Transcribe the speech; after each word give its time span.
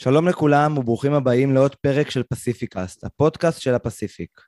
שלום 0.00 0.28
לכולם 0.28 0.78
וברוכים 0.78 1.12
הבאים 1.12 1.54
לעוד 1.54 1.74
פרק 1.74 2.10
של 2.10 2.22
פסיפיקאסט, 2.22 3.04
הפודקאסט 3.04 3.60
של 3.60 3.74
הפסיפיק. 3.74 4.40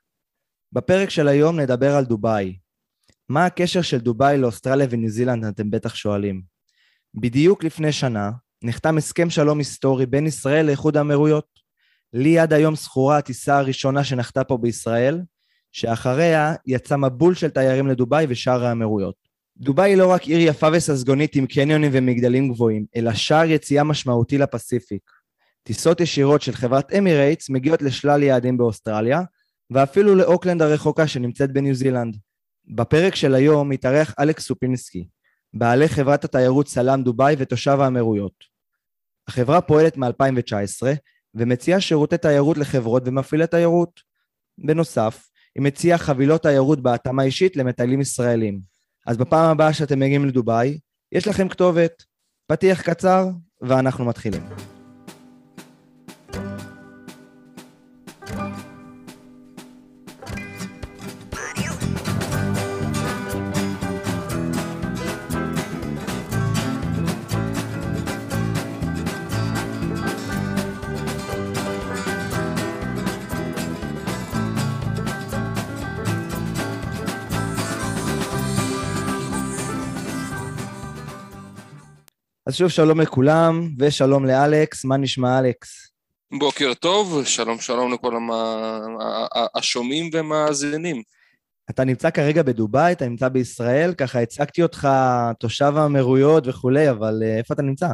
בפרק 0.72 1.10
של 1.10 1.28
היום 1.28 1.60
נדבר 1.60 1.94
על 1.94 2.04
דובאי. 2.04 2.58
מה 3.28 3.46
הקשר 3.46 3.82
של 3.82 3.98
דובאי 3.98 4.38
לאוסטרליה 4.38 4.86
וניו 4.90 5.10
זילנד, 5.10 5.44
אתם 5.44 5.70
בטח 5.70 5.94
שואלים. 5.94 6.42
בדיוק 7.14 7.64
לפני 7.64 7.92
שנה 7.92 8.30
נחתם 8.64 8.98
הסכם 8.98 9.30
שלום 9.30 9.58
היסטורי 9.58 10.06
בין 10.06 10.26
ישראל 10.26 10.66
לאיחוד 10.66 10.96
האמירויות. 10.96 11.46
לי 12.12 12.38
עד 12.38 12.52
היום 12.52 12.76
זכורה 12.76 13.18
הטיסה 13.18 13.58
הראשונה 13.58 14.04
שנחתה 14.04 14.44
פה 14.44 14.56
בישראל, 14.56 15.20
שאחריה 15.72 16.54
יצא 16.66 16.96
מבול 16.96 17.34
של 17.34 17.50
תיירים 17.50 17.86
לדובאי 17.86 18.26
ושאר 18.28 18.64
האמירויות. 18.64 19.14
דובאי 19.56 19.90
היא 19.90 19.96
לא 19.96 20.10
רק 20.10 20.22
עיר 20.22 20.48
יפה 20.48 20.68
וססגונית 20.72 21.36
עם 21.36 21.46
קניונים 21.46 21.90
ומגדלים 21.94 22.52
גבוהים, 22.52 22.84
אלא 22.96 23.14
שער 23.14 23.44
יציאה 23.44 23.84
משמעותי 23.84 24.38
לפסיפיק. 24.38 25.19
טיסות 25.62 26.00
ישירות 26.00 26.42
של 26.42 26.52
חברת 26.52 26.92
אמירייטס 26.92 27.50
מגיעות 27.50 27.82
לשלל 27.82 28.22
יעדים 28.22 28.58
באוסטרליה, 28.58 29.22
ואפילו 29.70 30.14
לאוקלנד 30.14 30.62
הרחוקה 30.62 31.06
שנמצאת 31.06 31.52
בניו 31.52 31.74
זילנד. 31.74 32.16
בפרק 32.74 33.14
של 33.14 33.34
היום 33.34 33.68
מתארח 33.68 34.14
אלכס 34.18 34.46
סופינסקי, 34.46 35.08
בעלי 35.54 35.88
חברת 35.88 36.24
התיירות 36.24 36.68
סלאם 36.68 37.02
דובאי 37.02 37.34
ותושב 37.38 37.76
האמירויות. 37.80 38.44
החברה 39.28 39.60
פועלת 39.60 39.96
מ-2019 39.96 40.82
ומציעה 41.34 41.80
שירותי 41.80 42.18
תיירות 42.18 42.58
לחברות 42.58 43.02
ומפעילי 43.06 43.46
תיירות. 43.46 44.00
בנוסף, 44.58 45.28
היא 45.54 45.62
מציעה 45.62 45.98
חבילות 45.98 46.42
תיירות 46.42 46.82
בהתאמה 46.82 47.22
אישית 47.22 47.56
למטיילים 47.56 48.00
ישראלים. 48.00 48.60
אז 49.06 49.16
בפעם 49.16 49.50
הבאה 49.50 49.72
שאתם 49.72 50.00
מגיעים 50.00 50.26
לדובאי, 50.26 50.78
יש 51.12 51.28
לכם 51.28 51.48
כתובת, 51.48 52.02
פתיח 52.46 52.82
קצר, 52.82 53.28
ואנחנו 53.62 54.04
מתחילים. 54.04 54.42
אז 82.50 82.56
שוב 82.56 82.68
שלום 82.68 83.00
לכולם, 83.00 83.68
ושלום 83.78 84.26
לאלכס, 84.26 84.84
מה 84.84 84.96
נשמע 84.96 85.38
אלכס? 85.38 85.88
בוקר 86.38 86.74
טוב, 86.74 87.24
שלום 87.24 87.58
שלום 87.58 87.92
לכל 87.92 88.16
המ... 88.16 88.28
השומעים 89.54 90.10
ומאזינים. 90.12 91.02
אתה 91.70 91.84
נמצא 91.84 92.10
כרגע 92.10 92.42
בדובאי, 92.42 92.92
אתה 92.92 93.08
נמצא 93.08 93.28
בישראל, 93.28 93.94
ככה 93.94 94.20
הצגתי 94.20 94.62
אותך 94.62 94.88
תושב 95.38 95.72
האמירויות 95.76 96.46
וכולי, 96.46 96.90
אבל 96.90 97.22
אה, 97.22 97.38
איפה 97.38 97.54
אתה 97.54 97.62
נמצא? 97.62 97.88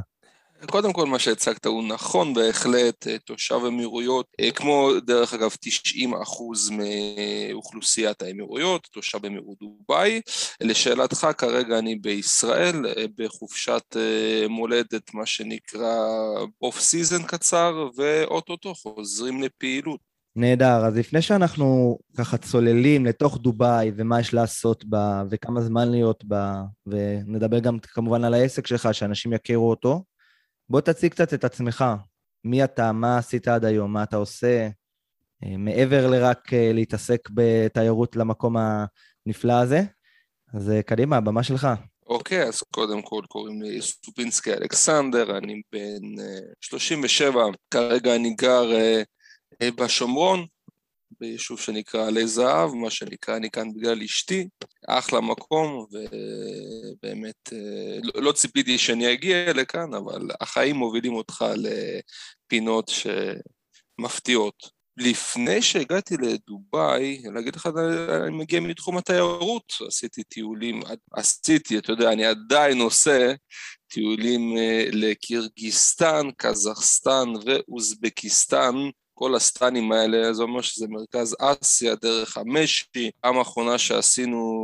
קודם 0.65 0.93
כל, 0.93 1.07
מה 1.07 1.19
שהצגת 1.19 1.67
הוא 1.67 1.85
נכון 1.89 2.35
בהחלט, 2.35 3.07
אה, 3.07 3.19
תושב 3.19 3.61
אמירויות, 3.69 4.27
אה, 4.41 4.51
כמו 4.51 4.91
דרך 5.07 5.35
אגב 5.35 5.57
90 5.61 6.15
אחוז 6.15 6.71
מאוכלוסיית 6.71 8.23
האמירויות, 8.23 8.89
תושב 8.93 9.27
אמירות 9.27 9.59
דובאי. 9.61 10.21
לשאלתך, 10.61 11.27
כרגע 11.39 11.79
אני 11.79 11.97
בישראל, 11.97 12.87
אה, 12.87 13.05
בחופשת 13.19 13.97
מולדת, 14.49 15.15
מה 15.15 15.27
שנקרא 15.27 15.95
off 16.63 16.81
season 16.81 17.23
קצר, 17.23 17.89
ואו-טו-טו 17.97 18.75
חוזרים 18.75 19.43
לפעילות. 19.43 20.01
נהדר, 20.37 20.87
אז 20.87 20.97
לפני 20.97 21.23
שאנחנו 21.23 21.99
ככה 22.17 22.37
צוללים 22.37 23.07
לתוך 23.07 23.39
דובאי 23.39 23.93
ומה 23.97 24.21
יש 24.21 24.35
לעשות 24.35 24.85
בה 24.85 25.23
וכמה 25.31 25.61
זמן 25.61 25.91
להיות 25.91 26.25
בה, 26.25 26.63
ונדבר 26.87 27.59
גם 27.59 27.79
כמובן 27.79 28.25
על 28.25 28.35
העסק 28.35 28.67
שלך, 28.67 28.89
שאנשים 28.93 29.33
יכירו 29.33 29.71
אותו, 29.71 30.03
בוא 30.71 30.81
תציג 30.81 31.13
קצת 31.13 31.35
את 31.35 31.45
עצמך. 31.45 31.85
מי 32.45 32.65
אתה, 32.65 32.93
מה 32.93 33.19
עשית 33.19 33.49
עד 33.49 33.65
היום, 33.65 33.93
מה 33.93 34.03
אתה 34.03 34.17
עושה, 34.17 34.69
אה, 35.45 35.57
מעבר 35.57 36.11
לרק 36.11 36.53
אה, 36.53 36.73
להתעסק 36.73 37.29
בתיירות 37.35 38.17
למקום 38.17 38.57
הנפלא 38.57 39.53
הזה. 39.53 39.81
אז 40.55 40.71
אה, 40.71 40.83
קדימה, 40.83 41.17
הבמה 41.17 41.43
שלך. 41.43 41.69
אוקיי, 42.07 42.43
okay, 42.43 42.47
אז 42.49 42.63
קודם 42.63 43.03
כל 43.03 43.23
קוראים 43.29 43.63
לי 43.63 43.83
סופינסקי 43.83 44.53
אלכסנדר, 44.53 45.39
אני 45.39 45.63
בן 45.73 46.23
37, 46.61 47.45
כרגע 47.71 48.17
אני 48.17 48.35
גר 48.35 48.71
בשומרון, 49.63 50.47
ביישוב 51.21 51.61
שנקרא 51.61 52.07
עלי 52.07 52.27
זהב, 52.27 52.75
מה 52.75 52.91
שנקרא, 52.91 53.37
אני 53.37 53.51
כאן 53.51 53.75
בגלל 53.75 54.03
אשתי, 54.03 54.49
אחלה 54.89 55.21
מקום, 55.21 55.87
ובאמת 55.93 57.53
לא, 58.03 58.23
לא 58.23 58.33
ציפיתי 58.33 58.79
שאני 58.79 59.13
אגיע 59.13 59.53
לכאן, 59.53 59.95
אבל 59.95 60.29
החיים 60.41 60.77
מובילים 60.77 61.15
אותך 61.15 61.45
לפינות 61.57 62.91
שמפתיעות. 63.99 64.77
לפני 64.97 65.63
שהגעתי 65.63 66.17
לדובאי, 66.17 67.23
להגיד 67.35 67.57
לך, 67.57 67.69
אני 68.27 68.37
מגיע 68.37 68.61
מתחום 68.61 68.97
התיירות, 68.97 69.73
עשיתי 69.87 70.23
טיולים, 70.23 70.81
עשיתי, 71.13 71.79
אתה 71.79 71.93
יודע, 71.93 72.13
אני 72.13 72.25
עדיין 72.25 72.81
עושה 72.81 73.33
טיולים 73.89 74.57
אה, 74.59 74.85
לקירגיסטן, 74.93 76.31
קזחסטן 76.37 77.29
ואוזבקיסטן, 77.45 78.75
כל 79.19 79.35
הסטנים 79.35 79.93
האלה, 79.93 80.33
זה 80.33 80.43
אומר 80.43 80.61
שזה 80.61 80.87
מרכז 80.89 81.37
אסיה, 81.41 81.95
דרך 81.95 82.37
המשי. 82.37 83.11
פעם 83.21 83.39
האחרונה 83.39 83.79
שעשינו, 83.79 84.63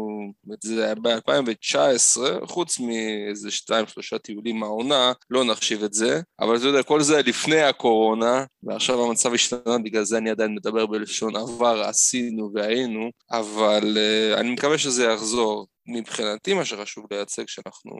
זה 0.62 0.84
היה 0.84 0.94
ב-2019, 0.94 2.46
חוץ 2.46 2.78
מאיזה 2.78 3.50
שתיים, 3.50 3.86
שלושה 3.86 4.18
טיולים 4.18 4.60
מהעונה, 4.60 5.12
לא 5.30 5.44
נחשיב 5.44 5.82
את 5.84 5.92
זה, 5.92 6.20
אבל 6.40 6.56
אתה 6.56 6.66
יודע, 6.66 6.82
כל 6.82 7.02
זה 7.02 7.22
לפני 7.22 7.62
הקורונה, 7.62 8.44
ועכשיו 8.62 9.04
המצב 9.04 9.34
השתנה, 9.34 9.78
בגלל 9.84 10.04
זה 10.04 10.18
אני 10.18 10.30
עדיין 10.30 10.54
מדבר 10.54 10.86
בלשון 10.86 11.36
עבר, 11.36 11.82
עשינו 11.82 12.50
והיינו, 12.54 13.10
אבל 13.30 13.96
uh, 13.96 14.40
אני 14.40 14.50
מקווה 14.50 14.78
שזה 14.78 15.04
יחזור. 15.04 15.66
מבחינתי 15.86 16.54
מה 16.54 16.64
שחשוב 16.64 17.06
לייצג, 17.10 17.48
שאנחנו 17.48 17.90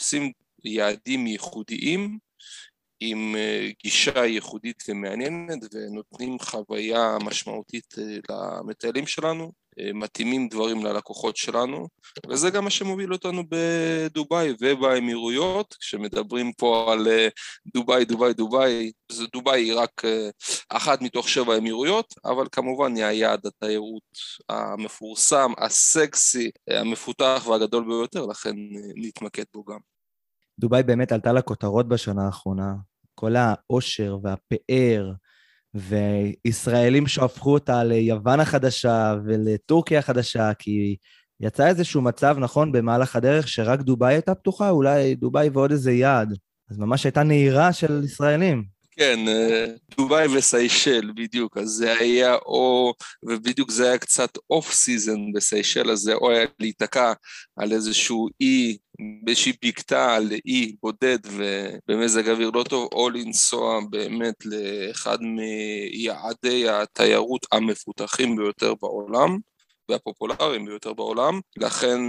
עושים 0.00 0.32
יעדים 0.64 1.26
ייחודיים, 1.26 2.18
עם 3.04 3.36
אה, 3.36 3.68
גישה 3.82 4.24
ייחודית 4.24 4.82
ומעניינת 4.88 5.58
ונותנים 5.74 6.38
חוויה 6.38 7.16
משמעותית 7.24 7.94
אה, 7.98 8.18
למטיילים 8.30 9.06
שלנו, 9.06 9.52
אה, 9.78 9.90
מתאימים 9.94 10.48
דברים 10.48 10.84
ללקוחות 10.84 11.36
שלנו, 11.36 11.88
וזה 12.28 12.50
גם 12.50 12.64
מה 12.64 12.70
שמוביל 12.70 13.12
אותנו 13.12 13.42
בדובאי 13.48 14.52
ובאמירויות, 14.60 15.76
כשמדברים 15.80 16.52
פה 16.52 16.92
על 16.92 17.08
דובאי, 17.74 18.04
דובאי, 18.04 18.34
דובאי, 18.34 18.92
זה 19.12 19.24
דובאי 19.32 19.62
היא 19.62 19.74
רק 19.74 20.02
אחת 20.68 21.02
מתוך 21.02 21.28
שבע 21.28 21.56
אמירויות, 21.56 22.14
אבל 22.24 22.46
כמובן 22.52 22.96
היא 22.96 23.04
היעד 23.04 23.46
התיירות 23.46 24.18
המפורסם, 24.48 25.52
הסקסי, 25.58 26.50
המפותח 26.70 27.46
והגדול 27.48 27.84
ביותר, 27.84 28.26
לכן 28.26 28.54
נתמקד 28.96 29.44
בו 29.54 29.64
גם. 29.64 29.78
דובאי 30.58 30.82
באמת 30.82 31.12
עלתה 31.12 31.32
לכותרות 31.32 31.88
בשנה 31.88 32.26
האחרונה, 32.26 32.74
כל 33.22 33.36
העושר 33.36 34.18
והפאר, 34.22 35.12
וישראלים 35.74 37.06
שהפכו 37.06 37.52
אותה 37.52 37.84
ליוון 37.84 38.40
החדשה 38.40 39.14
ולטורקיה 39.24 39.98
החדשה, 39.98 40.54
כי 40.58 40.96
יצא 41.40 41.66
איזשהו 41.66 42.02
מצב, 42.02 42.36
נכון, 42.38 42.72
במהלך 42.72 43.16
הדרך, 43.16 43.48
שרק 43.48 43.80
דובאי 43.80 44.14
הייתה 44.14 44.34
פתוחה, 44.34 44.70
אולי 44.70 45.14
דובאי 45.14 45.48
ועוד 45.48 45.70
איזה 45.70 45.92
יעד. 45.92 46.36
אז 46.70 46.78
ממש 46.78 47.04
הייתה 47.04 47.22
נהירה 47.22 47.72
של 47.72 48.04
ישראלים. 48.04 48.64
כן, 48.96 49.28
אה, 49.28 49.66
דובאי 49.96 50.26
וסיישל, 50.36 51.10
בדיוק. 51.14 51.58
אז 51.58 51.68
זה 51.68 51.98
היה 51.98 52.34
או, 52.34 52.94
ובדיוק 53.22 53.70
זה 53.70 53.88
היה 53.88 53.98
קצת 53.98 54.30
off 54.50 54.72
season 54.72 55.32
בסיישל, 55.34 55.90
אז 55.90 55.98
זה 55.98 56.14
או 56.14 56.30
היה 56.30 56.46
להיתקע 56.60 57.12
על 57.56 57.72
איזשהו 57.72 58.28
אי, 58.40 58.78
באיזושהי 59.24 59.52
בקתה 59.64 60.14
על 60.14 60.32
אי 60.46 60.74
בודד 60.82 61.18
ובמזג 61.26 62.28
אוויר 62.28 62.50
לא 62.54 62.64
טוב, 62.68 62.88
או 62.92 63.10
לנסוע 63.10 63.80
באמת 63.90 64.34
לאחד 64.44 65.18
מיעדי 65.22 66.68
התיירות 66.68 67.46
המפותחים 67.52 68.36
ביותר 68.36 68.74
בעולם. 68.82 69.38
והפופולריים 69.88 70.64
ביותר 70.64 70.92
בעולם, 70.92 71.40
לכן 71.56 72.00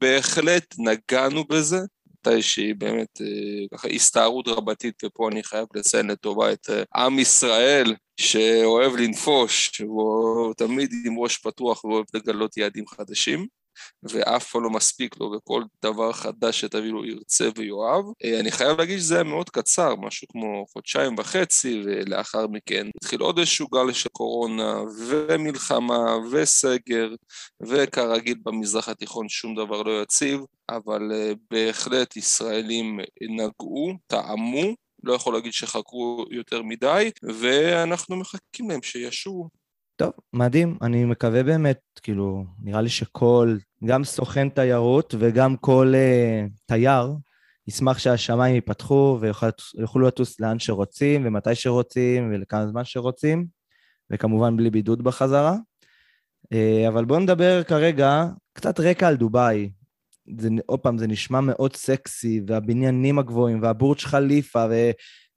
בהחלט 0.00 0.74
נגענו 0.78 1.44
בזה, 1.44 1.78
איזושהי 2.28 2.74
באמת 2.74 3.20
אה, 3.20 3.78
ככה 3.78 3.88
הסתערות 3.88 4.48
רבתית, 4.48 5.04
ופה 5.04 5.28
אני 5.28 5.42
חייב 5.42 5.66
לציין 5.74 6.10
לטובה 6.10 6.52
את 6.52 6.70
אה, 6.70 7.04
עם 7.04 7.18
ישראל, 7.18 7.94
שאוהב 8.16 8.96
לנפוש, 8.96 9.80
הוא 9.80 10.54
תמיד 10.54 10.90
עם 11.06 11.18
ראש 11.18 11.38
פתוח 11.38 11.84
ואוהב 11.84 12.04
לגלות 12.14 12.56
יעדים 12.56 12.86
חדשים. 12.86 13.59
ואף 14.02 14.50
פעם 14.50 14.62
לא 14.62 14.70
מספיק 14.70 15.20
לו, 15.20 15.32
וכל 15.36 15.62
דבר 15.82 16.12
חדש 16.12 16.60
שתביא 16.60 16.90
לו 16.90 17.04
ירצה 17.04 17.48
ויאהב. 17.56 18.04
אה, 18.24 18.40
אני 18.40 18.50
חייב 18.50 18.78
להגיד 18.78 18.98
שזה 18.98 19.14
היה 19.14 19.24
מאוד 19.24 19.50
קצר, 19.50 19.96
משהו 19.96 20.28
כמו 20.28 20.64
חודשיים 20.72 21.14
וחצי, 21.18 21.82
ולאחר 21.84 22.46
מכן 22.46 22.86
התחיל 22.96 23.20
עוד 23.20 23.38
איזשהו 23.38 23.68
גל 23.68 23.92
של 23.92 24.08
קורונה, 24.08 24.80
ומלחמה, 25.08 26.16
וסגר, 26.32 27.14
וכרגיל 27.62 28.38
במזרח 28.42 28.88
התיכון 28.88 29.28
שום 29.28 29.54
דבר 29.54 29.82
לא 29.82 30.02
יציב, 30.02 30.40
אבל 30.68 31.12
אה, 31.12 31.32
בהחלט 31.50 32.16
ישראלים 32.16 33.00
נגעו, 33.20 33.92
טעמו, 34.06 34.74
לא 35.04 35.12
יכול 35.12 35.34
להגיד 35.34 35.52
שחקרו 35.52 36.24
יותר 36.30 36.62
מדי, 36.62 37.10
ואנחנו 37.22 38.16
מחכים 38.16 38.70
להם 38.70 38.82
שישובו. 38.82 39.59
טוב, 40.00 40.12
מדהים. 40.32 40.78
אני 40.82 41.04
מקווה 41.04 41.42
באמת, 41.42 41.80
כאילו, 42.02 42.44
נראה 42.62 42.80
לי 42.80 42.88
שכל, 42.88 43.56
גם 43.84 44.04
סוכן 44.04 44.48
תיירות 44.48 45.14
וגם 45.18 45.56
כל 45.56 45.92
uh, 45.94 46.50
תייר, 46.66 47.12
ישמח 47.68 47.98
שהשמיים 47.98 48.54
ייפתחו 48.54 49.18
ויוכלו 49.20 50.06
לטוס 50.06 50.40
לאן 50.40 50.58
שרוצים 50.58 51.26
ומתי 51.26 51.54
שרוצים 51.54 52.30
ולכמה 52.32 52.66
זמן 52.66 52.84
שרוצים, 52.84 53.46
וכמובן 54.10 54.56
בלי 54.56 54.70
בידוד 54.70 55.04
בחזרה. 55.04 55.56
Uh, 56.44 56.88
אבל 56.88 57.04
בואו 57.04 57.20
נדבר 57.20 57.62
כרגע 57.62 58.26
קצת 58.52 58.80
רקע 58.80 59.08
על 59.08 59.16
דובאי. 59.16 59.70
זה, 60.38 60.48
עוד 60.66 60.80
פעם, 60.80 60.98
זה 60.98 61.06
נשמע 61.06 61.40
מאוד 61.40 61.76
סקסי, 61.76 62.40
והבניינים 62.46 63.18
הגבוהים, 63.18 63.62
והבורג' 63.62 63.98
חליפה, 63.98 64.66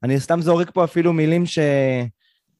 ואני 0.03 0.19
סתם 0.19 0.41
זורק 0.41 0.71
פה 0.73 0.83
אפילו 0.83 1.13
מילים 1.13 1.45
ש... 1.45 1.59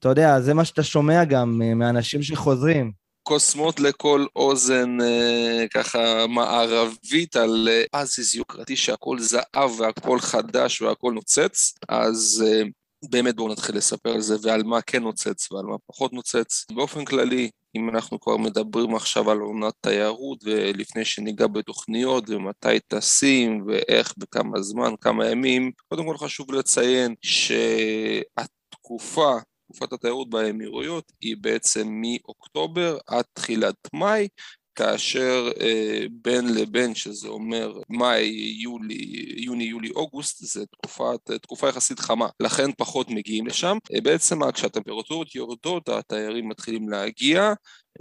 אתה 0.03 0.11
יודע, 0.11 0.41
זה 0.41 0.53
מה 0.53 0.65
שאתה 0.65 0.83
שומע 0.83 1.23
גם 1.23 1.61
אה, 1.63 1.73
מאנשים 1.73 2.23
שחוזרים. 2.23 2.91
קוסמות 3.23 3.79
לכל 3.79 4.25
אוזן 4.35 5.01
אה, 5.01 5.65
ככה 5.73 6.27
מערבית 6.27 7.35
על 7.35 7.69
פזיז 7.91 8.35
יוקרתי 8.35 8.75
שהכל 8.75 9.19
זהב 9.19 9.79
והכל 9.79 10.19
חדש 10.19 10.81
והכל 10.81 11.13
נוצץ, 11.13 11.73
אז 11.89 12.45
אה, 12.47 12.61
באמת 13.09 13.35
בואו 13.35 13.51
נתחיל 13.51 13.77
לספר 13.77 14.09
על 14.09 14.21
זה 14.21 14.35
ועל 14.41 14.63
מה 14.63 14.81
כן 14.81 15.03
נוצץ 15.03 15.51
ועל 15.51 15.65
מה 15.65 15.75
פחות 15.87 16.13
נוצץ. 16.13 16.65
באופן 16.71 17.05
כללי, 17.05 17.49
אם 17.75 17.89
אנחנו 17.89 18.19
כבר 18.19 18.37
מדברים 18.37 18.95
עכשיו 18.95 19.31
על 19.31 19.39
עונת 19.39 19.73
תיירות 19.81 20.39
ולפני 20.43 21.05
שניגע 21.05 21.47
בתוכניות 21.47 22.29
ומתי 22.29 22.79
טסים 22.87 23.65
ואיך, 23.67 24.13
בכמה 24.17 24.61
זמן, 24.61 24.93
כמה 25.01 25.29
ימים, 25.29 25.71
קודם 25.89 26.05
כל 26.05 26.17
חשוב 26.17 26.51
לציין 26.51 27.15
שהתקופה 27.21 29.37
תקופת 29.73 29.93
התיירות 29.93 30.29
באמירויות 30.29 31.11
היא 31.21 31.35
בעצם 31.41 32.01
מאוקטובר 32.01 32.97
עד 33.07 33.25
תחילת 33.33 33.75
מאי, 33.93 34.27
כאשר 34.75 35.51
אה, 35.61 36.05
בין 36.11 36.53
לבין, 36.53 36.95
שזה 36.95 37.27
אומר 37.27 37.79
מאי, 37.89 38.55
יולי, 38.59 39.25
יוני, 39.37 39.63
יולי, 39.63 39.89
אוגוסט, 39.89 40.37
זה 40.45 40.65
תקופת, 40.65 41.31
תקופה 41.41 41.69
יחסית 41.69 41.99
חמה, 41.99 42.27
לכן 42.39 42.71
פחות 42.77 43.09
מגיעים 43.09 43.47
לשם. 43.47 43.77
אה, 43.95 44.01
בעצם 44.01 44.51
כשהטמפרטורות 44.51 45.35
יורדות, 45.35 45.89
התיירים 45.89 46.49
מתחילים 46.49 46.89
להגיע, 46.89 47.53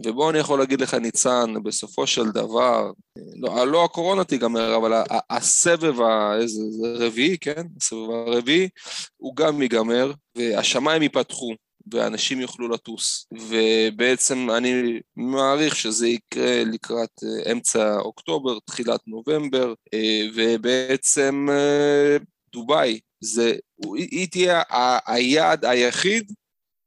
ובוא 0.07 0.31
אני 0.31 0.39
יכול 0.39 0.59
להגיד 0.59 0.81
לך, 0.81 0.95
ניצן, 0.95 1.55
בסופו 1.63 2.07
של 2.07 2.31
דבר, 2.31 2.91
לא, 3.37 3.67
לא 3.67 3.85
הקורונה 3.85 4.25
תיגמר, 4.25 4.77
אבל 4.77 5.03
הסבב 5.31 6.01
הרביעי, 6.01 7.39
כן? 7.39 7.63
הסבב 7.81 8.11
הרביעי, 8.11 8.69
הוא 9.17 9.37
גם 9.37 9.63
ייגמר, 9.63 10.13
והשמיים 10.37 11.03
ייפתחו. 11.03 11.55
ואנשים 11.93 12.41
יוכלו 12.41 12.69
לטוס. 12.69 13.27
ובעצם 13.33 14.51
אני 14.57 15.01
מעריך 15.17 15.77
שזה 15.77 16.09
יקרה 16.09 16.65
לקראת 16.65 17.11
אה, 17.25 17.53
אמצע 17.53 17.99
אוקטובר, 17.99 18.59
תחילת 18.59 19.01
נובמבר, 19.07 19.75
אה, 19.95 20.23
ובעצם 20.35 21.47
אה, 21.51 22.17
דובאי, 22.53 23.01
זה, 23.21 23.55
היא 23.95 24.29
תהיה 24.31 24.63
היעד 25.07 25.65
היחיד 25.65 26.33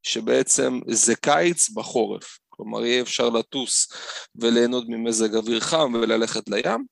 שבעצם 0.03 0.79
זה 0.87 1.15
קיץ 1.15 1.69
בחורף. 1.69 2.39
כלומר, 2.49 2.85
יהיה 2.85 3.01
אפשר 3.01 3.29
לטוס 3.29 3.87
וליהנות 4.35 4.83
ממזג 4.87 5.35
אוויר 5.35 5.59
חם 5.59 5.93
וללכת 5.93 6.49
לים 6.49 6.85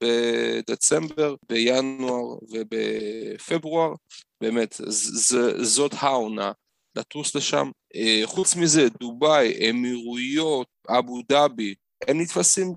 בדצמבר, 0.00 1.34
בינואר 1.48 2.38
ובפברואר. 2.50 3.94
באמת, 4.40 4.80
ז, 4.88 5.36
זאת 5.62 5.92
העונה. 5.98 6.52
לטוס 6.96 7.34
לשם. 7.34 7.70
אה, 7.94 8.22
חוץ 8.24 8.56
מזה, 8.56 8.88
דובאי, 9.00 9.70
אמירויות, 9.70 10.66
אבו 10.88 11.22
דאבי, 11.28 11.74
הם 12.08 12.20
נתפסים 12.20 12.74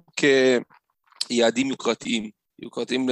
כיעדים 1.27 1.67
יוקרתיים. 1.67 2.29
יוקרתיים 2.61 3.09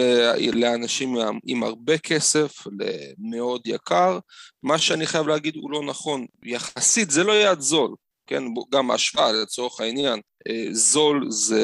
לאנשים 0.53 1.15
עם 1.45 1.63
הרבה 1.63 1.97
כסף, 1.97 2.53
למאוד 2.79 3.61
יקר. 3.65 4.19
מה 4.63 4.77
שאני 4.77 5.05
חייב 5.05 5.27
להגיד 5.27 5.55
הוא 5.55 5.71
לא 5.71 5.83
נכון. 5.83 6.25
יחסית 6.43 7.11
זה 7.11 7.23
לא 7.23 7.31
יעד 7.31 7.59
זול, 7.59 7.95
כן? 8.27 8.43
גם 8.71 8.91
השוואה 8.91 9.31
לצורך 9.31 9.81
העניין. 9.81 10.19
אה, 10.47 10.67
זול 10.71 11.25
זה, 11.29 11.63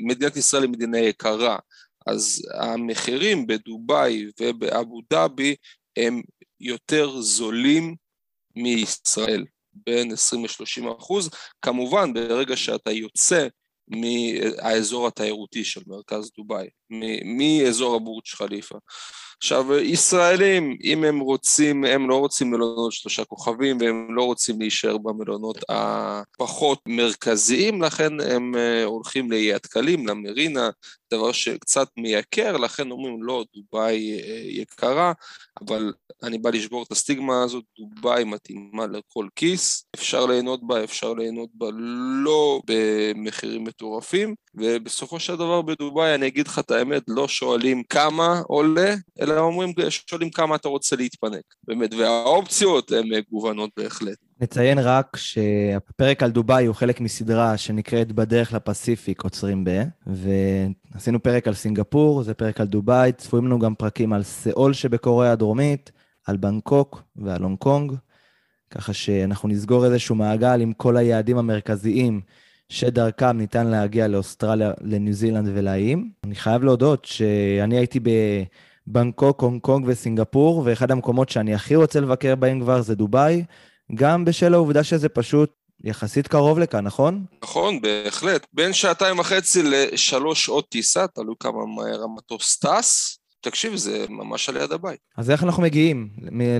מדינת 0.00 0.36
ישראל 0.36 0.62
היא 0.62 0.70
מדינה 0.70 0.98
יקרה, 0.98 1.56
אז 2.06 2.42
המחירים 2.60 3.46
בדובאי 3.46 4.26
ובאבו 4.40 5.00
דאבי 5.10 5.54
הם 5.96 6.22
יותר 6.60 7.20
זולים 7.20 7.96
מישראל, 8.56 9.44
בין 9.74 10.12
20 10.12 10.44
ל-30 10.44 10.98
אחוז. 10.98 11.30
כמובן, 11.62 12.12
ברגע 12.12 12.56
שאתה 12.56 12.90
יוצא 12.90 13.46
מהאזור 13.88 15.06
התיירותי 15.06 15.64
של 15.64 15.80
מרכז 15.86 16.30
דובאי, 16.36 16.68
מאזור 17.24 17.96
הבורג' 17.96 18.26
חליפה. 18.26 18.78
עכשיו, 19.42 19.74
ישראלים, 19.74 20.76
אם 20.84 21.04
הם 21.04 21.20
רוצים, 21.20 21.84
הם 21.84 22.10
לא 22.10 22.18
רוצים 22.18 22.50
מלונות 22.50 22.92
שלושה 22.92 23.24
כוכבים 23.24 23.78
והם 23.80 24.14
לא 24.14 24.24
רוצים 24.24 24.60
להישאר 24.60 24.98
במלונות 24.98 25.58
הפחות 25.68 26.78
מרכזיים, 26.86 27.82
לכן 27.82 28.20
הם 28.20 28.54
אה, 28.56 28.84
הולכים 28.84 29.30
לאיי 29.30 29.54
התקלים, 29.54 30.06
למרינה, 30.06 30.70
דבר 31.12 31.32
שקצת 31.32 31.88
מייקר, 31.96 32.56
לכן 32.56 32.90
אומרים 32.90 33.22
לא, 33.22 33.44
דובאי 33.56 34.20
אה, 34.20 34.42
יקרה, 34.44 35.12
אבל 35.60 35.92
אני 36.22 36.38
בא 36.38 36.50
לשבור 36.50 36.82
את 36.82 36.92
הסטיגמה 36.92 37.42
הזאת, 37.42 37.64
דובאי 37.78 38.24
מתאימה 38.24 38.86
לכל 38.86 39.26
כיס, 39.36 39.84
אפשר 39.94 40.26
ליהנות 40.26 40.66
בה, 40.66 40.84
אפשר 40.84 41.12
ליהנות 41.12 41.48
בה 41.54 41.66
לא 42.24 42.60
במחירים 42.66 43.64
מטורפים, 43.64 44.34
ובסופו 44.54 45.20
של 45.20 45.34
דבר 45.34 45.62
בדובאי, 45.62 46.14
אני 46.14 46.26
אגיד 46.26 46.48
לך 46.48 46.58
את 46.58 46.70
האמת, 46.70 47.02
לא 47.08 47.28
שואלים 47.28 47.82
כמה 47.82 48.42
עולה, 48.46 48.94
אלא 49.20 49.40
אומרים, 49.40 49.72
שואלים 49.88 50.30
כמה 50.30 50.56
אתה 50.56 50.68
רוצה 50.68 50.96
להתפנק, 50.96 51.44
באמת, 51.64 51.94
והאופציות 51.94 52.92
הן 52.92 53.08
מגוונות 53.08 53.70
בהחלט. 53.76 54.18
נציין 54.42 54.78
רק 54.78 55.16
שהפרק 55.16 56.22
על 56.22 56.30
דובאי 56.30 56.66
הוא 56.66 56.74
חלק 56.74 57.00
מסדרה 57.00 57.56
שנקראת 57.56 58.12
בדרך 58.12 58.52
לפסיפיק 58.52 59.22
עוצרים 59.24 59.64
ב, 59.64 59.82
ועשינו 60.06 61.22
פרק 61.22 61.48
על 61.48 61.54
סינגפור, 61.54 62.22
זה 62.22 62.34
פרק 62.34 62.60
על 62.60 62.66
דובאי, 62.66 63.12
צפויים 63.12 63.46
לנו 63.46 63.58
גם 63.58 63.74
פרקים 63.74 64.12
על 64.12 64.22
סאול 64.22 64.72
שבקוריאה 64.72 65.32
הדרומית, 65.32 65.92
על 66.26 66.36
בנקוק 66.36 67.02
ועל 67.16 67.42
הונג 67.42 67.58
קונג, 67.58 67.92
ככה 68.70 68.92
שאנחנו 68.92 69.48
נסגור 69.48 69.84
איזשהו 69.84 70.14
מעגל 70.14 70.60
עם 70.60 70.72
כל 70.72 70.96
היעדים 70.96 71.38
המרכזיים 71.38 72.20
שדרכם 72.68 73.38
ניתן 73.38 73.66
להגיע 73.66 74.08
לאוסטרליה, 74.08 74.72
לניו 74.80 75.12
זילנד 75.12 75.48
ולאיים. 75.54 76.10
אני 76.24 76.34
חייב 76.34 76.64
להודות 76.64 77.04
שאני 77.04 77.76
הייתי 77.76 78.00
בבנקוק, 78.86 79.42
הונג 79.42 79.60
קונג 79.60 79.84
וסינגפור, 79.88 80.62
ואחד 80.64 80.90
המקומות 80.90 81.28
שאני 81.28 81.54
הכי 81.54 81.76
רוצה 81.76 82.00
לבקר 82.00 82.34
בהם 82.34 82.60
כבר 82.60 82.80
זה 82.80 82.94
דובאי. 82.94 83.44
גם 83.94 84.24
בשל 84.24 84.54
העובדה 84.54 84.84
שזה 84.84 85.08
פשוט 85.08 85.50
יחסית 85.84 86.28
קרוב 86.28 86.58
לכאן, 86.58 86.84
נכון? 86.84 87.24
נכון, 87.42 87.80
בהחלט. 87.80 88.46
בין 88.52 88.72
שעתיים 88.72 89.18
וחצי 89.18 89.62
לשלוש 89.62 90.44
שעות 90.44 90.68
טיסה, 90.68 91.06
תלוי 91.06 91.34
כמה 91.40 91.66
מהר 91.66 92.02
המטוס 92.02 92.58
טס. 92.58 93.18
תקשיב, 93.40 93.76
זה 93.76 94.06
ממש 94.08 94.48
על 94.48 94.56
יד 94.56 94.72
הבית. 94.72 95.00
אז 95.16 95.30
איך 95.30 95.42
אנחנו 95.42 95.62
מגיעים 95.62 96.10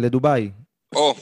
לדובאי? 0.00 0.50
או, 0.94 1.14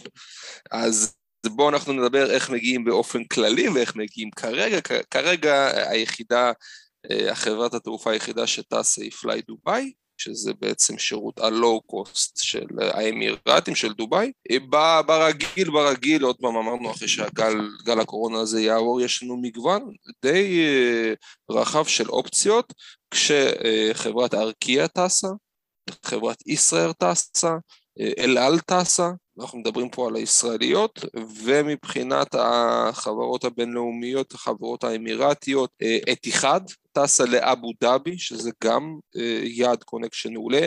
אז 0.71 1.15
בואו 1.47 1.69
אנחנו 1.69 1.93
נדבר 1.93 2.31
איך 2.31 2.51
מגיעים 2.51 2.85
באופן 2.85 3.25
כללי 3.25 3.69
ואיך 3.69 3.97
מגיעים 3.97 4.31
כרגע. 4.31 4.79
כרגע 5.11 5.71
היחידה, 5.91 6.53
אה, 7.11 7.33
החברת 7.33 7.75
התעופה 7.75 8.11
היחידה 8.11 8.47
שטסה 8.47 9.03
היא 9.03 9.11
פליי 9.11 9.43
דובאי. 9.49 9.93
שזה 10.21 10.53
בעצם 10.61 10.99
שירות 10.99 11.41
הלואו-קוסט 11.41 12.37
של 12.43 12.67
האמירתים, 12.81 13.75
של 13.75 13.93
דובאי. 13.93 14.33
ברגיל, 15.07 15.71
ברגיל, 15.71 16.23
עוד 16.23 16.37
פעם 16.41 16.57
אמרנו 16.57 16.91
אחרי 16.91 17.09
שהגל 17.09 18.01
הקורונה 18.01 18.41
הזה 18.41 18.61
יעבור, 18.61 19.01
יש 19.01 19.23
לנו 19.23 19.37
מגוון 19.37 19.83
די 20.23 20.61
אה, 20.61 21.15
רחב 21.51 21.85
של 21.85 22.09
אופציות, 22.09 22.73
כשחברת 23.11 24.35
ארקיע 24.35 24.87
טסה, 24.87 25.29
חברת 26.05 26.37
ישראייר 26.47 26.93
טסה, 26.93 27.55
אה, 28.01 28.13
אל 28.19 28.39
על 28.39 28.59
טסה, 28.59 29.11
אנחנו 29.41 29.59
מדברים 29.59 29.91
פה 29.91 30.09
על 30.09 30.17
הישראליות, 30.17 31.05
ומבחינת 31.45 32.35
החברות 32.39 33.45
הבינלאומיות, 33.45 34.33
החברות 34.33 34.85
האמירתיות, 34.85 35.71
אתיחד, 36.13 36.61
טסה 36.93 37.25
לאבו 37.25 37.71
דאבי, 37.81 38.19
שזה 38.19 38.51
גם 38.65 38.99
יעד 39.43 39.83
connection 39.83 40.33
מעולה, 40.33 40.67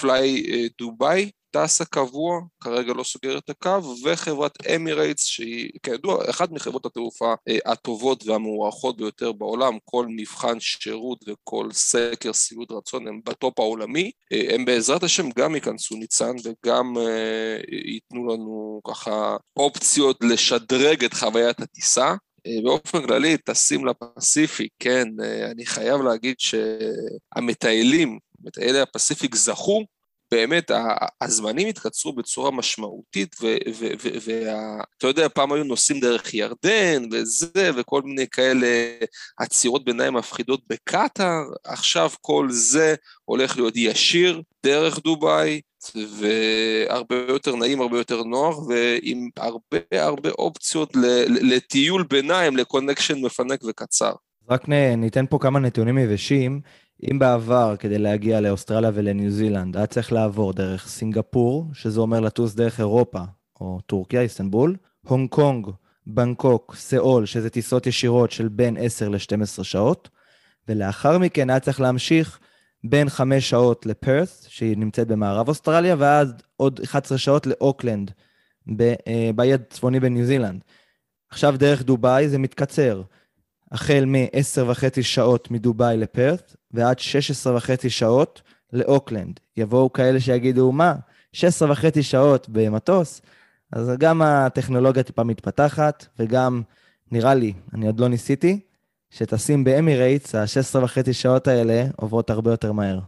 פליי 0.00 0.42
דובאי, 0.78 1.30
טסה 1.50 1.84
קבוע, 1.84 2.40
כרגע 2.60 2.92
לא 2.92 3.02
סוגר 3.02 3.38
את 3.38 3.50
הקו, 3.50 3.78
וחברת 4.04 4.66
אמירייטס, 4.66 5.24
שהיא 5.24 5.70
כידוע 5.82 6.30
אחת 6.30 6.50
מחברות 6.50 6.86
התעופה 6.86 7.34
הטובות 7.66 8.26
והמוערכות 8.26 8.96
ביותר 8.96 9.32
בעולם, 9.32 9.78
כל 9.84 10.06
מבחן 10.08 10.60
שירות 10.60 11.24
וכל 11.28 11.68
סקר 11.72 12.32
שביעות 12.32 12.72
רצון 12.72 13.08
הם 13.08 13.20
בטופ 13.24 13.58
העולמי, 13.58 14.10
הם 14.50 14.64
בעזרת 14.64 15.02
השם 15.02 15.30
גם 15.30 15.54
ייכנסו 15.54 15.96
ניצן 15.96 16.36
וגם 16.44 16.94
ייתנו 17.86 18.26
לנו 18.26 18.80
ככה 18.88 19.36
אופציות 19.56 20.16
לשדרג 20.22 21.04
את 21.04 21.14
חוויית 21.14 21.60
הטיסה. 21.60 22.14
באופן 22.64 23.06
כללי, 23.06 23.36
טסים 23.36 23.86
לפסיפיק, 23.86 24.72
כן, 24.78 25.08
אני 25.50 25.66
חייב 25.66 26.00
להגיד 26.02 26.36
שהמטיילים, 26.38 28.18
מטיילי 28.44 28.80
הפסיפיק 28.80 29.34
זכו 29.34 29.84
באמת 30.32 30.70
הזמנים 31.20 31.68
התקצרו 31.68 32.12
בצורה 32.12 32.50
משמעותית, 32.50 33.36
ואתה 34.24 35.06
יודע, 35.06 35.28
פעם 35.28 35.52
היו 35.52 35.64
נוסעים 35.64 36.00
דרך 36.00 36.34
ירדן 36.34 37.02
וזה, 37.12 37.70
וכל 37.76 38.02
מיני 38.02 38.26
כאלה 38.28 38.66
עצירות 39.38 39.84
ביניים 39.84 40.14
מפחידות 40.14 40.60
בקטאר, 40.68 41.42
עכשיו 41.64 42.10
כל 42.20 42.46
זה 42.50 42.94
הולך 43.24 43.56
להיות 43.56 43.74
ישיר 43.76 44.42
דרך 44.66 44.98
דובאי, 44.98 45.60
והרבה 45.94 47.16
יותר 47.28 47.56
נעים, 47.56 47.80
הרבה 47.80 47.98
יותר 47.98 48.22
נוח, 48.22 48.58
ועם 48.58 49.28
הרבה 49.36 49.78
הרבה 49.92 50.30
אופציות 50.30 50.96
לטיול 51.26 52.04
ביניים, 52.10 52.56
לקונקשן 52.56 53.20
מפנק 53.20 53.60
וקצר. 53.68 54.12
רק 54.50 54.68
ניתן 54.96 55.26
פה 55.26 55.38
כמה 55.38 55.58
נתונים 55.58 55.98
יבשים. 55.98 56.60
אם 57.10 57.18
בעבר, 57.18 57.74
כדי 57.78 57.98
להגיע 57.98 58.40
לאוסטרליה 58.40 58.90
ולניו 58.94 59.30
זילנד, 59.30 59.76
היה 59.76 59.86
צריך 59.86 60.12
לעבור 60.12 60.52
דרך 60.52 60.88
סינגפור, 60.88 61.66
שזה 61.72 62.00
אומר 62.00 62.20
לטוס 62.20 62.54
דרך 62.54 62.80
אירופה, 62.80 63.18
או 63.60 63.80
טורקיה, 63.86 64.20
איסטנבול, 64.20 64.76
הונג 65.06 65.30
קונג, 65.30 65.66
בנקוק, 66.06 66.74
סאול, 66.76 67.26
שזה 67.26 67.50
טיסות 67.50 67.86
ישירות 67.86 68.30
של 68.30 68.48
בין 68.48 68.76
10 68.80 69.08
ל-12 69.08 69.64
שעות, 69.64 70.08
ולאחר 70.68 71.18
מכן 71.18 71.50
היה 71.50 71.60
צריך 71.60 71.80
להמשיך 71.80 72.38
בין 72.84 73.08
5 73.08 73.50
שעות 73.50 73.86
לפרת', 73.86 74.46
שהיא 74.48 74.76
נמצאת 74.76 75.08
במערב 75.08 75.48
אוסטרליה, 75.48 75.96
ואז 75.98 76.34
עוד 76.56 76.80
11 76.84 77.18
שעות 77.18 77.46
לאוקלנד, 77.46 78.10
אה, 78.80 79.30
באי 79.34 79.54
הצפוני 79.54 80.00
בניו 80.00 80.24
זילנד. 80.24 80.64
עכשיו 81.30 81.54
דרך 81.58 81.82
דובאי 81.82 82.28
זה 82.28 82.38
מתקצר. 82.38 83.02
החל 83.72 84.04
מ-10 84.06 84.62
וחצי 84.66 85.02
שעות 85.02 85.50
מדובאי 85.50 85.96
לפרת' 85.96 86.56
ועד 86.70 86.98
16 86.98 87.56
וחצי 87.56 87.90
שעות 87.90 88.42
לאוקלנד. 88.72 89.40
יבואו 89.56 89.92
כאלה 89.92 90.20
שיגידו, 90.20 90.72
מה, 90.72 90.94
16 91.32 91.70
וחצי 91.70 92.02
שעות 92.02 92.48
במטוס? 92.48 93.22
אז 93.72 93.90
גם 93.98 94.22
הטכנולוגיה 94.22 95.02
טיפה 95.02 95.24
מתפתחת, 95.24 96.06
וגם, 96.18 96.62
נראה 97.12 97.34
לי, 97.34 97.52
אני 97.74 97.86
עוד 97.86 98.00
לא 98.00 98.08
ניסיתי, 98.08 98.60
שטסים 99.10 99.64
באמירייטס, 99.64 100.34
ה-16 100.34 100.78
וחצי 100.78 101.12
שעות 101.12 101.48
האלה 101.48 101.84
עוברות 101.96 102.30
הרבה 102.30 102.50
יותר 102.50 102.72
מהר. 102.72 102.98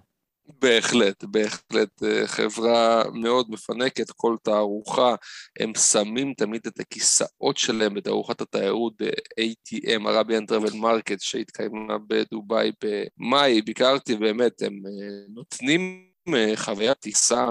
בהחלט, 0.61 1.25
בהחלט 1.25 2.03
אה, 2.03 2.27
חברה 2.27 3.03
מאוד 3.15 3.51
מפנקת, 3.51 4.11
כל 4.11 4.37
תערוכה, 4.43 5.15
הם 5.61 5.75
שמים 5.75 6.35
תמיד 6.35 6.61
את 6.67 6.81
הכיסאות 6.81 7.57
שלהם 7.57 7.95
בתערוכת 7.95 8.41
התיירות 8.41 8.93
ב-ATM, 9.03 10.03
Arabian 10.03 10.51
Travel 10.51 10.75
Market, 10.75 11.19
שהתקיימה 11.19 11.99
בדובאי 12.07 12.73
במאי, 12.85 13.63
ביקרתי, 13.63 14.17
באמת, 14.17 14.63
הם 14.63 14.73
אה, 14.87 15.25
נותנים 15.29 16.12
חוויית 16.57 16.99
טיסה 16.99 17.47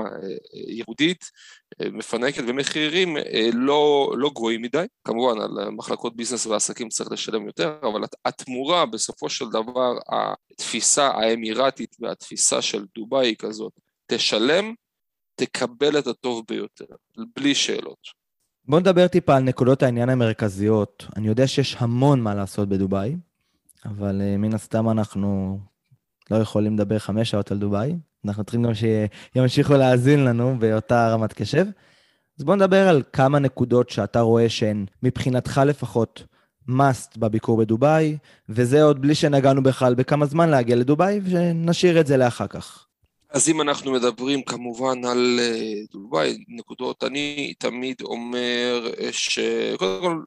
ייחודית, 0.67 1.25
מפנקת 1.81 2.43
ומחירים 2.47 3.17
לא, 3.53 4.13
לא 4.17 4.29
גבוהים 4.35 4.61
מדי, 4.61 4.85
כמובן 5.05 5.41
על 5.41 5.69
מחלקות 5.69 6.15
ביזנס 6.15 6.45
ועסקים 6.45 6.89
צריך 6.89 7.11
לשלם 7.11 7.45
יותר, 7.45 7.75
אבל 7.81 8.01
התמורה 8.25 8.85
בסופו 8.85 9.29
של 9.29 9.45
דבר, 9.49 9.91
התפיסה 10.51 11.07
האמירתית 11.07 11.95
והתפיסה 11.99 12.61
של 12.61 12.85
דובאי 12.95 13.27
היא 13.27 13.35
כזאת, 13.39 13.73
תשלם, 14.07 14.73
תקבל 15.35 15.99
את 15.99 16.07
הטוב 16.07 16.43
ביותר, 16.49 16.85
בלי 17.35 17.55
שאלות. 17.55 18.21
בוא 18.65 18.79
נדבר 18.79 19.07
טיפה 19.07 19.35
על 19.35 19.43
נקודות 19.43 19.83
העניין 19.83 20.09
המרכזיות. 20.09 21.05
אני 21.15 21.27
יודע 21.27 21.47
שיש 21.47 21.75
המון 21.79 22.21
מה 22.21 22.35
לעשות 22.35 22.69
בדובאי, 22.69 23.15
אבל 23.85 24.21
מן 24.37 24.53
הסתם 24.53 24.89
אנחנו 24.89 25.59
לא 26.31 26.35
יכולים 26.35 26.73
לדבר 26.75 26.99
חמש 26.99 27.29
שעות 27.29 27.51
על 27.51 27.57
דובאי, 27.57 27.95
אנחנו 28.25 28.43
צריכים 28.43 28.63
גם 28.63 28.71
שימשיכו 28.73 29.73
להאזין 29.73 30.25
לנו 30.25 30.55
באותה 30.59 31.13
רמת 31.13 31.33
קשב. 31.33 31.65
אז 32.39 32.45
בואו 32.45 32.55
נדבר 32.55 32.87
על 32.87 33.03
כמה 33.13 33.39
נקודות 33.39 33.89
שאתה 33.89 34.21
רואה 34.21 34.49
שהן 34.49 34.85
מבחינתך 35.03 35.61
לפחות 35.65 36.23
must 36.69 37.19
בביקור 37.19 37.57
בדובאי, 37.57 38.17
וזה 38.49 38.83
עוד 38.83 39.01
בלי 39.01 39.15
שנגענו 39.15 39.63
בכלל 39.63 39.95
בכמה 39.95 40.25
זמן 40.25 40.49
להגיע 40.49 40.75
לדובאי, 40.75 41.19
ונשאיר 41.23 41.99
את 41.99 42.07
זה 42.07 42.17
לאחר 42.17 42.47
כך. 42.47 42.85
אז 43.29 43.49
אם 43.49 43.61
אנחנו 43.61 43.91
מדברים 43.91 44.43
כמובן 44.43 45.05
על 45.05 45.39
אה, 45.41 45.73
דובאי, 45.91 46.43
נקודות, 46.47 47.03
אני 47.03 47.53
תמיד 47.59 48.01
אומר 48.01 48.91
שקודם 49.11 50.01
כל 50.01 50.21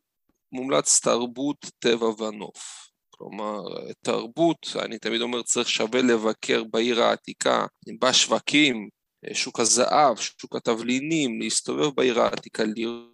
מומלץ 0.53 1.01
תרבות, 1.01 1.71
טבע 1.79 2.23
ונוף. 2.23 2.84
כלומר, 3.19 3.63
תרבות, 4.03 4.67
אני 4.83 4.99
תמיד 4.99 5.21
אומר, 5.21 5.43
צריך 5.43 5.69
שווה 5.69 6.03
לבקר 6.03 6.65
בעיר 6.65 7.03
העתיקה, 7.03 7.67
בשווקים, 8.01 8.89
שוק 9.33 9.61
הזהב, 9.61 10.17
שוק 10.17 10.57
התבלינים, 10.57 11.41
להסתובב 11.41 11.95
בעיר 11.95 12.21
העתיקה, 12.21 12.63
לראות 12.77 13.14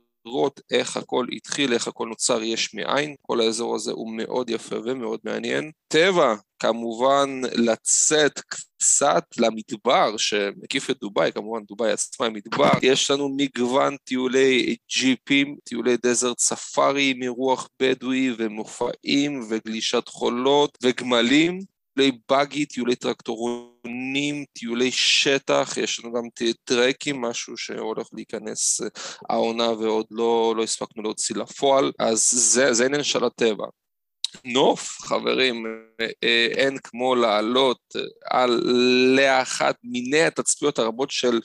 איך 0.70 0.96
הכל 0.96 1.26
התחיל, 1.32 1.72
איך 1.72 1.88
הכל 1.88 2.08
נוצר 2.08 2.42
יש 2.42 2.74
מאין, 2.74 3.14
כל 3.22 3.40
האזור 3.40 3.74
הזה 3.74 3.92
הוא 3.92 4.12
מאוד 4.12 4.50
יפה 4.50 4.76
ומאוד 4.84 5.20
מעניין. 5.24 5.70
טבע, 5.88 6.34
כמובן 6.58 7.40
לצאת 7.54 8.40
קצת 8.40 9.24
למדבר 9.38 10.16
שמקיף 10.16 10.90
את 10.90 10.96
דובאי, 11.00 11.32
כמובן 11.32 11.60
דובאי 11.64 11.92
עצמה 11.92 12.26
היא 12.26 12.34
מדבר, 12.34 12.70
יש 12.82 13.10
לנו 13.10 13.36
מגוון 13.36 13.96
טיולי 14.04 14.76
ג'יפים, 14.90 15.56
טיולי 15.64 15.96
דזרט 16.02 16.38
ספארי 16.38 17.14
מרוח 17.16 17.68
בדואי 17.82 18.30
ומופעים 18.38 19.40
וגלישת 19.50 20.08
חולות 20.08 20.78
וגמלים, 20.82 21.60
טיולי 22.00 22.18
בגי, 22.30 22.66
טיולי 22.66 22.96
טרקטורונים, 22.96 24.44
טיולי 24.52 24.90
שטח, 24.90 25.76
יש 25.76 26.00
לנו 26.00 26.12
גם 26.12 26.22
טרקים, 26.64 27.20
משהו 27.20 27.56
שהולך 27.56 28.06
להיכנס 28.12 28.80
אה, 28.80 28.86
העונה 29.30 29.70
ועוד 29.70 30.06
לא, 30.10 30.54
לא 30.56 30.62
הספקנו 30.62 31.02
להוציא 31.02 31.36
לפועל, 31.36 31.92
אז 31.98 32.30
זה, 32.30 32.72
זה 32.72 32.86
עניין 32.86 33.02
של 33.02 33.24
הטבע. 33.24 33.64
נוף, 34.44 34.98
חברים, 35.00 35.66
אה, 36.00 36.06
אה, 36.24 36.48
אין 36.56 36.78
כמו 36.84 37.14
לעלות 37.14 37.80
על 38.30 38.60
לאחת 39.16 39.76
מיני 39.84 40.22
התצפיות 40.22 40.78
הרבות 40.78 41.10
של 41.10 41.40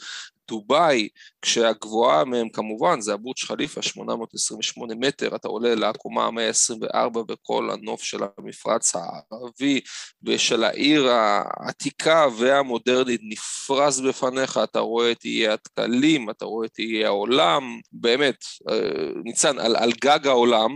דובאי, 0.47 1.09
כשהגבוהה 1.41 2.25
מהם 2.25 2.49
כמובן 2.49 3.01
זה 3.01 3.13
הבורג' 3.13 3.37
חליפה, 3.39 3.81
828 3.81 4.95
מטר, 4.95 5.35
אתה 5.35 5.47
עולה 5.47 5.75
לעקומה 5.75 6.25
ה-124 6.25 7.17
וכל 7.29 7.69
הנוף 7.71 8.03
של 8.03 8.19
המפרץ 8.37 8.93
הערבי 8.95 9.81
ושל 10.23 10.63
העיר 10.63 11.07
העתיקה 11.09 12.27
והמודרנית 12.37 13.21
נפרס 13.23 13.99
בפניך, 13.99 14.59
אתה 14.63 14.79
רואה 14.79 15.11
את 15.11 15.25
איי 15.25 15.47
התקלים, 15.47 16.29
אתה 16.29 16.45
רואה 16.45 16.65
את 16.65 16.79
איי 16.79 17.05
העולם, 17.05 17.79
באמת, 17.91 18.35
אה, 18.69 19.09
ניצן, 19.23 19.59
על, 19.59 19.75
על 19.75 19.91
גג 20.01 20.27
העולם, 20.27 20.69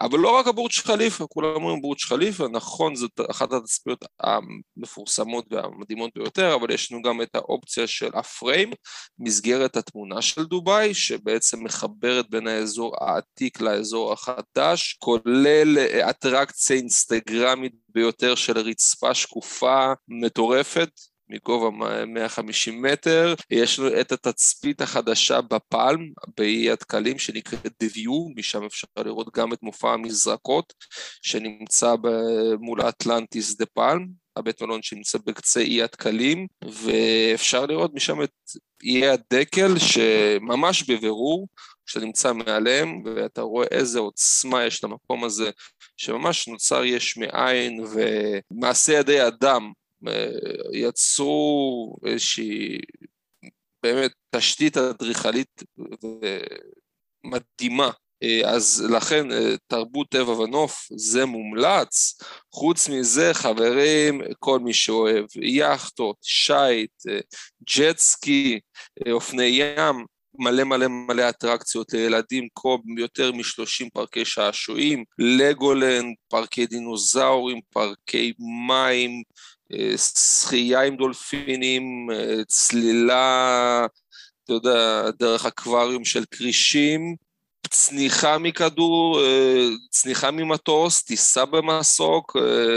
אבל 0.00 0.18
לא 0.18 0.36
רק 0.36 0.46
הבורג' 0.46 0.72
חליפה, 0.72 1.26
כולם 1.28 1.54
אומרים 1.54 1.80
בורג' 1.80 2.00
חליפה, 2.00 2.48
נכון, 2.48 2.94
זאת 2.94 3.20
אחת 3.30 3.52
התצפיות 3.52 4.04
המפורסמות 4.20 5.44
והמדהימות 5.50 6.10
ביותר, 6.14 6.54
אבל 6.54 6.70
יש 6.70 6.92
לנו 6.92 7.02
גם 7.02 7.22
את 7.22 7.34
האופציה 7.34 7.86
של 7.86 8.10
הפריים, 8.14 8.70
מסגרת 9.18 9.76
התמונה 9.76 10.22
של 10.22 10.44
דובאי, 10.44 10.94
שבעצם 10.94 11.64
מחברת 11.64 12.30
בין 12.30 12.46
האזור 12.46 13.04
העתיק 13.04 13.60
לאזור 13.60 14.12
החדש, 14.12 14.96
כולל 14.98 15.78
אטרקציה 16.10 16.76
אינסטגרמית 16.76 17.72
ביותר 17.88 18.34
של 18.34 18.58
רצפה 18.58 19.14
שקופה 19.14 19.92
מטורפת, 20.08 20.90
מגובה 21.28 22.04
150 22.06 22.82
מטר, 22.82 23.34
יש 23.50 23.78
לנו 23.78 24.00
את 24.00 24.12
התצפית 24.12 24.80
החדשה 24.80 25.40
בפלם, 25.40 26.10
באי 26.36 26.70
הדקלים 26.70 27.18
שנקראת 27.18 27.72
דביו, 27.82 28.28
משם 28.36 28.64
אפשר 28.64 28.86
לראות 28.96 29.28
גם 29.36 29.52
את 29.52 29.62
מופע 29.62 29.92
המזרקות 29.92 30.72
שנמצא 31.22 31.94
מול 32.60 32.80
האטלנטיס 32.80 33.56
דה 33.56 33.66
פלם, 33.66 34.23
הבית 34.36 34.62
מלון 34.62 34.82
שנמצא 34.82 35.18
בקצה 35.26 35.60
אי 35.60 35.82
הדקלים, 35.82 36.46
ואפשר 36.64 37.66
לראות 37.66 37.94
משם 37.94 38.22
את 38.22 38.30
איי 38.82 39.08
הדקל, 39.08 39.78
שממש 39.78 40.90
בבירור, 40.90 41.48
כשאתה 41.86 42.04
נמצא 42.04 42.32
מעליהם, 42.32 43.02
ואתה 43.04 43.42
רואה 43.42 43.66
איזה 43.70 43.98
עוצמה 43.98 44.64
יש 44.64 44.84
למקום 44.84 45.24
הזה, 45.24 45.50
שממש 45.96 46.48
נוצר 46.48 46.84
יש 46.84 47.16
מאין, 47.16 47.84
ומעשה 47.84 48.92
ידי 48.92 49.26
אדם 49.26 49.72
אה, 50.08 50.30
יצרו 50.72 51.96
איזושהי 52.06 52.78
באמת 53.82 54.12
תשתית 54.30 54.76
אדריכלית 54.76 55.62
מדהימה. 57.24 57.90
אה, 58.24 58.50
אז 58.50 58.86
לכן 58.90 59.32
אה, 59.32 59.54
תרבות 59.66 60.08
טבע 60.08 60.32
ונוף 60.32 60.88
זה 60.96 61.26
מומלץ. 61.26 62.18
חוץ 62.52 62.88
מזה, 62.88 63.34
חברים, 63.34 64.20
כל 64.38 64.58
מי 64.58 64.74
שאוהב 64.74 65.24
יאכטות, 65.36 66.16
שיט, 66.22 67.22
ג'טסקי, 67.76 68.60
אופני 69.10 69.44
ים, 69.44 70.04
מלא 70.38 70.64
מלא 70.64 70.86
מלא 70.88 71.28
אטרקציות 71.28 71.92
לילדים, 71.92 72.48
כמו 72.54 72.78
יותר 72.96 73.32
מ-30 73.32 73.88
פארקי 73.92 74.24
שעשועים, 74.24 75.04
לגולנד, 75.18 76.14
פארקי 76.28 76.66
דינוזאורים, 76.66 77.60
פארקי 77.70 78.32
מים, 78.68 79.22
אה, 79.72 79.98
שחייה 79.98 80.82
עם 80.82 80.96
דולפינים, 80.96 82.10
אה, 82.12 82.44
צלילה, 82.44 83.86
אתה 84.44 84.52
יודע, 84.52 85.10
דרך 85.18 85.46
אקווריום 85.46 86.04
של 86.04 86.24
כרישים, 86.30 87.16
צניחה 87.66 88.38
מכדור, 88.38 89.20
אה, 89.20 89.68
צניחה 89.90 90.30
ממטוס, 90.30 91.02
טיסה 91.02 91.44
במסוק, 91.44 92.36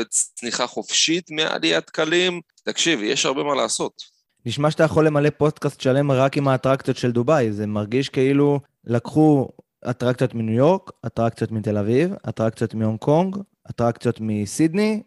צניחה 0.10 0.67
חופשית 0.67 1.32
מעליית 1.32 1.89
קלים. 1.89 2.41
תקשיב, 2.63 3.00
יש 3.03 3.25
הרבה 3.25 3.44
מה 3.44 3.56
לעשות. 3.56 4.17
נשמע 4.46 4.72
שאתה 4.72 4.84
יכול 4.84 5.08
למלא 5.08 5.29
פודקאסט 5.29 5.82
שלם 5.82 6.12
רק 6.12 6.38
עם 6.38 6.48
האטרקציות 6.48 6.98
של 6.98 7.12
דובאי. 7.12 7.51
זה 7.51 7.67
מרגיש 7.67 8.10
כאילו 8.10 8.60
לקחו 8.86 9.48
אטרקציות 9.89 10.34
מניו 10.34 10.56
יורק, 10.56 10.91
אטרקציות 11.06 11.51
מתל 11.51 11.77
אביב, 11.77 12.12
אטרקציות 12.29 12.74
מהונג 12.74 13.00
קונג, 13.00 13.38
אטרקציות 13.70 14.17
מסידני, 14.22 15.01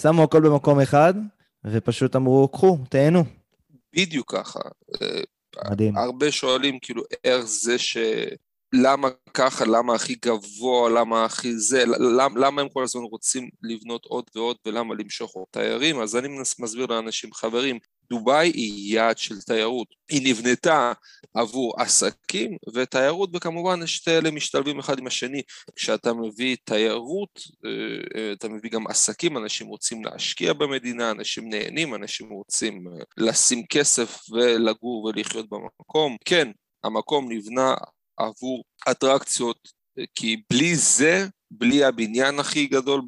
שמו 0.00 0.22
הכל 0.22 0.40
במקום 0.40 0.80
אחד, 0.80 1.14
ופשוט 1.64 2.16
אמרו, 2.16 2.48
קחו, 2.48 2.78
תהנו. 2.88 3.24
בדיוק 3.96 4.34
ככה. 4.34 4.60
מדהים. 5.70 5.96
הרבה 5.96 6.32
שואלים, 6.32 6.78
כאילו, 6.78 7.02
איך 7.24 7.44
זה 7.44 7.78
ש... 7.78 7.96
למה 8.72 9.08
ככה, 9.34 9.64
למה 9.64 9.94
הכי 9.94 10.14
גבוה, 10.14 10.90
למה 10.90 11.24
הכי 11.24 11.56
זה, 11.56 11.84
למה, 12.16 12.40
למה 12.40 12.62
הם 12.62 12.68
כל 12.68 12.82
הזמן 12.82 13.02
רוצים 13.02 13.50
לבנות 13.62 14.04
עוד 14.04 14.24
ועוד 14.34 14.56
ולמה 14.66 14.94
למשוך 14.94 15.32
עוד 15.32 15.46
תיירים, 15.50 16.00
אז 16.00 16.16
אני 16.16 16.28
מסביר 16.58 16.86
לאנשים, 16.86 17.32
חברים, 17.32 17.78
דובאי 18.10 18.50
היא 18.54 18.94
יעד 18.94 19.18
של 19.18 19.40
תיירות. 19.40 19.88
היא 20.10 20.30
נבנתה 20.30 20.92
עבור 21.34 21.80
עסקים 21.80 22.56
ותיירות, 22.74 23.30
וכמובן 23.32 23.86
שתי 23.86 24.10
אלה 24.10 24.30
משתלבים 24.30 24.78
אחד 24.78 24.98
עם 24.98 25.06
השני. 25.06 25.42
כשאתה 25.76 26.12
מביא 26.12 26.56
תיירות, 26.64 27.40
אה, 27.64 28.20
אה, 28.20 28.32
אתה 28.32 28.48
מביא 28.48 28.70
גם 28.70 28.86
עסקים, 28.86 29.36
אנשים 29.36 29.66
רוצים 29.66 30.04
להשקיע 30.04 30.52
במדינה, 30.52 31.10
אנשים 31.10 31.48
נהנים, 31.48 31.94
אנשים 31.94 32.30
רוצים 32.30 32.84
אה, 32.88 33.02
לשים 33.16 33.66
כסף 33.66 34.16
ולגור 34.30 35.04
ולחיות 35.04 35.46
במקום. 35.48 36.16
כן, 36.24 36.50
המקום 36.84 37.32
נבנה 37.32 37.74
עבור 38.16 38.64
אטרקציות, 38.90 39.68
כי 40.14 40.42
בלי 40.50 40.76
זה 40.76 41.26
בלי 41.50 41.84
הבניין 41.84 42.38
הכי 42.38 42.66
גדול, 42.66 43.00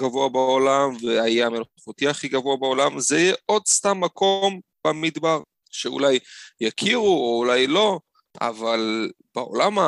גבוה 0.00 0.28
בעולם 0.28 0.96
והאי 1.02 1.42
המלאכותי 1.42 2.08
הכי 2.08 2.28
גבוה 2.28 2.56
בעולם, 2.56 3.00
זה 3.00 3.18
יהיה 3.18 3.34
עוד 3.46 3.66
סתם 3.66 4.00
מקום 4.00 4.60
במדבר, 4.86 5.42
שאולי 5.70 6.18
יכירו 6.60 7.16
או 7.16 7.38
אולי 7.38 7.66
לא, 7.66 8.00
אבל 8.40 9.10
בעולם 9.34 9.78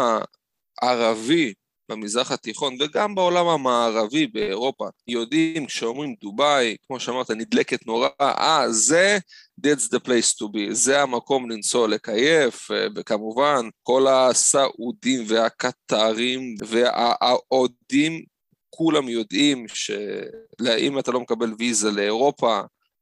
הערבי, 0.83 1.55
במזרח 1.89 2.33
התיכון 2.33 2.77
וגם 2.81 3.15
בעולם 3.15 3.47
המערבי 3.47 4.27
באירופה, 4.27 4.89
יודעים 5.07 5.67
כשאומרים 5.67 6.15
דובאי, 6.21 6.77
כמו 6.87 7.01
שאמרת, 7.01 7.31
נדלקת 7.31 7.87
נורא, 7.87 8.09
אה, 8.21 8.65
זה, 8.71 9.19
that's 9.67 9.95
the 9.95 9.99
place 10.07 10.35
to 10.43 10.47
be, 10.55 10.73
זה 10.73 11.03
המקום 11.03 11.51
לנסוע 11.51 11.89
לקייף, 11.89 12.71
וכמובן 12.97 13.69
כל 13.83 14.07
הסעודים 14.07 15.25
והקטרים 15.29 16.55
והאודים, 16.67 18.23
כולם 18.71 19.09
יודעים 19.09 19.67
שאם 19.69 20.99
אתה 20.99 21.11
לא 21.11 21.21
מקבל 21.21 21.55
ויזה 21.59 21.91
לאירופה 21.91 22.61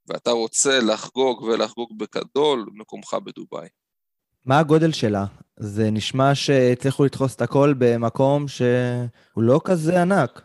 ואתה 0.08 0.30
רוצה 0.30 0.80
לחגוג 0.80 1.42
ולחגוג 1.42 1.98
בגדול, 1.98 2.66
מקומך 2.74 3.14
בדובאי. 3.24 3.68
מה 4.46 4.58
הגודל 4.58 4.92
שלה? 4.92 5.24
זה 5.56 5.90
נשמע 5.90 6.34
שהצליחו 6.34 7.04
לדחוס 7.04 7.34
את 7.34 7.42
הכל 7.42 7.74
במקום 7.78 8.48
שהוא 8.48 9.42
לא 9.42 9.60
כזה 9.64 10.02
ענק. 10.02 10.42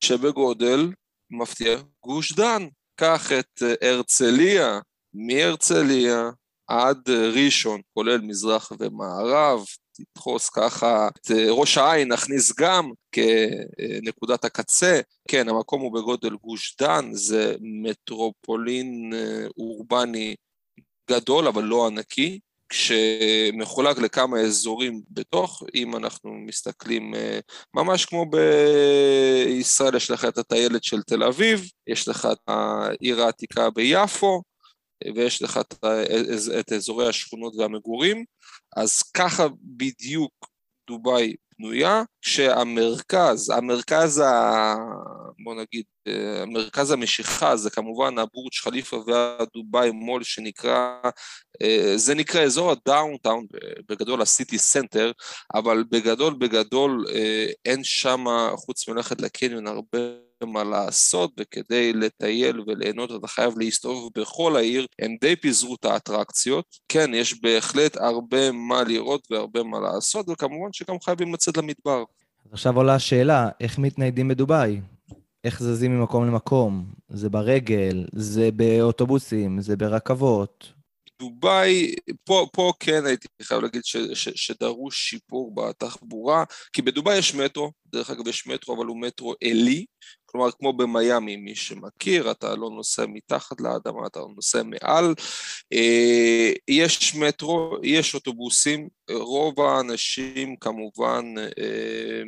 שבגודל, 0.00 0.92
מפתיע, 1.30 1.78
גוש 2.04 2.32
דן. 2.32 2.66
קח 3.00 3.32
את 3.32 3.62
אה, 3.62 3.90
הרצליה, 3.90 4.80
מהרצליה 5.14 6.30
עד 6.66 7.08
אה, 7.08 7.28
ראשון, 7.28 7.80
כולל 7.94 8.20
מזרח 8.20 8.72
ומערב, 8.78 9.64
תדחוס 9.92 10.48
ככה 10.48 11.08
את 11.08 11.30
אה, 11.30 11.46
ראש 11.50 11.78
העין, 11.78 12.12
נכניס 12.12 12.52
גם 12.58 12.90
כנקודת 13.12 14.44
הקצה. 14.44 15.00
כן, 15.28 15.48
המקום 15.48 15.82
הוא 15.82 15.94
בגודל 15.94 16.36
גוש 16.36 16.76
דן, 16.80 17.12
זה 17.12 17.56
מטרופולין 17.60 19.12
אורבני 19.58 20.34
גדול, 21.10 21.46
אבל 21.46 21.62
לא 21.62 21.86
ענקי. 21.86 22.38
כשמחולק 22.68 23.98
לכמה 23.98 24.40
אזורים 24.40 25.02
בתוך, 25.10 25.62
אם 25.74 25.96
אנחנו 25.96 26.30
מסתכלים 26.34 27.14
אה, 27.14 27.38
ממש 27.74 28.04
כמו 28.04 28.26
בישראל, 28.26 29.96
יש 29.96 30.10
לך 30.10 30.24
את 30.24 30.38
הטיילת 30.38 30.84
של 30.84 31.02
תל 31.02 31.22
אביב, 31.22 31.70
יש 31.86 32.08
לך 32.08 32.28
את 32.32 32.38
העיר 32.46 33.22
העתיקה 33.22 33.70
ביפו, 33.70 34.42
ויש 35.14 35.42
לך 35.42 35.60
את, 35.60 35.74
את 36.60 36.72
אזורי 36.72 37.08
השכונות 37.08 37.56
והמגורים, 37.56 38.24
אז 38.76 39.02
ככה 39.02 39.46
בדיוק 39.62 40.32
דובאי 40.88 41.34
בנויה, 41.58 42.02
כשהמרכז, 42.22 43.50
המרכז 43.50 44.18
ה... 44.18 44.74
בוא 45.44 45.54
נגיד, 45.54 45.84
אה, 46.08 46.46
מרכז 46.46 46.90
המשיכה 46.90 47.56
זה 47.56 47.70
כמובן 47.70 48.18
הבורג' 48.18 48.54
חליפה 48.54 48.96
והדובאי 49.06 49.90
מול 49.90 50.22
שנקרא, 50.22 51.00
אה, 51.62 51.92
זה 51.96 52.14
נקרא 52.14 52.42
אזור 52.42 52.70
ה 52.70 52.78
downtown, 52.78 53.46
בגדול 53.88 54.22
ה 54.22 54.29
city 54.29 54.58
center, 54.58 55.12
אבל 55.54 55.84
בגדול 55.90 56.34
בגדול 56.38 57.04
אה, 57.14 57.46
אין 57.64 57.84
שם, 57.84 58.24
חוץ 58.56 58.88
מלכת 58.88 59.20
לקניון, 59.20 59.66
הרבה 59.66 59.98
מה 60.46 60.64
לעשות, 60.64 61.30
וכדי 61.40 61.92
לטייל 61.92 62.60
וליהנות 62.66 63.10
אתה 63.18 63.26
חייב 63.26 63.58
להסתובב 63.58 64.20
בכל 64.20 64.56
העיר, 64.56 64.86
הם 64.98 65.16
די 65.20 65.36
פיזרו 65.36 65.74
את 65.74 65.84
האטרקציות. 65.84 66.64
כן, 66.88 67.10
יש 67.14 67.40
בהחלט 67.40 67.96
הרבה 67.96 68.52
מה 68.52 68.82
לראות 68.82 69.28
והרבה 69.30 69.62
מה 69.62 69.80
לעשות, 69.80 70.28
וכמובן 70.28 70.72
שגם 70.72 70.96
חייבים 71.04 71.34
לצאת 71.34 71.56
למדבר. 71.56 72.04
עכשיו 72.52 72.76
עולה 72.76 72.94
השאלה, 72.94 73.48
איך 73.60 73.78
מתניידים 73.78 74.28
בדובאי? 74.28 74.80
איך 75.44 75.62
זזים 75.62 75.98
ממקום 75.98 76.26
למקום? 76.26 76.84
זה 77.08 77.28
ברגל, 77.28 78.06
זה 78.12 78.50
באוטובוסים, 78.52 79.60
זה 79.60 79.76
ברכבות. 79.76 80.75
דובאי, 81.18 81.94
פה, 82.24 82.46
פה 82.52 82.72
כן 82.80 83.06
הייתי 83.06 83.28
חייב 83.42 83.62
להגיד 83.62 83.84
ש, 83.84 83.96
ש, 83.96 84.28
שדרוש 84.28 85.10
שיפור 85.10 85.54
בתחבורה, 85.54 86.44
כי 86.72 86.82
בדובאי 86.82 87.18
יש 87.18 87.34
מטרו, 87.34 87.72
דרך 87.86 88.10
אגב 88.10 88.28
יש 88.28 88.46
מטרו, 88.46 88.76
אבל 88.76 88.86
הוא 88.86 89.00
מטרו 89.00 89.34
אלי, 89.42 89.84
כלומר 90.26 90.50
כמו 90.58 90.72
במיאמי, 90.72 91.36
מי 91.36 91.54
שמכיר, 91.54 92.30
אתה 92.30 92.54
לא 92.54 92.70
נוסע 92.70 93.06
מתחת 93.08 93.60
לאדמה, 93.60 94.06
אתה 94.06 94.20
נוסע 94.36 94.62
מעל. 94.62 95.14
אה, 95.72 96.52
יש 96.68 97.14
מטרו, 97.14 97.76
יש 97.82 98.14
אוטובוסים, 98.14 98.88
רוב 99.10 99.60
האנשים 99.60 100.56
כמובן, 100.56 101.34
אה, 101.38 102.22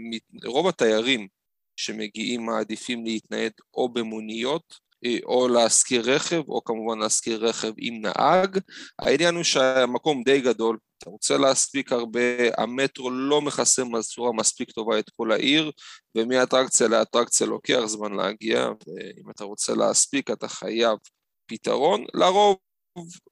רוב 0.44 0.68
התיירים 0.68 1.28
שמגיעים 1.76 2.46
מעדיפים 2.46 3.04
להתנייד 3.04 3.52
או 3.74 3.88
במוניות, 3.88 4.87
או 5.24 5.48
להשכיר 5.48 6.14
רכב, 6.14 6.42
או 6.48 6.64
כמובן 6.64 6.98
להשכיר 6.98 7.46
רכב 7.46 7.72
עם 7.76 8.00
נהג. 8.00 8.58
העניין 8.98 9.34
הוא 9.34 9.44
שהמקום 9.44 10.22
די 10.22 10.40
גדול, 10.40 10.78
אתה 10.98 11.10
רוצה 11.10 11.38
להספיק 11.38 11.92
הרבה, 11.92 12.20
המטרו 12.58 13.10
לא 13.10 13.40
מכסה 13.40 13.82
בצורה 13.84 14.32
מספיק 14.32 14.70
טובה 14.70 14.98
את 14.98 15.10
כל 15.16 15.32
העיר, 15.32 15.70
ומאטרקציה 16.14 16.88
לאטרקציה 16.88 17.46
לוקח 17.46 17.80
זמן 17.86 18.12
להגיע, 18.12 18.68
ואם 18.86 19.30
אתה 19.30 19.44
רוצה 19.44 19.74
להספיק 19.74 20.30
אתה 20.30 20.48
חייב 20.48 20.98
פתרון. 21.46 22.04
לרוב 22.14 22.56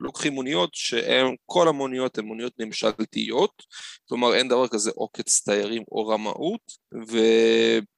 לוקחים 0.01 0.33
מוניות 0.33 0.71
שהן, 0.73 1.35
כל 1.47 1.69
המוניות 1.69 2.19
הן 2.19 2.25
מוניות 2.25 2.53
ממשלתיות, 2.59 3.63
כלומר 4.09 4.35
אין 4.35 4.49
דבר 4.49 4.69
כזה 4.69 4.91
עוקץ 4.95 5.43
תיירים 5.45 5.83
או 5.93 6.07
רמאות, 6.09 6.61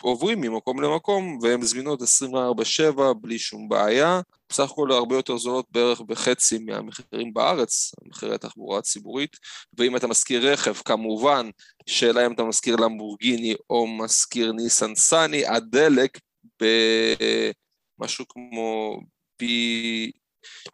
ועוברים 0.02 0.40
ממקום 0.40 0.80
למקום 0.82 1.38
והן 1.42 1.62
זמינות 1.62 2.02
24/7 2.02 3.12
בלי 3.20 3.38
שום 3.38 3.68
בעיה. 3.68 4.20
בסך 4.50 4.70
הכל 4.70 4.92
הרבה 4.92 5.16
יותר 5.16 5.36
זולות 5.36 5.66
בערך 5.70 6.00
בחצי 6.00 6.58
מהמחירים 6.58 7.34
בארץ, 7.34 7.92
מחירי 8.04 8.34
התחבורה 8.34 8.78
הציבורית, 8.78 9.36
ואם 9.78 9.96
אתה 9.96 10.06
משכיר 10.06 10.52
רכב, 10.52 10.74
כמובן, 10.74 11.50
שאלה 11.86 12.26
אם 12.26 12.32
אתה 12.32 12.44
משכיר 12.44 12.76
למבורגיני 12.76 13.54
או 13.70 13.86
משכיר 13.86 14.52
ניסן 14.52 14.94
סאני, 14.94 15.46
הדלק 15.46 16.18
במשהו 17.98 18.24
כמו 18.28 19.00
פי 19.36 20.10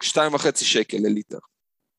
שתיים 0.03 0.33
וחצי 0.33 0.65
שקל 0.65 0.97
לליטר. 0.97 1.37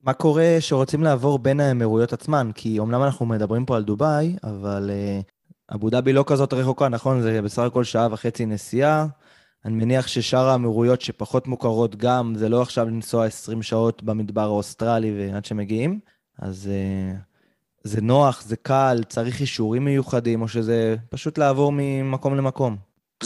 מה 0.02 0.12
קורה 0.12 0.56
שרוצים 0.60 1.02
לעבור 1.02 1.38
בין 1.38 1.60
האמירויות 1.60 2.12
עצמן? 2.12 2.50
כי 2.54 2.78
אומנם 2.78 3.02
אנחנו 3.02 3.26
מדברים 3.26 3.66
פה 3.66 3.76
על 3.76 3.82
דובאי, 3.82 4.36
אבל 4.44 4.90
uh, 4.90 5.74
אבו 5.74 5.90
דאבי 5.90 6.12
לא 6.12 6.24
כזאת 6.26 6.52
רחוקה, 6.52 6.88
נכון? 6.88 7.22
זה 7.22 7.42
בסך 7.42 7.62
הכל 7.62 7.84
שעה 7.84 8.08
וחצי 8.10 8.46
נסיעה. 8.46 9.06
אני 9.64 9.74
מניח 9.74 10.06
ששאר 10.06 10.48
האמירויות 10.48 11.00
שפחות 11.00 11.46
מוכרות 11.46 11.96
גם, 11.96 12.34
זה 12.36 12.48
לא 12.48 12.62
עכשיו 12.62 12.86
לנסוע 12.86 13.26
20 13.26 13.62
שעות 13.62 14.02
במדבר 14.02 14.42
האוסטרלי 14.42 15.14
ועד 15.18 15.44
שמגיעים, 15.44 16.00
אז 16.38 16.70
uh, 16.70 17.16
זה 17.84 18.00
נוח, 18.00 18.42
זה 18.42 18.56
קל, 18.56 19.00
צריך 19.08 19.40
אישורים 19.40 19.84
מיוחדים, 19.84 20.42
או 20.42 20.48
שזה 20.48 20.96
פשוט 21.10 21.38
לעבור 21.38 21.72
ממקום 21.74 22.36
למקום. 22.36 22.76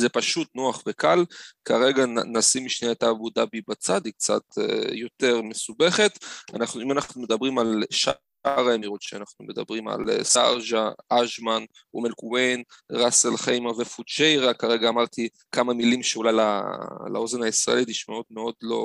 זה 0.01 0.09
פשוט 0.09 0.49
נוח 0.55 0.83
וקל, 0.87 1.25
כרגע 1.65 2.05
נשים 2.07 2.69
שנייה 2.69 2.93
את 2.93 3.03
אבו 3.03 3.31
דאבי 3.31 3.61
בצד, 3.69 4.07
היא 4.07 4.13
קצת 4.13 4.43
uh, 4.59 4.95
יותר 4.95 5.43
מסובכת. 5.43 6.19
אנחנו, 6.55 6.81
אם 6.81 6.93
אנחנו 6.93 7.23
מדברים 7.23 7.59
על 7.59 7.83
שאר 7.91 8.15
האמירות 8.47 9.03
שאנחנו 9.03 9.45
מדברים 9.45 9.89
על 9.89 10.01
uh, 10.01 10.25
סארג'ה, 10.25 10.91
אג'מן, 11.09 11.65
אום 11.95 12.07
אל-כוויין, 12.07 12.63
ראסל 12.93 13.37
חיימה 13.37 13.71
ופוג'יירה, 13.71 14.55
כרגע 14.55 14.89
אמרתי 14.89 15.29
כמה 15.53 15.75
מילים 15.75 16.03
שאולי 16.03 16.33
לא, 16.33 16.45
לאוזן 17.13 17.43
הישראלית 17.43 17.89
נשמעות 17.89 18.27
מאוד 18.31 18.55
לא 18.63 18.83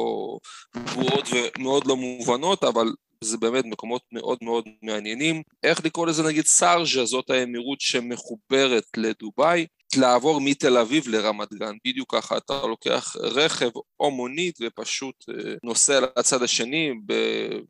ברורות 0.75 1.28
ומאוד 1.58 1.88
לא 1.88 1.95
מובנות, 1.95 2.63
אבל 2.63 2.88
זה 3.23 3.38
באמת 3.38 3.65
מקומות 3.65 4.01
מאוד 4.12 4.38
מאוד 4.41 4.63
מעניינים. 4.84 5.41
איך 5.63 5.86
לקרוא 5.86 6.08
לזה 6.08 6.23
נגיד 6.23 6.45
סארג'ה, 6.45 7.06
זאת 7.06 7.30
האמירות 7.30 7.82
שמחוברת 7.82 8.84
לדובאי, 8.97 9.65
לעבור 9.98 10.42
מתל 10.42 10.78
אביב 10.78 11.08
לרמת 11.08 11.54
גן, 11.54 11.76
בדיוק 11.88 12.16
ככה, 12.16 12.38
אתה 12.38 12.62
לוקח 12.68 13.16
רכב 13.20 13.70
או 14.00 14.12
מונית 14.12 14.58
ופשוט 14.62 15.16
אה, 15.30 15.54
נוסע 15.64 16.00
לצד 16.18 16.44
השני, 16.44 16.92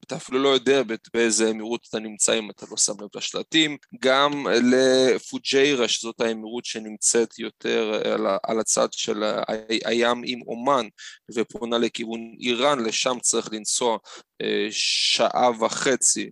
אתה 0.05 0.15
אפילו 0.15 0.39
לא 0.39 0.49
יודע 0.49 0.81
באיזה 1.13 1.49
אמירות 1.51 1.87
אתה 1.89 1.99
נמצא 1.99 2.39
אם 2.39 2.49
אתה 2.49 2.65
לא 2.71 2.77
שם 2.77 2.93
לב 3.01 3.07
לשלטים, 3.15 3.77
גם 3.99 4.45
לפוג'יירה, 4.47 5.87
שזאת 5.87 6.21
האמירות 6.21 6.65
שנמצאת 6.65 7.39
יותר 7.39 8.01
על, 8.13 8.27
על 8.43 8.59
הצד 8.59 8.87
של 8.91 9.23
הים 9.85 10.21
עם 10.25 10.41
אומן 10.41 10.87
ופונה 11.35 11.77
לכיוון 11.77 12.19
איראן, 12.39 12.85
לשם 12.85 13.17
צריך 13.21 13.49
לנסוע 13.51 13.97
אה, 14.41 14.67
שעה 14.71 15.49
וחצי 15.61 16.29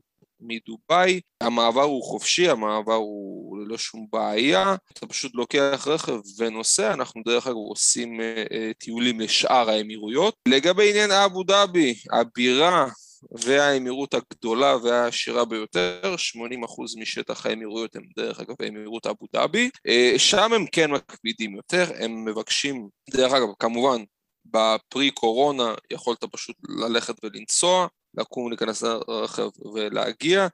מדובאי, 0.48 1.22
המעבר 1.42 1.82
הוא 1.82 2.04
חופשי, 2.04 2.50
המעבר 2.50 2.94
הוא 2.94 3.58
ללא 3.60 3.78
שום 3.78 4.08
בעיה, 4.12 4.76
אתה 4.94 5.08
פשוט 5.08 5.36
לוקח 5.36 5.88
רכב 5.88 6.20
ונוסע, 6.40 6.94
אנחנו 6.94 7.22
דרך 7.26 7.48
אגב 7.48 7.56
עושים 7.56 8.20
uh, 8.20 8.50
uh, 8.50 8.56
טיולים 8.78 9.20
לשאר 9.20 9.70
האמירויות. 9.70 10.36
לגבי 10.48 10.90
עניין 10.90 11.12
אבו 11.12 11.44
דאבי, 11.44 11.96
הבירה 12.12 12.88
והאמירות 13.32 14.14
הגדולה 14.14 14.78
והעשירה 14.84 15.46
ביותר, 15.46 16.16
80% 16.38 17.00
משטח 17.00 17.46
האמירויות 17.46 17.96
הם 17.96 18.04
דרך 18.18 18.40
אגב 18.40 18.56
האמירות 18.60 19.08
אבו 19.08 19.26
דאבי, 19.34 19.70
uh, 19.88 20.20
שם 20.20 20.54
הם 20.54 20.66
כן 20.72 20.92
מקפידים 20.92 21.56
יותר, 21.56 21.92
הם 22.00 22.26
מבקשים, 22.26 22.88
דרך 23.10 23.34
אגב, 23.34 23.48
כמובן, 23.60 24.04
בפרי 24.46 25.12
קורונה 25.12 25.74
יכולת 25.92 26.24
פשוט 26.24 26.56
ללכת 26.70 27.16
ולנסוע, 27.24 27.88
לקום, 28.18 28.50
להיכנס 28.50 28.84
לרכב 28.84 29.50
ולהגיע. 29.74 30.48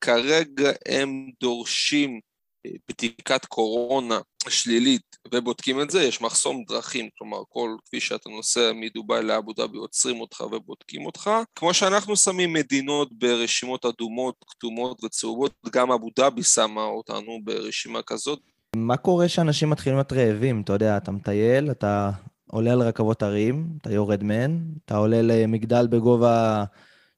כרגע 0.00 0.72
הם 0.88 1.30
דורשים 1.40 2.20
אה, 2.66 2.70
בדיקת 2.88 3.44
קורונה 3.44 4.18
שלילית 4.48 5.16
ובודקים 5.34 5.80
את 5.80 5.90
זה, 5.90 6.02
יש 6.02 6.20
מחסום 6.20 6.64
דרכים, 6.68 7.08
כלומר 7.18 7.38
כל 7.48 7.76
כפי 7.84 8.00
שאתה 8.00 8.30
נוסע 8.30 8.72
מדובאי 8.74 9.22
לאבו 9.22 9.52
דאבי 9.52 9.78
עוצרים 9.78 10.20
אותך 10.20 10.40
ובודקים 10.40 11.06
אותך. 11.06 11.30
כמו 11.54 11.74
שאנחנו 11.74 12.16
שמים 12.16 12.52
מדינות 12.52 13.08
ברשימות 13.12 13.84
אדומות, 13.84 14.34
כתומות 14.46 15.04
וצהובות, 15.04 15.52
גם 15.70 15.92
אבו 15.92 16.08
דאבי 16.16 16.42
שמה 16.42 16.82
אותנו 16.82 17.38
ברשימה 17.44 18.02
כזאת. 18.02 18.38
מה 18.76 18.96
קורה 18.96 19.28
שאנשים 19.28 19.70
מתחילים 19.70 19.96
להיות 19.96 20.12
רעבים? 20.12 20.60
אתה 20.60 20.72
יודע, 20.72 20.96
אתה 20.96 21.10
מטייל, 21.10 21.70
אתה 21.70 22.10
עולה 22.50 22.72
על 22.72 22.82
רכבות 22.82 23.22
הרים, 23.22 23.68
אתה 23.80 23.92
יורד 23.92 24.22
מהן, 24.22 24.60
אתה 24.84 24.96
עולה 24.96 25.22
למגדל 25.22 25.86
בגובה 25.86 26.64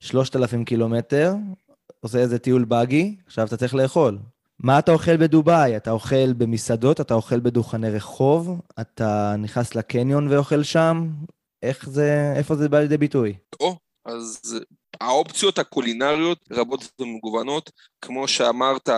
3,000 0.00 0.64
קילומטר, 0.64 1.34
עושה 2.00 2.18
איזה 2.18 2.38
טיול 2.38 2.64
באגי, 2.64 3.16
עכשיו 3.26 3.46
אתה 3.46 3.56
צריך 3.56 3.74
לאכול. 3.74 4.18
מה 4.58 4.78
אתה 4.78 4.92
אוכל 4.92 5.16
בדובאי? 5.16 5.76
אתה 5.76 5.90
אוכל 5.90 6.32
במסעדות, 6.32 7.00
אתה 7.00 7.14
אוכל 7.14 7.40
בדוכני 7.40 7.90
רחוב, 7.90 8.60
אתה 8.80 9.34
נכנס 9.38 9.74
לקניון 9.74 10.28
ואוכל 10.28 10.62
שם? 10.62 11.10
איך 11.62 11.88
זה, 11.88 12.32
איפה 12.36 12.56
זה 12.56 12.68
בא 12.68 12.78
לידי 12.80 12.96
ביטוי? 12.96 13.36
או, 13.60 13.76
אז 14.04 14.40
האופציות 15.00 15.58
הקולינריות 15.58 16.38
רבות 16.52 16.90
ומגוונות, 17.00 17.70
כמו 18.00 18.28
שאמרת, 18.28 18.88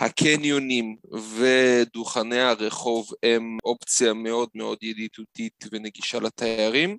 הקניונים 0.00 0.96
ודוכני 1.38 2.40
הרחוב 2.40 3.10
הם 3.22 3.58
אופציה 3.64 4.12
מאוד 4.12 4.48
מאוד 4.54 4.78
ידידותית 4.82 5.64
ונגישה 5.72 6.20
לתיירים, 6.20 6.96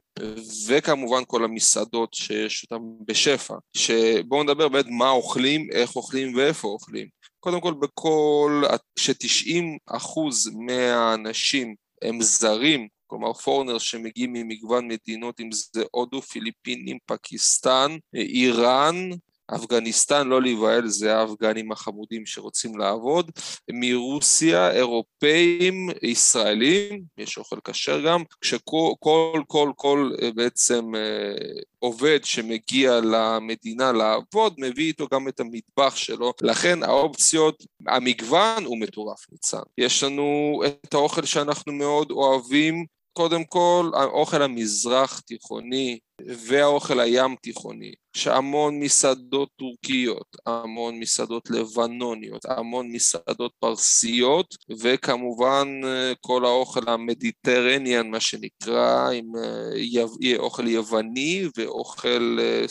וכמובן 0.67 1.21
כל 1.27 1.43
המסעדות 1.43 2.13
שיש 2.13 2.63
אותן 2.63 2.84
בשפע, 3.08 3.55
שבואו 3.77 4.43
נדבר 4.43 4.67
באמת 4.67 4.86
מה 4.89 5.10
אוכלים, 5.10 5.67
איך 5.71 5.95
אוכלים 5.95 6.36
ואיפה 6.36 6.67
אוכלים. 6.67 7.08
קודם 7.39 7.62
כל, 7.62 7.73
בכל, 7.73 8.63
ש-90 8.99 9.63
אחוז 9.88 10.51
מהאנשים 10.55 11.75
הם 12.01 12.21
זרים 12.21 12.88
כלומר 13.07 13.33
פורנר 13.33 13.77
שמגיעים 13.77 14.33
ממגוון 14.33 14.87
מדינות, 14.87 15.39
אם 15.39 15.49
זה 15.51 15.83
הודו, 15.91 16.21
פיליפינים, 16.21 16.97
פקיסטן, 17.05 17.97
איראן, 18.13 19.09
אפגניסטן, 19.55 20.27
לא 20.27 20.41
להיבהל, 20.41 20.87
זה 20.87 21.17
האפגנים 21.17 21.71
החמודים 21.71 22.25
שרוצים 22.25 22.77
לעבוד, 22.77 23.31
מרוסיה, 23.71 24.71
אירופאים, 24.71 25.89
ישראלים, 26.01 27.03
יש 27.17 27.37
אוכל 27.37 27.59
כשר 27.63 28.01
גם, 28.01 28.23
כשכל 28.41 28.93
כל, 28.99 29.41
כל, 29.47 29.71
כל 29.75 30.11
אה, 30.21 30.29
בעצם 30.35 30.95
אה, 30.95 31.61
עובד 31.79 32.19
שמגיע 32.23 32.99
למדינה 33.03 33.91
לעבוד, 33.91 34.55
מביא 34.57 34.85
איתו 34.85 35.07
גם 35.11 35.27
את 35.27 35.39
המטבח 35.39 35.95
שלו, 35.95 36.33
לכן 36.41 36.83
האופציות, 36.83 37.63
המגוון 37.87 38.65
הוא 38.65 38.79
מטורף 38.79 39.25
ניצן. 39.31 39.61
יש 39.77 40.03
לנו 40.03 40.61
את 40.85 40.93
האוכל 40.93 41.25
שאנחנו 41.25 41.73
מאוד 41.73 42.11
אוהבים, 42.11 42.85
קודם 43.17 43.43
כל, 43.43 43.91
האוכל 43.93 44.41
המזרח 44.41 45.19
תיכוני 45.19 45.99
והאוכל 46.21 46.99
הים 46.99 47.36
תיכוני, 47.41 47.91
שהמון 48.17 48.80
מסעדות 48.80 49.49
טורקיות, 49.56 50.38
המון 50.45 50.99
מסעדות 50.99 51.49
לבנוניות, 51.49 52.45
המון 52.45 52.91
מסעדות 52.91 53.51
פרסיות, 53.60 54.56
וכמובן 54.80 55.82
כל 56.21 56.45
האוכל 56.45 56.89
המדיטרניאן, 56.89 58.10
מה 58.10 58.19
שנקרא, 58.19 59.10
עם 59.12 59.32
אה, 59.36 60.38
אוכל 60.38 60.67
יווני 60.67 61.47
ואוכל 61.58 62.38
אה, 62.39 62.65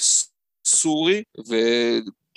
סורי, 0.66 1.22
ו... 1.48 1.54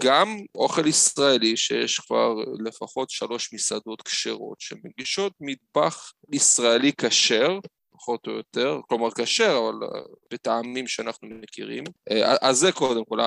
גם 0.04 0.38
אוכל 0.56 0.88
ישראלי, 0.88 1.58
שיש 1.58 2.00
כבר 2.00 2.36
לפחות 2.60 3.10
שלוש 3.10 3.54
מסעדות 3.54 4.02
כשרות 4.02 4.62
שמגישות 4.62 5.34
מטבח 5.40 6.12
ישראלי 6.32 6.92
כשר, 7.02 7.60
פחות 7.98 8.28
או 8.28 8.32
יותר, 8.32 8.80
כלומר 8.88 9.12
כשר, 9.12 9.60
אבל 9.64 9.84
אה, 9.84 10.02
בטעמים 10.34 10.88
שאנחנו 10.88 11.28
מכירים. 11.42 11.84
אה, 12.12 12.36
אז 12.42 12.58
זה 12.58 12.72
קודם 12.72 13.06
כל, 13.06 13.20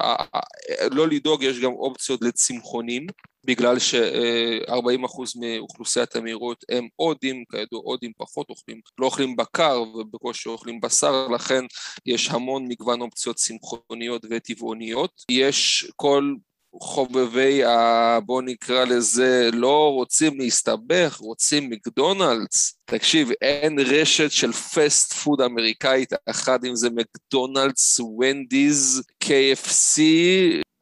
לא 0.91 1.09
לדאוג, 1.09 1.43
יש 1.43 1.61
גם 1.61 1.73
אופציות 1.73 2.23
לצמחונים, 2.23 3.07
בגלל 3.45 3.79
ש-40% 3.79 5.41
מאוכלוסיית 5.41 6.17
המהירות 6.17 6.65
הם 6.69 6.89
הודים, 6.97 7.45
כידוע 7.51 7.81
הודים 7.85 8.13
פחות 8.19 8.51
אוכלים, 8.51 8.81
לא 8.99 9.07
אוכלים 9.07 9.37
בקר 9.37 9.83
ובקושי 9.95 10.49
אוכלים 10.49 10.81
בשר, 10.81 11.29
לכן 11.29 11.65
יש 12.07 12.31
המון 12.31 12.69
מגוון 12.69 13.01
אופציות 13.01 13.37
צמחוניות 13.37 14.23
וטבעוניות. 14.31 15.25
יש 15.31 15.91
כל 15.97 16.35
חובבי, 16.81 17.65
ה... 17.65 18.19
בוא 18.21 18.43
נקרא 18.43 18.85
לזה, 18.85 19.51
לא 19.53 19.93
רוצים 19.93 20.41
להסתבך, 20.41 21.17
רוצים 21.21 21.71
מקדונלדס. 21.71 22.75
תקשיב, 22.85 23.31
אין 23.43 23.79
רשת 23.79 24.31
של 24.31 24.53
פסט 24.53 25.13
פוד 25.13 25.41
אמריקאית 25.41 26.13
אחת, 26.27 26.65
אם 26.65 26.77
זה 26.77 26.89
מקדונלדס, 26.91 28.01
ונדיז, 28.01 29.03
KFC, 29.25 30.01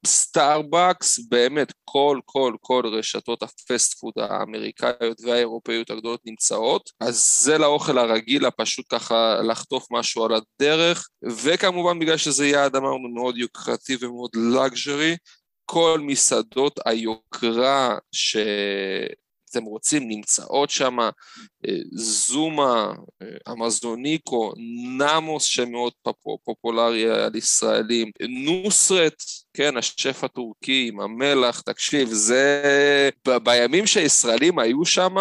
סטארבקס, 0.06 1.18
באמת 1.28 1.72
כל 1.84 2.20
כל 2.24 2.54
כל 2.60 2.82
רשתות 2.98 3.42
ה 3.42 3.53
fast 3.53 3.98
food 3.98 4.12
האמריקאיות 4.16 5.20
והאירופאיות 5.20 5.90
הגדולות 5.90 6.20
נמצאות, 6.26 6.90
אז 7.00 7.36
זה 7.44 7.58
לאוכל 7.58 7.98
הרגיל 7.98 8.46
הפשוט 8.46 8.86
ככה 8.88 9.40
לחטוף 9.42 9.86
משהו 9.90 10.24
על 10.24 10.30
הדרך, 10.34 11.08
וכמובן 11.22 11.98
בגלל 11.98 12.16
שזה 12.16 12.46
יעד 12.46 12.76
אמרנו 12.76 13.08
מאוד 13.08 13.36
יוקרתי 13.36 13.96
ומאוד 14.00 14.30
luxury, 14.36 15.16
כל 15.70 16.00
מסעדות 16.02 16.80
היוקרה 16.86 17.98
ש... 18.12 18.36
אתם 19.50 19.64
רוצים, 19.64 20.08
נמצאות 20.08 20.70
שם, 20.70 20.98
אה, 21.00 21.74
זומה, 21.92 22.92
אה, 23.22 23.52
אמזוניקו, 23.52 24.52
נמוס 24.98 25.44
שמאוד 25.44 25.92
פופולרי 26.44 27.10
על 27.10 27.36
ישראלים, 27.36 28.10
נוסרת, 28.28 29.22
כן, 29.54 29.76
השף 29.76 30.24
הטורקי 30.24 30.88
עם 30.92 31.00
המלח, 31.00 31.60
תקשיב, 31.60 32.08
זה... 32.12 33.10
בימים 33.42 33.86
שהישראלים 33.86 34.58
היו 34.58 34.84
שם, 34.84 35.16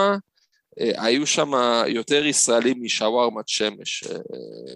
אה, 0.79 1.03
היו 1.03 1.27
שם 1.27 1.51
יותר 1.87 2.25
ישראלים 2.25 2.83
משווארמת 2.83 3.47
שמש 3.47 4.03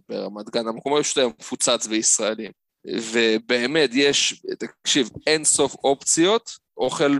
ברמת 0.09 0.49
גן, 0.49 0.67
המקום 0.67 1.01
פשוט 1.01 1.17
היה 1.17 1.27
מפוצץ 1.27 1.87
בישראלים. 1.87 2.60
ובאמת, 2.85 3.89
יש, 3.93 4.43
תקשיב, 4.59 5.09
אין 5.27 5.43
סוף 5.43 5.75
אופציות, 5.83 6.57
אוכל 6.77 7.17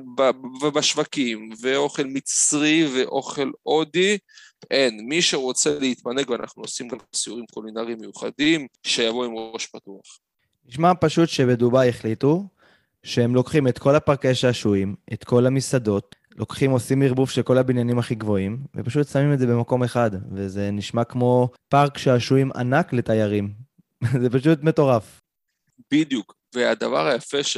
בשווקים, 0.74 1.50
ואוכל 1.62 2.04
מצרי 2.04 2.88
ואוכל 2.96 3.52
הודי, 3.64 4.18
אין. 4.72 5.00
מי 5.08 5.22
שרוצה 5.22 5.80
להתמנג, 5.80 6.30
ואנחנו 6.30 6.64
עושים 6.64 6.88
גם 6.88 6.98
סיורים 7.16 7.46
קולינריים 7.54 7.98
מיוחדים, 8.02 8.68
שיבוא 8.84 9.26
עם 9.26 9.32
ראש 9.36 9.68
פתוח. 9.68 10.20
נשמע 10.66 10.92
פשוט 11.02 11.30
שבדובאי 11.30 11.90
החליטו 11.90 12.44
שהם 13.04 13.36
לוקחים 13.36 13.68
את 13.68 13.80
כל 13.80 13.96
הפארקי 13.96 14.36
שעשועים, 14.36 14.96
את 15.14 15.24
כל 15.24 15.46
המסעדות, 15.46 16.16
לוקחים, 16.36 16.72
עושים 16.72 17.02
ערבוב 17.02 17.30
של 17.30 17.42
כל 17.42 17.58
הבניינים 17.58 18.00
הכי 18.00 18.16
גבוהים, 18.16 18.58
ופשוט 18.76 19.08
שמים 19.08 19.34
את 19.34 19.40
זה 19.40 19.48
במקום 19.48 19.84
אחד, 19.84 20.12
וזה 20.32 20.72
נשמע 20.72 21.04
כמו 21.04 21.50
פארק 21.70 21.98
שעשועים 21.98 22.52
ענק 22.56 22.94
לתיירים. 22.94 23.54
זה 24.22 24.30
פשוט 24.30 24.64
מטורף. 24.64 25.21
בדיוק, 25.92 26.36
והדבר 26.56 27.08
היפה 27.08 27.44
ש... 27.44 27.58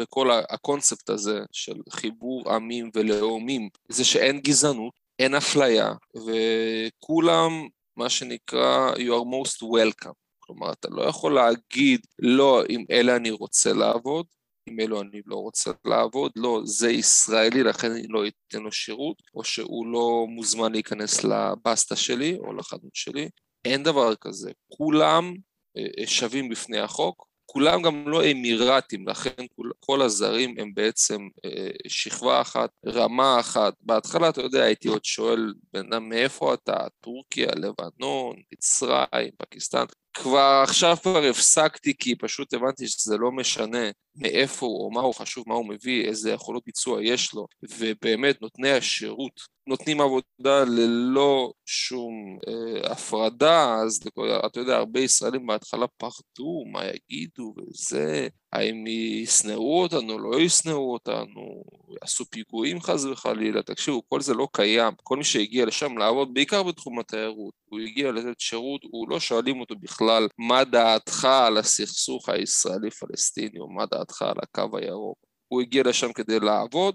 בכל 0.00 0.30
הקונספט 0.50 1.10
הזה 1.10 1.40
של 1.52 1.76
חיבור 1.90 2.52
עמים 2.52 2.90
ולאומים, 2.94 3.68
זה 3.88 4.04
שאין 4.04 4.40
גזענות, 4.40 4.92
אין 5.18 5.34
אפליה, 5.34 5.92
וכולם, 6.16 7.50
מה 7.96 8.10
שנקרא, 8.10 8.92
you 8.92 9.10
are 9.10 9.24
most 9.24 9.62
welcome. 9.62 10.14
כלומר, 10.40 10.72
אתה 10.72 10.88
לא 10.90 11.02
יכול 11.02 11.34
להגיד, 11.34 12.00
לא, 12.18 12.62
עם 12.68 12.84
אלה 12.90 13.16
אני 13.16 13.30
רוצה 13.30 13.72
לעבוד, 13.72 14.26
עם 14.66 14.80
אלו 14.80 15.00
אני 15.00 15.20
לא 15.26 15.36
רוצה 15.36 15.70
לעבוד, 15.84 16.32
לא, 16.36 16.60
זה 16.64 16.90
ישראלי, 16.90 17.62
לכן 17.62 17.90
אני 17.90 18.06
לא 18.08 18.22
אתן 18.26 18.62
לו 18.62 18.72
שירות, 18.72 19.22
או 19.34 19.44
שהוא 19.44 19.86
לא 19.86 20.26
מוזמן 20.28 20.72
להיכנס 20.72 21.24
לבסטה 21.24 21.96
שלי 21.96 22.36
או 22.38 22.52
לחנות 22.52 22.94
שלי. 22.94 23.28
אין 23.64 23.82
דבר 23.82 24.14
כזה. 24.14 24.52
כולם 24.68 25.34
אה, 25.76 26.06
שווים 26.06 26.48
בפני 26.48 26.78
החוק, 26.78 27.26
כולם 27.54 27.82
גם 27.82 28.08
לא 28.08 28.30
אמירתים, 28.30 29.08
לכן 29.08 29.46
כל, 29.56 29.70
כל 29.80 30.02
הזרים 30.02 30.54
הם 30.58 30.74
בעצם 30.74 31.28
אה, 31.44 31.70
שכבה 31.88 32.40
אחת, 32.40 32.70
רמה 32.86 33.40
אחת. 33.40 33.74
בהתחלה, 33.80 34.28
אתה 34.28 34.40
יודע, 34.42 34.62
הייתי 34.62 34.88
עוד 34.88 35.04
שואל, 35.04 35.54
בן 35.72 35.92
אדם, 35.92 36.08
מאיפה 36.08 36.54
אתה? 36.54 36.86
טורקיה, 37.00 37.48
לבנון, 37.56 38.36
מצרים, 38.52 39.30
פקיסטן. 39.38 39.84
כבר 40.14 40.60
עכשיו 40.64 40.96
כבר 41.02 41.24
הפסקתי 41.30 41.94
כי 41.98 42.16
פשוט 42.16 42.54
הבנתי 42.54 42.86
שזה 42.88 43.16
לא 43.16 43.32
משנה 43.32 43.90
מאיפה 44.16 44.66
הוא 44.66 44.84
או 44.84 44.90
מה 44.90 45.00
הוא 45.00 45.14
חשוב, 45.14 45.44
מה 45.46 45.54
הוא 45.54 45.68
מביא, 45.68 46.04
איזה 46.04 46.30
יכולות 46.30 46.62
ביצוע 46.66 47.04
יש 47.04 47.34
לו, 47.34 47.46
ובאמת 47.62 48.42
נותני 48.42 48.70
השירות 48.70 49.40
נותנים 49.66 50.00
עבודה 50.00 50.64
ללא 50.64 51.52
שום 51.66 52.38
אה, 52.48 52.92
הפרדה, 52.92 53.74
אז 53.74 54.00
אתה 54.46 54.60
יודע, 54.60 54.76
הרבה 54.76 55.00
ישראלים 55.00 55.46
בהתחלה 55.46 55.86
פחדו, 55.96 56.64
מה 56.72 56.82
יגידו 56.84 57.54
וזה, 57.58 58.28
האם 58.54 58.86
ישנאו 58.86 59.82
אותנו, 59.82 60.18
לא 60.18 60.40
ישנאו 60.40 60.92
אותנו, 60.92 61.64
יעשו 62.02 62.24
פיגועים 62.24 62.80
חס 62.80 63.04
וחלילה, 63.04 63.62
תקשיבו, 63.62 64.02
כל 64.08 64.20
זה 64.20 64.34
לא 64.34 64.48
קיים, 64.52 64.92
כל 65.02 65.16
מי 65.16 65.24
שהגיע 65.24 65.66
לשם 65.66 65.98
לעבוד, 65.98 66.34
בעיקר 66.34 66.62
בתחום 66.62 66.98
התיירות, 66.98 67.54
הוא 67.64 67.80
הגיע 67.80 68.12
לתת 68.12 68.40
שירות, 68.40 68.80
הוא 68.84 69.08
לא 69.10 69.20
שואלים 69.20 69.60
אותו 69.60 69.74
בכלל 69.80 70.28
מה 70.38 70.64
דעתך 70.64 71.24
על 71.24 71.58
הסכסוך 71.58 72.28
הישראלי-פלסטיני, 72.28 73.58
או 73.58 73.68
מה 73.68 73.86
דעתך 73.86 74.22
על 74.22 74.36
הקו 74.42 74.78
הירוק, 74.78 75.18
הוא 75.48 75.60
הגיע 75.60 75.82
לשם 75.82 76.12
כדי 76.12 76.40
לעבוד, 76.40 76.94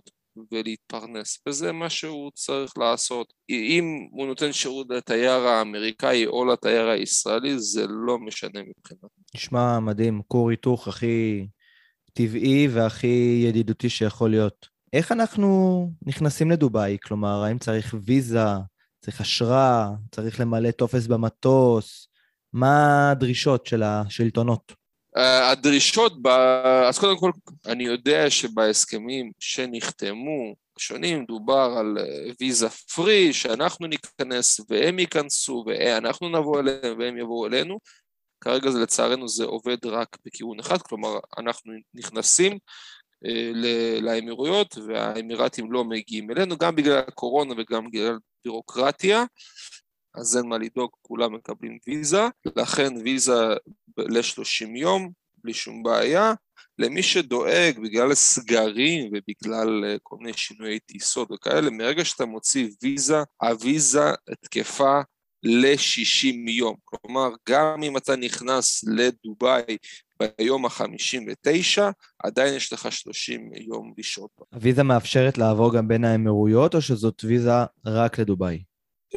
ולהתפרנס, 0.51 1.39
וזה 1.47 1.71
מה 1.71 1.89
שהוא 1.89 2.31
צריך 2.33 2.77
לעשות. 2.77 3.33
אם 3.49 4.07
הוא 4.11 4.27
נותן 4.27 4.53
שירות 4.53 4.87
לתייר 4.89 5.47
האמריקאי 5.47 6.25
או 6.25 6.45
לתייר 6.45 6.87
הישראלי, 6.87 7.59
זה 7.59 7.85
לא 7.89 8.17
משנה 8.19 8.59
מבחינת. 8.59 9.11
נשמע 9.35 9.79
מדהים, 9.79 10.21
כור 10.27 10.49
היתוך 10.49 10.87
הכי 10.87 11.47
טבעי 12.13 12.67
והכי 12.67 13.43
ידידותי 13.47 13.89
שיכול 13.89 14.29
להיות. 14.29 14.67
איך 14.93 15.11
אנחנו 15.11 15.91
נכנסים 16.05 16.51
לדובאי? 16.51 16.97
כלומר, 17.03 17.43
האם 17.43 17.59
צריך 17.59 17.95
ויזה, 18.03 18.45
צריך 19.01 19.21
אשרה, 19.21 19.91
צריך 20.11 20.39
למלא 20.39 20.71
טופס 20.71 21.07
במטוס? 21.07 22.07
מה 22.53 23.11
הדרישות 23.11 23.65
של 23.65 23.83
השלטונות? 23.83 24.78
אה, 25.17 25.49
הדרישות, 25.51 26.21
ב... 26.21 26.27
אז 26.87 26.99
קודם 26.99 27.17
כל, 27.17 27.31
אני 27.65 27.83
יודע 27.83 28.29
שבהסכמים 28.29 29.31
שנחתמו, 29.39 30.55
שונים, 30.79 31.25
דובר 31.25 31.75
על 31.79 31.97
אה, 31.99 32.31
ויזה 32.39 32.69
פרי, 32.69 33.33
שאנחנו 33.33 33.87
ניכנס 33.87 34.59
והם 34.69 34.99
ייכנסו, 34.99 35.63
ואנחנו 35.67 36.29
נבוא 36.29 36.59
אליהם 36.59 36.99
והם 36.99 37.17
יבואו 37.17 37.47
אלינו. 37.47 37.79
כרגע 38.41 38.71
זה 38.71 38.79
לצערנו 38.79 39.27
זה 39.27 39.45
עובד 39.45 39.85
רק 39.85 40.17
בכיוון 40.25 40.59
אחד, 40.59 40.81
כלומר 40.81 41.19
אנחנו 41.37 41.73
נכנסים 41.93 42.57
אה, 43.25 43.51
לאמירויות 44.01 44.77
והאמירתים 44.87 45.71
לא 45.71 45.83
מגיעים 45.83 46.31
אלינו, 46.31 46.57
גם 46.57 46.75
בגלל 46.75 46.97
הקורונה 46.97 47.53
וגם 47.57 47.87
בגלל 47.87 48.17
בירוקרטיה. 48.45 49.23
אז 50.15 50.37
אין 50.37 50.45
מה 50.45 50.57
לדאוג, 50.57 50.89
כולם 51.01 51.35
מקבלים 51.35 51.77
ויזה, 51.87 52.27
לכן 52.55 52.93
ויזה 53.03 53.53
ל-30 53.97 54.67
יום, 54.75 55.11
בלי 55.43 55.53
שום 55.53 55.83
בעיה. 55.83 56.33
למי 56.79 57.03
שדואג 57.03 57.79
בגלל 57.83 58.13
סגרים 58.13 59.11
ובגלל 59.13 59.85
אה, 59.85 59.95
כל 60.03 60.15
מיני 60.19 60.33
שינויי 60.33 60.79
טיסות 60.79 61.31
וכאלה, 61.31 61.69
מרגע 61.69 62.05
שאתה 62.05 62.25
מוציא 62.25 62.69
ויזה, 62.83 63.17
הוויזה 63.41 64.11
תקפה 64.41 65.01
ל-60 65.43 66.49
יום. 66.49 66.75
כלומר, 66.83 67.29
גם 67.49 67.83
אם 67.83 67.97
אתה 67.97 68.15
נכנס 68.15 68.83
לדובאי 68.83 69.77
ביום 70.19 70.65
ה-59, 70.65 71.81
עדיין 72.23 72.53
יש 72.53 72.73
לך 72.73 72.91
30 72.91 73.51
יום 73.55 73.93
לשהות. 73.97 74.31
הוויזה 74.53 74.83
מאפשרת 74.83 75.37
לעבור 75.37 75.73
גם 75.75 75.87
בין 75.87 76.03
האמירויות, 76.03 76.75
או 76.75 76.81
שזאת 76.81 77.23
ויזה 77.23 77.51
רק 77.85 78.19
לדובאי? 78.19 78.63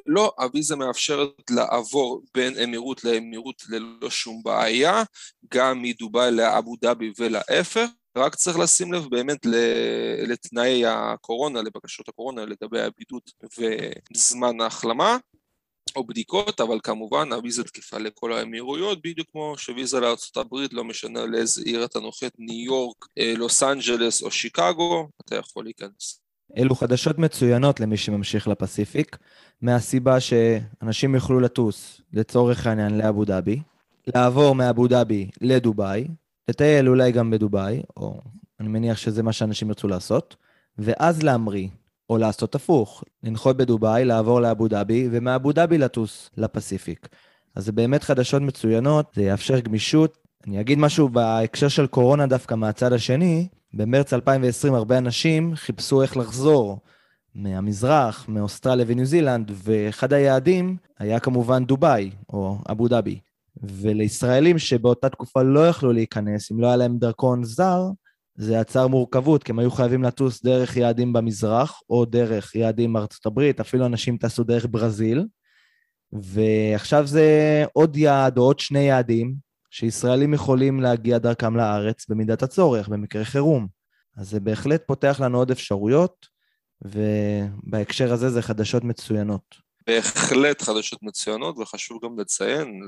לא, 0.07 0.33
הוויזה 0.39 0.77
מאפשרת 0.77 1.51
לעבור 1.51 2.23
בין 2.35 2.59
אמירות 2.59 3.05
לאמירות 3.05 3.63
ללא 3.69 4.11
שום 4.11 4.43
בעיה, 4.45 5.03
גם 5.55 5.83
מדובאי 5.83 6.31
לאבו 6.31 6.77
דאבי 6.81 7.13
ולהפך, 7.19 7.89
רק 8.17 8.35
צריך 8.35 8.59
לשים 8.59 8.93
לב 8.93 9.05
באמת 9.11 9.47
לתנאי 10.29 10.87
הקורונה, 10.87 11.63
לבקשות 11.63 12.09
הקורונה 12.09 12.45
לגבי 12.45 12.81
הבידוד 12.81 13.23
וזמן 14.15 14.61
ההחלמה. 14.61 15.17
או 15.97 16.07
בדיקות, 16.07 16.61
אבל 16.61 16.79
כמובן 16.83 17.33
הוויזה 17.33 17.65
תקפה 17.65 17.99
לכל 17.99 18.33
האמירויות, 18.33 19.03
בדיוק 19.03 19.29
כמו 19.33 19.55
שוויזה 19.59 20.01
לארה"ב, 20.01 20.57
לא 20.73 20.85
משנה 20.85 21.27
לאיזה 21.27 21.63
עיר 21.65 21.85
אתה 21.85 22.01
נוחת, 22.01 22.33
ניו 22.39 22.65
יורק, 22.65 23.07
אה, 23.19 23.35
לוס 23.37 23.63
אנג'לס 23.63 24.23
או 24.23 24.31
שיקגו, 24.31 25.09
אתה 25.21 25.37
יכול 25.37 25.65
להיכנס. 25.65 26.22
אלו 26.57 26.75
חדשות 26.75 27.19
מצוינות 27.19 27.81
למי 27.81 27.97
שממשיך 27.97 28.49
לפסיפיק, 28.49 29.17
מהסיבה 29.63 30.21
שאנשים 30.21 31.15
יוכלו 31.15 31.41
לטוס, 31.41 32.01
לצורך 32.13 32.67
העניין, 32.67 32.99
לאבו 32.99 33.25
דאבי, 33.25 33.61
לעבור 34.07 34.55
מאבו 34.55 34.89
דאבי 34.89 35.31
לדובאי, 35.41 36.09
לטייל 36.49 36.89
אולי 36.89 37.13
גם 37.13 37.31
בדובאי, 37.31 37.83
או 37.97 38.21
אני 38.61 38.69
מניח 38.69 38.97
שזה 38.97 39.23
מה 39.23 39.33
שאנשים 39.33 39.69
ירצו 39.69 39.89
לעשות, 39.89 40.37
ואז 40.79 41.23
להמריא, 41.23 41.69
או 42.11 42.19
לעשות 42.19 42.55
הפוך, 42.55 43.05
לנחות 43.23 43.57
בדובאי, 43.57 44.05
לעבור 44.05 44.41
לאבו 44.41 44.69
דאבי, 44.69 45.09
ומאבו 45.11 45.53
דאבי 45.53 45.79
לטוס 45.79 46.31
לפסיפיק. 46.37 47.09
אז 47.55 47.65
זה 47.65 47.73
באמת 47.73 48.03
חדשות 48.03 48.43
מצוינות, 48.43 49.07
זה 49.15 49.23
יאפשר 49.23 49.61
גמישות. 49.61 50.19
אני 50.47 50.61
אגיד 50.61 50.79
משהו 50.79 51.09
בהקשר 51.09 51.69
של 51.69 51.87
קורונה 51.87 52.27
דווקא 52.27 52.55
מהצד 52.55 52.93
השני, 52.93 53.49
במרץ 53.75 54.13
2020 54.13 54.75
הרבה 54.75 54.99
אנשים 54.99 55.55
חיפשו 55.57 56.03
איך 56.03 56.17
לחזור 56.17 56.81
מהמזרח, 57.35 58.29
מאוסטרליה 58.29 58.85
וניו 58.89 59.05
זילנד, 59.07 59.51
ואחד 59.55 60.13
היעדים 60.13 60.77
היה 60.99 61.21
כמובן 61.21 61.65
דובאי, 61.65 62.11
או 62.29 62.59
אבו 62.71 62.89
דאבי. 62.89 63.19
ולישראלים 63.63 64.59
שבאותה 64.59 65.09
תקופה 65.09 65.43
לא 65.43 65.69
יכלו 65.69 65.93
להיכנס, 65.93 66.53
אם 66.53 66.61
לא 66.61 66.67
היה 66.67 66.77
להם 66.77 66.99
דרכון 66.99 67.45
זר, 67.45 67.83
זה 68.35 68.55
יצר 68.55 68.87
מורכבות, 68.87 69.43
כי 69.43 69.53
הם 69.53 69.59
היו 69.59 69.71
חייבים 69.71 70.03
לטוס 70.03 70.45
דרך 70.45 70.77
יעדים 70.77 71.13
במזרח, 71.13 71.81
או 71.91 72.05
דרך 72.05 72.55
יעדים 72.55 72.93
בארצות 72.93 73.27
הברית, 73.27 73.61
אפילו 73.61 73.87
אנשים 73.87 74.17
טסו 74.17 74.45
דרך 74.45 74.67
ברזיל, 74.71 75.27
ועכשיו 76.13 77.07
זה 77.07 77.65
עוד 77.73 77.97
יעד 77.97 78.39
או 78.39 78.43
עוד 78.43 78.59
שני 78.59 78.81
יעדים 78.81 79.35
שישראלים 79.73 80.35
יכולים 80.35 80.81
להגיע 80.81 81.19
דרכם 81.19 81.57
לארץ 81.57 82.07
במידת 82.09 82.43
הצורך, 82.43 82.89
במקרה 82.89 83.25
חירום. 83.25 83.67
אז 84.17 84.31
זה 84.31 84.41
בהחלט 84.41 84.83
פותח 84.87 85.21
לנו 85.21 85.39
עוד 85.39 85.51
אפשרויות, 85.51 86.27
ובהקשר 86.83 88.13
הזה 88.13 88.31
זה 88.31 88.43
חדשות 88.43 88.85
מצוינות. 88.85 89.57
בהחלט 89.87 90.63
חדשות 90.63 91.03
מצוינות, 91.03 91.59
וחשוב 91.59 92.05
גם 92.05 92.19
לציין 92.19 92.81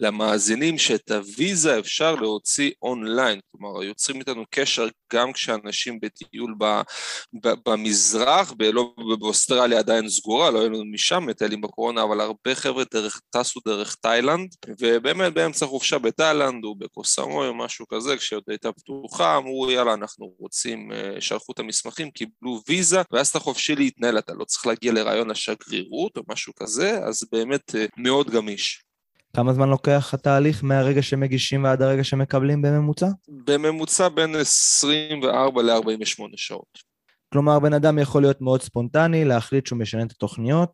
למאזינים 0.00 0.78
שאת 0.78 1.10
הוויזה 1.10 1.78
אפשר 1.78 2.14
להוציא 2.14 2.70
אונליין, 2.82 3.40
כלומר 3.50 3.82
יוצרים 3.82 4.20
איתנו 4.20 4.44
קשר 4.50 4.88
גם 5.12 5.32
כשאנשים 5.32 6.00
בטיול 6.00 6.54
ב, 6.58 6.64
ב, 7.42 7.48
במזרח, 7.68 8.52
ב, 8.56 8.62
לא, 8.62 8.94
באוסטרליה 9.20 9.78
עדיין 9.78 10.08
סגורה, 10.08 10.50
לא 10.50 10.60
היו 10.60 10.68
לנו 10.68 10.84
משם 10.84 11.26
מטיילים 11.26 11.60
בקורונה, 11.60 12.02
אבל 12.02 12.20
הרבה 12.20 12.54
חבר'ה 12.54 12.84
דרך, 12.92 13.20
טסו 13.30 13.60
דרך 13.66 13.94
תאילנד, 13.94 14.54
ובאמת 14.80 15.34
באמצע 15.34 15.66
חופשה 15.66 15.98
בתאילנד 15.98 16.64
או 16.64 16.74
בקוסמוי 16.74 17.48
או 17.48 17.54
משהו 17.54 17.86
כזה, 17.88 18.16
כשעוד 18.16 18.42
הייתה 18.48 18.72
פתוחה, 18.72 19.36
אמרו 19.36 19.70
יאללה 19.70 19.94
אנחנו 19.94 20.34
רוצים, 20.38 20.92
אה, 20.92 21.20
שלחו 21.20 21.52
את 21.52 21.58
המסמכים, 21.58 22.10
קיבלו 22.10 22.60
ויזה, 22.68 23.02
ואז 23.12 23.28
אתה 23.28 23.38
חופשי 23.38 23.74
להתנהל, 23.74 24.18
אתה 24.18 24.32
לא 24.34 24.44
צריך 24.44 24.66
להגיע 24.66 24.92
לרעיון 24.92 25.30
השגרירות 25.30 26.16
או 26.16 26.22
משהו 26.28 26.52
כזה, 26.54 26.98
אז 27.04 27.22
באמת 27.32 27.74
אה, 27.74 27.86
מאוד 27.96 28.30
גמיש. 28.30 28.84
כמה 29.34 29.52
זמן 29.52 29.68
לוקח 29.68 30.14
התהליך 30.14 30.64
מהרגע 30.64 31.02
שמגישים 31.02 31.64
ועד 31.64 31.82
הרגע 31.82 32.04
שמקבלים 32.04 32.62
בממוצע? 32.62 33.06
בממוצע 33.28 34.08
בין 34.08 34.36
24 34.36 35.62
ל-48 35.62 36.22
שעות. 36.36 36.78
כלומר, 37.32 37.58
בן 37.58 37.72
אדם 37.72 37.98
יכול 37.98 38.22
להיות 38.22 38.40
מאוד 38.40 38.62
ספונטני, 38.62 39.24
להחליט 39.24 39.66
שהוא 39.66 39.78
משנה 39.78 40.02
את 40.02 40.12
התוכניות, 40.12 40.70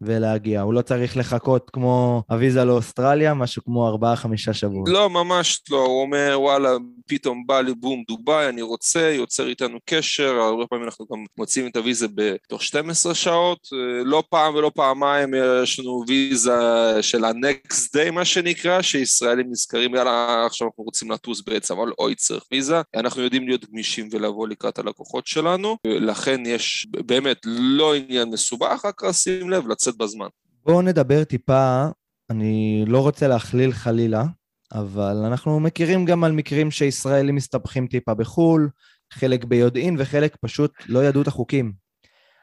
ולהגיע. 0.00 0.60
הוא 0.60 0.74
לא 0.74 0.82
צריך 0.82 1.16
לחכות 1.16 1.70
כמו 1.72 2.22
הוויזה 2.30 2.64
לאוסטרליה, 2.64 3.34
משהו 3.34 3.64
כמו 3.64 3.88
ארבעה-חמישה 3.88 4.52
שבועות. 4.52 4.88
לא, 4.88 5.10
ממש 5.10 5.62
לא. 5.70 5.84
הוא 5.84 6.02
אומר, 6.02 6.36
וואלה, 6.40 6.70
פתאום 7.06 7.46
בא 7.46 7.60
לי 7.60 7.74
בום 7.74 8.04
דובאי, 8.08 8.48
אני 8.48 8.62
רוצה, 8.62 9.00
יוצר 9.00 9.48
איתנו 9.48 9.78
קשר, 9.84 10.34
הרבה 10.34 10.66
פעמים 10.66 10.84
אנחנו 10.84 11.06
גם 11.12 11.24
מוצאים 11.38 11.66
את 11.66 11.76
הוויזה 11.76 12.06
בתוך 12.14 12.62
12 12.62 13.14
שעות. 13.14 13.58
לא 14.04 14.22
פעם 14.30 14.54
ולא 14.54 14.70
פעמיים 14.74 15.34
יש 15.62 15.80
לנו 15.80 16.04
ויזה 16.08 16.52
של 17.00 17.24
ה-next 17.24 17.96
day, 17.96 18.10
מה 18.10 18.24
שנקרא, 18.24 18.82
שישראלים 18.82 19.46
נזכרים, 19.50 19.94
יאללה, 19.94 20.44
עכשיו 20.46 20.66
אנחנו 20.66 20.84
רוצים 20.84 21.10
לטוס 21.10 21.42
בעצם, 21.46 21.74
אבל 21.78 21.92
אוי, 21.98 22.14
צריך 22.14 22.44
ויזה. 22.52 22.80
אנחנו 22.96 23.22
יודעים 23.22 23.48
להיות 23.48 23.70
גמישים 23.70 24.08
ולבוא 24.12 24.48
לקראת 24.48 24.78
הלקוחות 24.78 25.26
שלנו, 25.26 25.76
לכן 25.86 26.42
יש 26.46 26.86
באמת 27.06 27.38
לא 27.44 27.94
עניין 27.94 28.28
מסובך, 28.28 28.84
רק 28.84 29.12
שים 29.12 29.50
לב, 29.50 29.68
לצאת 29.68 29.93
בזמן. 29.98 30.26
בואו 30.64 30.82
נדבר 30.82 31.24
טיפה, 31.24 31.86
אני 32.30 32.84
לא 32.86 33.00
רוצה 33.00 33.28
להכליל 33.28 33.72
חלילה, 33.72 34.24
אבל 34.72 35.16
אנחנו 35.16 35.60
מכירים 35.60 36.04
גם 36.04 36.24
על 36.24 36.32
מקרים 36.32 36.70
שישראלים 36.70 37.34
מסתבכים 37.34 37.86
טיפה 37.86 38.14
בחו"ל, 38.14 38.70
חלק 39.12 39.44
ביודעין 39.44 39.96
וחלק 39.98 40.36
פשוט 40.40 40.72
לא 40.88 41.04
ידעו 41.04 41.22
את 41.22 41.26
החוקים. 41.26 41.72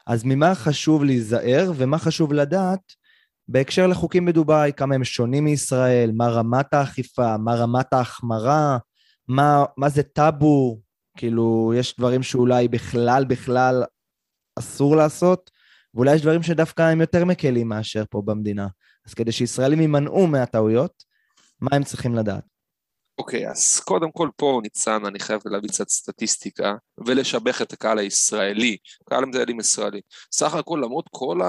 אז 0.06 0.24
ממה 0.24 0.54
חשוב 0.54 1.04
להיזהר 1.04 1.72
ומה 1.76 1.98
חשוב 1.98 2.32
לדעת 2.32 2.80
בהקשר 3.48 3.86
לחוקים 3.86 4.24
בדובאי, 4.24 4.72
כמה 4.76 4.94
הם 4.94 5.04
שונים 5.04 5.44
מישראל, 5.44 6.10
מה 6.14 6.28
רמת 6.28 6.74
האכיפה, 6.74 7.36
מה 7.36 7.54
רמת 7.54 7.92
ההחמרה, 7.92 8.78
מה, 9.28 9.64
מה 9.76 9.88
זה 9.88 10.02
טאבו, 10.02 10.80
כאילו 11.16 11.72
יש 11.76 11.96
דברים 11.98 12.22
שאולי 12.22 12.68
בכלל 12.68 13.24
בכלל 13.24 13.84
אסור 14.58 14.96
לעשות, 14.96 15.50
ואולי 15.94 16.14
יש 16.14 16.22
דברים 16.22 16.42
שדווקא 16.42 16.82
הם 16.82 17.00
יותר 17.00 17.24
מקלים 17.24 17.68
מאשר 17.68 18.04
פה 18.10 18.22
במדינה. 18.24 18.66
אז 19.06 19.14
כדי 19.14 19.32
שישראלים 19.32 19.80
יימנעו 19.80 20.26
מהטעויות, 20.26 21.04
מה 21.60 21.76
הם 21.76 21.84
צריכים 21.84 22.14
לדעת? 22.14 22.44
אוקיי, 23.18 23.46
okay, 23.46 23.50
אז 23.50 23.80
קודם 23.80 24.10
כל 24.12 24.28
פה, 24.36 24.60
ניצן, 24.62 25.04
אני 25.06 25.18
חייב 25.18 25.40
להביא 25.44 25.68
קצת 25.68 25.88
סטטיסטיקה 25.88 26.74
ולשבח 27.06 27.62
את 27.62 27.72
הקהל 27.72 27.98
הישראלי, 27.98 28.76
קהל 29.08 29.22
המטיילים 29.22 29.60
ישראלי. 29.60 30.00
סך 30.32 30.54
הכל, 30.54 30.80
למרות 30.84 31.04
כל 31.10 31.40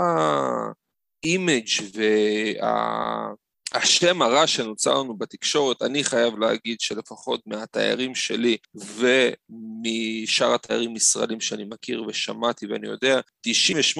ה 1.23 1.31
image 1.31 1.67
וה... 1.95 3.33
השם 3.73 4.21
הרע 4.21 4.47
שנוצר 4.47 4.99
לנו 4.99 5.17
בתקשורת, 5.17 5.81
אני 5.81 6.03
חייב 6.03 6.39
להגיד 6.39 6.79
שלפחות 6.79 7.41
מהתיירים 7.45 8.15
שלי 8.15 8.57
ומשאר 8.75 10.53
התיירים 10.53 10.95
ישראלים 10.95 11.41
שאני 11.41 11.63
מכיר 11.65 12.03
ושמעתי 12.07 12.67
ואני 12.67 12.87
יודע, 12.87 13.19
98% 13.47 13.99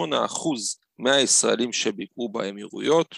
מהישראלים 1.00 1.74
שביקרו 1.74 2.30
באמירויות 2.30 3.16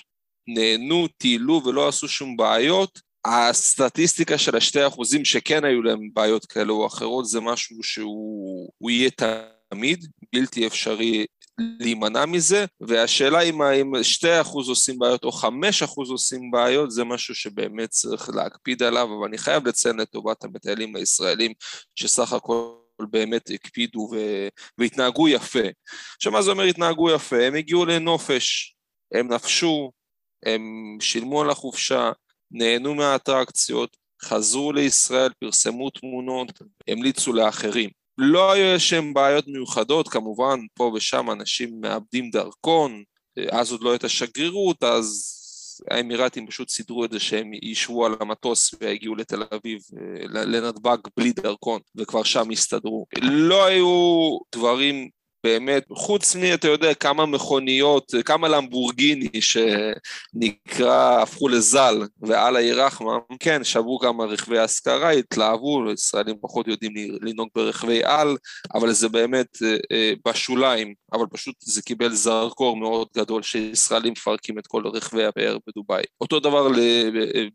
נהנו, 0.48 1.08
טיילו 1.08 1.62
ולא 1.65 1.88
עשו 1.88 2.08
שום 2.08 2.38
בעיות. 2.38 3.00
הסטטיסטיקה 3.26 4.38
של 4.38 4.56
השתי 4.58 4.88
אחוזים 4.88 5.26
שכן 5.26 5.65
היו 5.65 5.82
להם 5.82 6.10
בעיות 6.13 6.46
כאלו 6.46 6.76
או 6.76 6.88
אחרות 6.88 7.26
זה 7.26 7.41
משהו 7.41 7.84
שהוא 7.84 8.91
יהיה 8.91 9.10
תמיד, 9.70 10.06
בלתי 10.34 10.68
אפשרי 10.68 11.26
להימנע 11.60 12.26
מזה, 12.26 12.65
והשאלה 12.82 13.41
אם, 13.41 13.62
אם 13.62 13.96
2% 13.96 14.00
עושים 14.54 15.00
בעיות 15.00 15.24
או 15.24 15.30
5% 15.30 15.46
עושים 15.98 16.52
בעיות, 16.52 16.91
זה 16.91 17.04
משהו 17.04 17.36
שבאמת 17.36 17.89
צריך 17.89 18.30
להקפיד 18.30 18.84
עליו, 18.84 19.08
אבל 19.18 19.28
אני 19.28 19.38
חייב 19.38 19.68
לציין 19.68 19.98
לטובת 19.98 20.44
המטיילים 20.44 20.96
הישראלים, 20.96 21.54
שסך 21.96 22.34
הכל 22.34 22.72
באמת 23.10 23.50
הקפידו 23.54 24.10
ו... 24.12 24.18
והתנהגו 24.78 25.28
יפה. 25.28 25.68
עכשיו, 26.15 26.32
מה 26.32 26.41
זה 26.41 26.52
אומר 26.52 26.63
התנהגו 26.63 27.10
יפה? 27.10 27.44
הם 27.44 27.56
הגיעו 27.56 27.86
לנופש, 27.86 28.76
הם 29.13 29.34
נפשו, 29.34 29.91
הם 30.46 30.62
שילמו 31.02 31.41
על 31.41 31.50
החופשה, 31.50 32.12
נהנו 32.52 32.96
מהאטרקציות, 32.96 33.98
חזרו 34.24 34.74
לישראל, 34.74 35.32
פרסמו 35.39 35.89
תמונות, 35.89 36.52
המליצו 36.88 37.34
לאחרים. 37.34 37.89
לא 38.17 38.51
היו 38.51 38.65
איזשהם 38.65 39.13
בעיות 39.13 39.47
מיוחדות, 39.47 40.08
כמובן, 40.08 40.60
פה 40.73 40.91
ושם 40.95 41.32
אנשים 41.32 41.69
מאבדים 41.82 42.30
דרכון, 42.30 43.04
אז 43.51 43.71
עוד 43.71 43.82
לא 43.82 43.91
הייתה 43.91 44.10
שגרירות, 44.10 44.84
אז 44.84 45.36
האמירתים 45.91 46.47
פשוט 46.47 46.69
סידרו 46.69 47.06
את 47.06 47.12
זה 47.12 47.19
שהם 47.19 47.54
יישבו 47.54 48.06
על 48.06 48.15
המטוס 48.19 48.75
ויגיעו 48.82 49.15
לתל 49.15 49.43
אביב, 49.56 49.80
לנתב"ג 50.30 50.97
בלי 51.17 51.32
דרכון, 51.32 51.82
וכבר 51.95 52.23
שם 52.23 52.49
הסתדרו. 52.49 53.06
לא 53.21 53.65
היו 53.65 54.38
דברים 54.56 55.10
באמת, 55.45 55.84
חוץ 55.91 56.36
מ, 56.36 56.39
אתה 56.53 56.67
יודע, 56.67 56.93
כמה 56.93 57.25
מכוניות, 57.25 58.12
כמה 58.25 58.47
למבורגיני 58.47 59.41
שנקרא, 59.41 61.21
הפכו 61.21 61.47
לזל, 61.47 62.01
ועל 62.21 62.55
הירחמה, 62.55 63.12
כן, 63.39 63.63
שברו 63.63 63.99
כמה 63.99 64.25
רכבי 64.25 64.60
השכרה, 64.60 65.10
התלהבו, 65.10 65.91
ישראלים 65.91 66.36
פחות 66.41 66.67
יודעים 66.67 66.93
לנהוג 67.21 67.49
ברכבי 67.55 68.03
על, 68.03 68.38
אבל 68.73 68.91
זה 68.91 69.10
באמת 69.10 69.47
אה, 69.63 69.77
אה, 69.91 70.13
בשוליים, 70.27 70.93
אבל 71.13 71.25
פשוט 71.31 71.55
זה 71.60 71.81
קיבל 71.81 72.13
זרקור 72.13 72.77
מאוד 72.77 73.08
גדול 73.17 73.43
שישראלים 73.43 74.12
מפרקים 74.12 74.60
את 74.60 74.67
כל 74.67 74.88
רכבי 74.88 75.25
הפאר 75.25 75.58
בדובאי. 75.67 76.03
אותו 76.21 76.39
דבר 76.39 76.67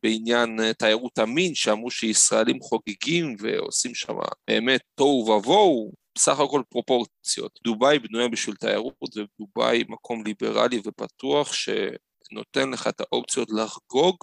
בעניין 0.03 0.61
אה, 0.61 0.72
תיירות 0.72 1.18
המין, 1.18 1.55
שאמרו 1.55 1.90
שישראלים 1.90 2.61
חוגגים 2.61 3.37
ועושים 3.38 3.94
שם 3.94 4.14
באמת 4.48 4.81
תוהו 4.94 5.31
ובוהו, 5.31 6.00
בסך 6.14 6.40
הכל 6.40 6.62
פרופורציות. 6.68 7.59
דובאי 7.64 7.99
בנויה 7.99 8.29
בשביל 8.29 8.57
תיירות, 8.57 9.16
ודובאי 9.16 9.85
מקום 9.88 10.25
ליברלי 10.25 10.81
ופתוח 10.87 11.53
שנותן 12.31 12.71
לך 12.71 12.87
את 12.87 13.01
האופציות 13.01 13.49
לחגוג 13.51 14.16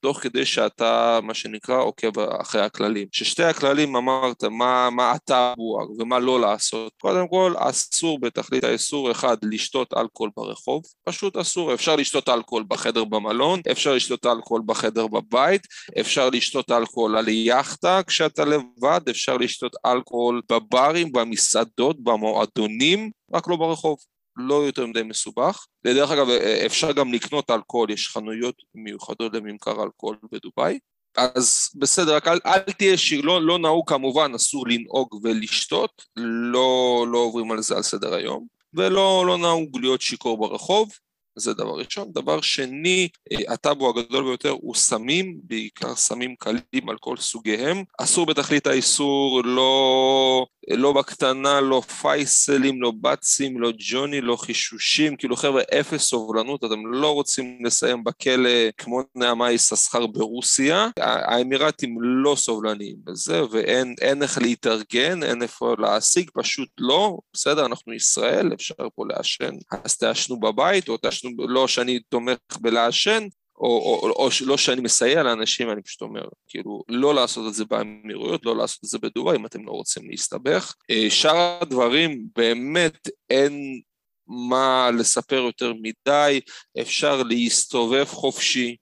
תוך 0.00 0.18
כדי 0.18 0.46
שאתה, 0.46 1.18
מה 1.22 1.34
שנקרא, 1.34 1.76
עוקב 1.76 2.18
אחרי 2.18 2.60
הכללים. 2.60 3.08
ששתי 3.12 3.44
הכללים 3.44 3.96
אמרת, 3.96 4.44
מה, 4.44 4.90
מה 4.90 5.10
הטאבו 5.10 5.78
ומה 5.98 6.18
לא 6.18 6.40
לעשות. 6.40 6.92
קודם 7.00 7.28
כל, 7.28 7.54
אסור 7.58 8.20
בתכלית 8.20 8.64
האיסור, 8.64 9.10
אחד, 9.10 9.36
לשתות 9.42 9.94
אלכוהול 9.96 10.30
ברחוב, 10.36 10.82
פשוט 11.04 11.36
אסור. 11.36 11.74
אפשר 11.74 11.96
לשתות 11.96 12.28
אלכוהול 12.28 12.64
בחדר 12.68 13.04
במלון, 13.04 13.60
אפשר 13.70 13.94
לשתות 13.94 14.26
אלכוהול 14.26 14.62
בחדר 14.66 15.06
בבית, 15.06 15.66
אפשר 16.00 16.30
לשתות 16.30 16.70
אלכוהול 16.70 17.16
על 17.16 17.28
יאכטה 17.28 18.00
כשאתה 18.06 18.44
לבד, 18.44 19.00
אפשר 19.10 19.36
לשתות 19.36 19.76
אלכוהול 19.86 20.42
בברים, 20.52 21.12
במסעדות, 21.12 22.04
במועדונים, 22.04 23.10
רק 23.34 23.48
לא 23.48 23.56
ברחוב. 23.56 23.98
לא 24.36 24.54
יותר 24.54 24.86
מדי 24.86 25.02
מסובך. 25.02 25.66
דרך 25.84 26.10
אגב, 26.10 26.28
אפשר 26.66 26.92
גם 26.92 27.12
לקנות 27.12 27.50
אלכוהול, 27.50 27.90
יש 27.90 28.08
חנויות 28.08 28.54
מיוחדות 28.74 29.34
לממכר 29.34 29.82
אלכוהול 29.82 30.16
בדובאי. 30.32 30.78
אז 31.16 31.70
בסדר, 31.74 32.16
רק 32.16 32.28
אל, 32.28 32.38
אל 32.46 32.58
תהיה 32.58 32.96
שיר, 32.96 33.20
לא, 33.20 33.42
לא 33.42 33.58
נהוג 33.58 33.88
כמובן, 33.88 34.32
אסור 34.34 34.68
לנהוג 34.68 35.20
ולשתות, 35.22 36.02
לא, 36.16 37.06
לא 37.12 37.18
עוברים 37.18 37.52
על 37.52 37.62
זה 37.62 37.76
על 37.76 37.82
סדר 37.82 38.14
היום, 38.14 38.46
ולא 38.74 39.24
לא 39.26 39.38
נהוג 39.38 39.78
להיות 39.80 40.00
שיכור 40.00 40.38
ברחוב. 40.38 40.92
זה 41.36 41.54
דבר 41.54 41.78
ראשון. 41.78 42.12
דבר 42.12 42.40
שני, 42.40 43.08
אה, 43.32 43.52
הטאבו 43.52 43.88
הגדול 43.88 44.24
ביותר 44.24 44.50
הוא 44.50 44.74
סמים, 44.74 45.40
בעיקר 45.42 45.94
סמים 45.94 46.34
קלים 46.38 46.88
על 46.88 46.96
כל 47.00 47.16
סוגיהם. 47.16 47.84
אסור 47.98 48.26
בתכלית 48.26 48.66
האיסור, 48.66 49.42
לא, 49.44 50.46
לא 50.70 50.92
בקטנה, 50.92 51.60
לא 51.60 51.80
פייסלים, 51.80 52.82
לא 52.82 52.92
בצים, 53.00 53.60
לא 53.60 53.72
ג'וני, 53.78 54.20
לא 54.20 54.36
חישושים, 54.36 55.16
כאילו 55.16 55.36
חבר'ה, 55.36 55.62
אפס 55.80 56.02
סובלנות, 56.02 56.64
אתם 56.64 56.86
לא 56.86 57.14
רוצים 57.14 57.58
לסיים 57.64 58.04
בכלא 58.04 58.50
כמו 58.76 59.02
נעמה 59.14 59.52
יששכר 59.52 60.06
ברוסיה. 60.06 60.88
האמירתים 60.98 61.96
לא 62.00 62.34
סובלניים 62.36 62.96
בזה, 63.04 63.42
ואין 63.50 63.94
איך 64.22 64.38
להתארגן, 64.38 65.22
אין 65.22 65.42
איפה 65.42 65.74
להשיג, 65.78 66.30
פשוט 66.34 66.68
לא, 66.78 67.18
בסדר, 67.32 67.66
אנחנו 67.66 67.92
ישראל, 67.92 68.52
אפשר 68.54 68.74
פה 68.94 69.04
לעשן, 69.08 69.54
אז 69.84 69.96
תעשנו 69.96 70.40
בבית, 70.40 70.88
או 70.88 70.96
תעשנו, 70.96 71.23
לא 71.38 71.68
שאני 71.68 72.00
תומך 72.08 72.38
בלעשן, 72.60 73.26
או, 73.56 73.66
או, 73.66 74.00
או, 74.02 74.24
או 74.24 74.28
לא 74.46 74.56
שאני 74.56 74.80
מסייע 74.80 75.22
לאנשים, 75.22 75.70
אני 75.70 75.82
פשוט 75.82 76.02
אומר, 76.02 76.24
כאילו, 76.48 76.82
לא 76.88 77.14
לעשות 77.14 77.48
את 77.48 77.54
זה 77.54 77.64
באמירויות, 77.64 78.46
לא 78.46 78.56
לעשות 78.56 78.84
את 78.84 78.88
זה 78.88 78.98
בדובאי, 78.98 79.36
אם 79.36 79.46
אתם 79.46 79.66
לא 79.66 79.72
רוצים 79.72 80.10
להסתבך. 80.10 80.74
אה, 80.90 81.10
שאר 81.10 81.58
הדברים, 81.60 82.26
באמת 82.36 83.08
אין 83.30 83.80
מה 84.26 84.90
לספר 84.98 85.36
יותר 85.36 85.72
מדי, 85.82 86.40
אפשר 86.80 87.22
להסתובב 87.22 88.04
חופשי, 88.04 88.76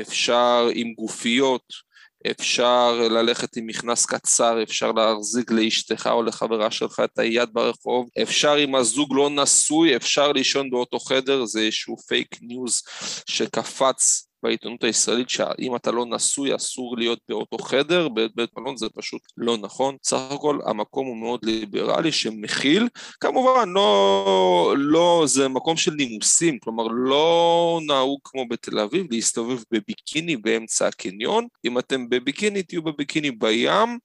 אפשר 0.00 0.68
עם 0.74 0.92
גופיות, 0.92 1.87
אפשר 2.30 2.92
ללכת 3.10 3.56
עם 3.56 3.66
מכנס 3.66 4.06
קצר, 4.06 4.62
אפשר 4.62 4.92
להחזיק 4.92 5.50
לאשתך 5.50 6.08
או 6.12 6.22
לחברה 6.22 6.70
שלך 6.70 7.00
את 7.04 7.18
היד 7.18 7.48
ברחוב, 7.52 8.08
אפשר 8.22 8.54
אם 8.64 8.74
הזוג 8.74 9.14
לא 9.14 9.30
נשוי, 9.30 9.96
אפשר 9.96 10.32
לישון 10.32 10.70
באותו 10.70 10.98
חדר, 10.98 11.44
זה 11.44 11.60
איזשהו 11.60 11.96
פייק 11.96 12.36
ניוז 12.42 12.82
שקפץ 13.26 14.27
בעיתונות 14.42 14.84
הישראלית 14.84 15.30
שאם 15.30 15.76
אתה 15.76 15.90
לא 15.90 16.06
נשוי 16.06 16.56
אסור 16.56 16.98
להיות 16.98 17.18
באותו 17.28 17.58
חדר, 17.58 18.08
בבית 18.08 18.50
מלון 18.58 18.76
זה 18.76 18.86
פשוט 18.94 19.22
לא 19.36 19.56
נכון. 19.56 19.96
סך 20.02 20.18
הכל 20.30 20.58
המקום 20.66 21.06
הוא 21.06 21.16
מאוד 21.16 21.44
ליברלי 21.44 22.12
שמכיל, 22.12 22.88
כמובן 23.20 23.68
לא, 23.68 24.74
לא, 24.78 25.24
זה 25.26 25.48
מקום 25.48 25.76
של 25.76 25.90
נימוסים, 25.90 26.58
כלומר 26.58 26.84
לא 26.90 27.80
נהוג 27.86 28.20
כמו 28.24 28.48
בתל 28.48 28.78
אביב 28.78 29.06
להסתובב 29.10 29.62
בביקיני 29.70 30.36
באמצע 30.36 30.86
הקניון, 30.86 31.46
אם 31.64 31.78
אתם 31.78 32.08
בביקיני 32.08 32.62
תהיו 32.62 32.82
בביקיני 32.82 33.30
בים 33.30 33.98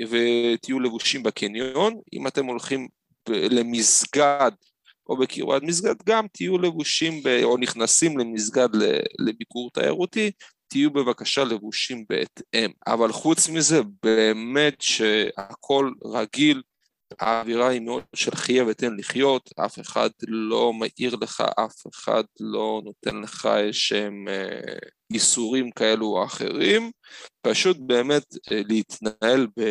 ותהיו 0.00 0.80
לבושים 0.80 1.22
בקניון, 1.22 1.94
אם 2.12 2.26
אתם 2.26 2.46
הולכים 2.46 2.88
למסגד 3.28 4.50
או 5.08 5.16
בקרבת 5.16 5.62
מסגד, 5.62 5.94
גם 6.06 6.26
תהיו 6.32 6.58
לבושים 6.58 7.22
ב, 7.22 7.40
או 7.42 7.56
נכנסים 7.56 8.18
למסגד 8.18 8.68
לביקור 9.18 9.70
תיירותי, 9.74 10.30
תהיו 10.68 10.90
בבקשה 10.90 11.44
לבושים 11.44 12.04
בהתאם. 12.08 12.70
אבל 12.86 13.12
חוץ 13.12 13.48
מזה, 13.48 13.80
באמת 14.02 14.80
שהכל 14.80 15.92
רגיל, 16.04 16.62
האווירה 17.20 17.68
היא 17.68 17.80
מאוד 17.80 18.02
של 18.14 18.34
חיה 18.34 18.64
ותן 18.66 18.96
לחיות, 18.96 19.50
אף 19.66 19.80
אחד 19.80 20.10
לא 20.28 20.72
מעיר 20.72 21.16
לך, 21.16 21.44
אף 21.64 21.86
אחד 21.94 22.24
לא 22.40 22.82
נותן 22.84 23.16
לך 23.20 23.48
איזשהם 23.56 24.28
אה, 24.28 24.78
איסורים 25.14 25.70
כאלו 25.70 26.06
או 26.06 26.24
אחרים, 26.24 26.90
פשוט 27.42 27.76
באמת 27.80 28.24
אה, 28.52 28.60
להתנהל 28.68 29.46
ב... 29.58 29.62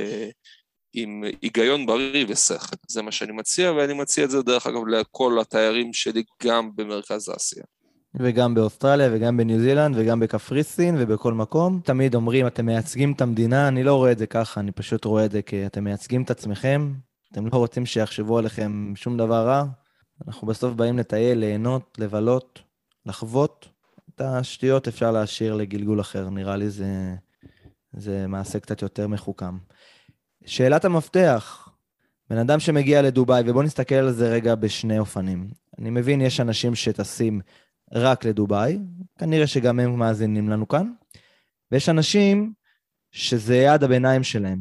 עם 0.96 1.24
היגיון 1.42 1.86
בריא 1.86 2.26
ושכל. 2.30 2.76
זה 2.88 3.02
מה 3.02 3.12
שאני 3.12 3.32
מציע, 3.32 3.72
ואני 3.72 3.94
מציע 3.94 4.24
את 4.24 4.30
זה 4.30 4.42
דרך 4.42 4.68
אגב 4.68 4.88
לכל 4.88 5.40
התיירים 5.42 5.94
שלי 5.94 6.24
גם 6.44 6.70
במרכז 6.76 7.32
אסיה. 7.38 7.64
וגם 8.20 8.54
באוסטרליה 8.54 9.10
וגם 9.14 9.38
בניו 9.38 9.60
זילנד 9.60 9.96
וגם 9.98 10.20
בקפריסין 10.20 10.96
ובכל 11.00 11.34
מקום. 11.34 11.80
תמיד 11.84 12.16
אומרים, 12.16 12.48
אתם 12.48 12.66
מייצגים 12.66 13.12
את 13.12 13.22
המדינה, 13.22 13.68
אני 13.68 13.84
לא 13.84 13.96
רואה 13.96 14.12
את 14.12 14.18
זה 14.18 14.28
ככה, 14.28 14.60
אני 14.60 14.72
פשוט 14.72 15.06
רואה 15.06 15.26
את 15.26 15.32
זה 15.32 15.42
כי 15.42 15.66
אתם 15.66 15.84
מייצגים 15.84 16.22
את 16.22 16.32
עצמכם, 16.32 16.94
אתם 17.32 17.46
לא 17.46 17.58
רוצים 17.58 17.86
שיחשבו 17.86 18.38
עליכם 18.38 18.94
שום 18.96 19.18
דבר 19.18 19.48
רע. 19.48 19.66
אנחנו 20.28 20.48
בסוף 20.48 20.74
באים 20.74 20.98
לטייל, 20.98 21.38
ליהנות, 21.38 21.98
לבלות, 21.98 22.60
לחוות. 23.06 23.70
את 24.16 24.22
השטויות 24.22 24.88
אפשר 24.88 25.12
להשאיר 25.12 25.56
לגלגול 25.56 26.02
אחר, 26.02 26.30
נראה 26.30 26.56
לי 26.56 26.70
זה, 26.70 27.16
זה 27.94 28.28
מעשה 28.28 28.60
קצת 28.60 28.82
יותר 28.82 29.08
מחוכם. 29.08 29.58
שאלת 30.46 30.86
המפתח, 30.86 31.70
בן 32.30 32.38
אדם 32.38 32.60
שמגיע 32.60 33.02
לדובאי, 33.02 33.44
ובואו 33.46 33.64
נסתכל 33.64 33.96
על 33.96 34.12
זה 34.12 34.30
רגע 34.30 34.56
בשני 34.56 35.00
אופנים. 35.00 35.48
אני 35.80 35.90
מבין, 35.90 36.22
יש 36.22 36.40
אנשים 36.40 36.76
שטסים 36.76 37.42
רק 37.94 38.26
לדובאי, 38.26 38.80
כנראה 39.20 39.48
שגם 39.48 39.80
הם 39.80 40.00
מאזינים 40.00 40.50
לנו 40.50 40.68
כאן, 40.68 40.92
ויש 41.72 41.90
אנשים 41.90 42.54
שזה 43.12 43.56
יעד 43.56 43.84
הביניים 43.84 44.24
שלהם. 44.24 44.60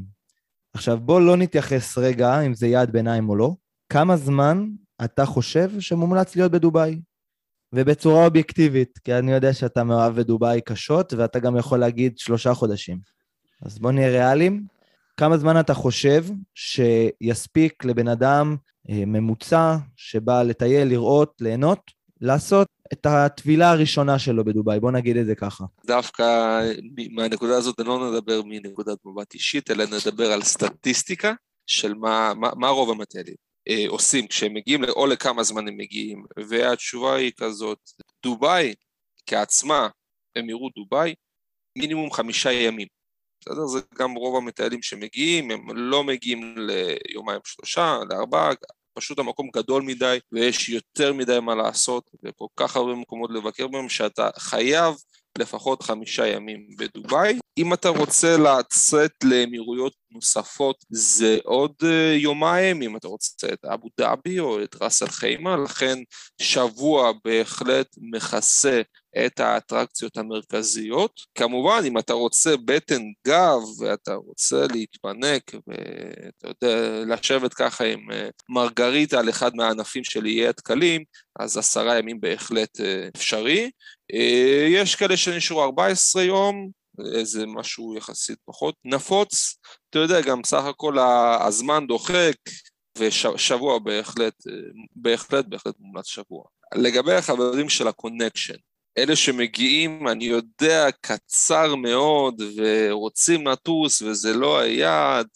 עכשיו, 0.75 1.01
בואו 1.01 1.21
לא 1.21 1.37
נתייחס 1.37 1.99
רגע 1.99 2.41
אם 2.41 2.55
זה 2.55 2.67
יעד 2.67 2.91
ביניים 2.91 3.29
או 3.29 3.37
לא. 3.37 3.55
כמה 3.89 4.17
זמן 4.17 4.69
אתה 5.05 5.27
חושב 5.27 5.81
שמומלץ 5.81 6.37
להיות 6.37 6.53
בדובאי? 6.53 7.01
ובצורה 7.75 8.25
אובייקטיבית, 8.25 8.99
כי 9.05 9.15
אני 9.15 9.33
יודע 9.33 9.53
שאתה 9.53 9.85
מאוהב 9.85 10.21
בדובאי 10.21 10.61
קשות, 10.61 11.13
ואתה 11.13 11.39
גם 11.39 11.57
יכול 11.57 11.79
להגיד 11.79 12.19
שלושה 12.19 12.55
חודשים. 12.55 12.99
אז 13.63 13.79
בואו 13.79 13.93
נהיה 13.93 14.09
ריאליים. 14.09 14.74
כמה 15.17 15.39
זמן 15.39 15.61
אתה 15.61 15.75
חושב 15.75 16.25
שיספיק 16.55 17.85
לבן 17.85 18.09
אדם 18.09 18.57
אה, 18.91 19.03
ממוצע 19.07 19.77
שבא 19.97 20.43
לטייל, 20.43 20.89
לראות, 20.89 21.33
ליהנות, 21.41 21.81
לעשות 22.21 22.69
את 22.93 23.07
הטבילה 23.07 23.71
הראשונה 23.71 24.19
שלו 24.19 24.45
בדובאי, 24.45 24.81
בוא 24.81 24.91
נגיד 24.91 25.17
את 25.17 25.27
זה 25.27 25.35
ככה. 25.35 25.65
דווקא 25.87 26.25
מהנקודה 27.11 27.57
הזאת 27.57 27.81
לא 27.81 28.11
נדבר 28.11 28.43
מנקודת 28.45 28.99
מבט 29.05 29.35
אישית, 29.35 29.71
אלא 29.71 29.85
נדבר 29.85 30.33
על 30.33 30.43
סטטיסטיקה 30.43 31.33
של 31.67 31.95
מה, 31.95 32.33
מה, 32.35 32.51
מה 32.57 32.69
רוב 32.69 32.91
המטיילים 32.91 33.35
אה, 33.69 33.85
עושים 33.89 34.27
כשהם 34.27 34.55
מגיעים, 34.55 34.85
או 34.85 35.07
לכמה 35.07 35.43
זמן 35.43 35.69
הם 35.69 35.77
מגיעים, 35.77 36.25
והתשובה 36.49 37.15
היא 37.15 37.33
כזאת, 37.37 37.79
דובאי 38.23 38.75
כעצמה, 39.27 39.89
יראו 40.37 40.71
דובאי, 40.77 41.15
מינימום 41.79 42.13
חמישה 42.13 42.53
ימים. 42.53 42.89
בסדר? 43.47 43.67
זה 43.67 43.81
גם 43.95 44.15
רוב 44.15 44.37
המטיילים 44.37 44.83
שמגיעים, 44.83 45.51
הם 45.51 45.77
לא 45.77 46.05
מגיעים 46.05 46.55
ליומיים 46.59 47.41
שלושה, 47.45 47.99
לארבעה, 48.11 48.51
פשוט 48.95 49.19
המקום 49.19 49.51
גדול 49.55 49.83
מדי 49.83 50.19
ויש 50.33 50.69
יותר 50.69 51.13
מדי 51.13 51.41
מה 51.41 51.55
לעשות 51.55 52.11
וכל 52.25 52.47
כך 52.57 52.77
הרבה 52.77 52.95
מקומות 52.95 53.31
לבקר 53.31 53.69
בהם 53.69 53.89
שאתה 53.89 54.31
חייב 54.39 54.95
לפחות 55.39 55.83
חמישה 55.83 56.27
ימים 56.27 56.67
בדובאי. 56.79 57.39
אם 57.59 57.75
אתה 57.75 57.89
רוצה 57.89 58.37
לצאת 58.37 59.13
לאמירויות 59.25 59.93
נוספות 60.11 60.85
זה 60.91 61.39
עוד 61.45 61.73
אה, 61.85 62.15
יומיים, 62.17 62.83
אם 62.83 62.97
אתה 62.97 63.09
רוצה 63.09 63.47
את 63.53 63.65
אבו 63.65 63.89
דאבי 63.99 64.39
או 64.39 64.63
את 64.63 64.77
ראס 64.83 65.03
אל 65.03 65.09
חיימה, 65.09 65.57
לכן 65.57 65.99
שבוע 66.43 67.13
בהחלט 67.25 67.87
מכסה 67.99 68.83
את 69.27 69.41
האטרקציות 69.41 70.17
המרכזיות. 70.17 71.21
כמובן, 71.35 71.83
אם 71.87 71.99
אתה 71.99 72.13
רוצה 72.13 72.57
בטן 72.65 73.03
גב 73.27 73.61
ואתה 73.81 74.15
רוצה 74.15 74.67
להתפנק 74.73 75.55
ואתה 75.67 76.49
יודע, 76.49 77.05
לשבת 77.15 77.55
ככה 77.55 77.85
עם 77.85 78.11
אה, 78.13 78.29
מרגריטה 78.49 79.19
על 79.19 79.29
אחד 79.29 79.57
מהענפים 79.57 80.05
של 80.05 80.25
איי 80.25 80.49
התקלים, 80.49 81.05
אז 81.39 81.57
עשרה 81.57 81.99
ימים 81.99 82.21
בהחלט 82.21 82.81
אה, 82.81 83.09
אפשרי. 83.17 83.71
אה, 84.13 84.67
יש 84.71 84.95
כאלה 84.95 85.17
שנשארו 85.17 85.65
14 85.65 86.23
יום, 86.23 86.71
איזה 87.15 87.47
משהו 87.47 87.97
יחסית 87.97 88.39
פחות 88.45 88.75
נפוץ. 88.85 89.59
אתה 89.91 89.99
יודע, 89.99 90.21
גם 90.21 90.45
סך 90.45 90.65
הכל 90.65 90.99
הזמן 91.41 91.87
דוחק, 91.87 92.37
ושבוע 92.99 93.79
בהחלט, 93.79 94.35
בהחלט, 94.97 95.45
בהחלט 95.47 95.75
מומלץ 95.79 96.07
שבוע. 96.07 96.45
לגבי 96.75 97.15
החברים 97.15 97.69
של 97.69 97.89
ה 97.89 97.94
connection, 97.94 98.55
אלה 98.99 99.17
שמגיעים, 99.17 100.09
אני 100.09 100.25
יודע, 100.25 100.89
קצר 101.01 101.75
מאוד, 101.75 102.43
ורוצים 102.57 103.47
לטוס, 103.47 104.03
וזה 104.03 104.35
לא 104.35 104.59
היעד, 104.59 105.27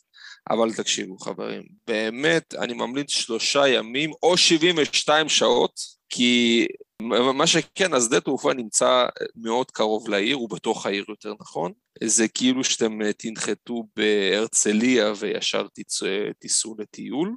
אבל 0.51 0.75
תקשיבו 0.75 1.19
חברים, 1.19 1.62
באמת, 1.87 2.55
אני 2.55 2.75
ממליץ 2.75 3.11
שלושה 3.11 3.69
ימים 3.69 4.11
או 4.23 4.37
72 4.37 5.29
שעות, 5.29 5.97
כי 6.09 6.67
מה 7.35 7.47
שכן, 7.47 7.95
השדה 7.95 8.21
תעופה 8.21 8.55
נמצא 8.55 9.07
מאוד 9.37 9.71
קרוב 9.71 10.09
לעיר, 10.09 10.37
הוא 10.37 10.51
בתוך 10.51 10.87
העיר 10.87 11.05
יותר 11.09 11.35
נכון. 11.41 11.73
זה 12.05 12.29
כאילו 12.29 12.65
שאתם 12.65 13.13
תנחתו 13.13 13.85
בהרצליה 13.97 15.13
וישר 15.19 15.67
תיסעו 16.39 16.77
לטיול 16.79 17.37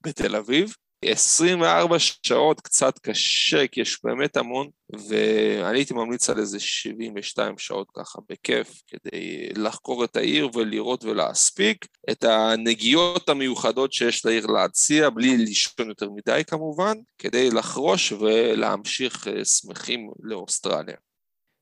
בתל 0.00 0.36
אביב. 0.36 0.74
24 1.04 1.96
שעות 1.98 2.60
קצת 2.60 2.98
קשה, 2.98 3.66
כי 3.66 3.80
יש 3.80 4.04
באמת 4.04 4.36
המון, 4.36 4.68
ואני 5.08 5.78
הייתי 5.78 5.94
ממליץ 5.94 6.30
על 6.30 6.38
איזה 6.38 6.60
72 6.60 7.58
שעות 7.58 7.86
ככה, 7.96 8.18
בכיף, 8.28 8.82
כדי 8.86 9.48
לחקור 9.56 10.04
את 10.04 10.16
העיר 10.16 10.48
ולראות 10.54 11.04
ולהספיק 11.04 11.86
את 12.10 12.24
הנגיעות 12.24 13.28
המיוחדות 13.28 13.92
שיש 13.92 14.26
לעיר 14.26 14.46
להציע, 14.46 15.10
בלי 15.10 15.36
לישון 15.36 15.88
יותר 15.88 16.10
מדי 16.10 16.42
כמובן, 16.46 16.94
כדי 17.18 17.50
לחרוש 17.50 18.12
ולהמשיך 18.12 19.28
אה, 19.28 19.44
שמחים 19.44 20.10
לאוסטרליה. 20.22 20.96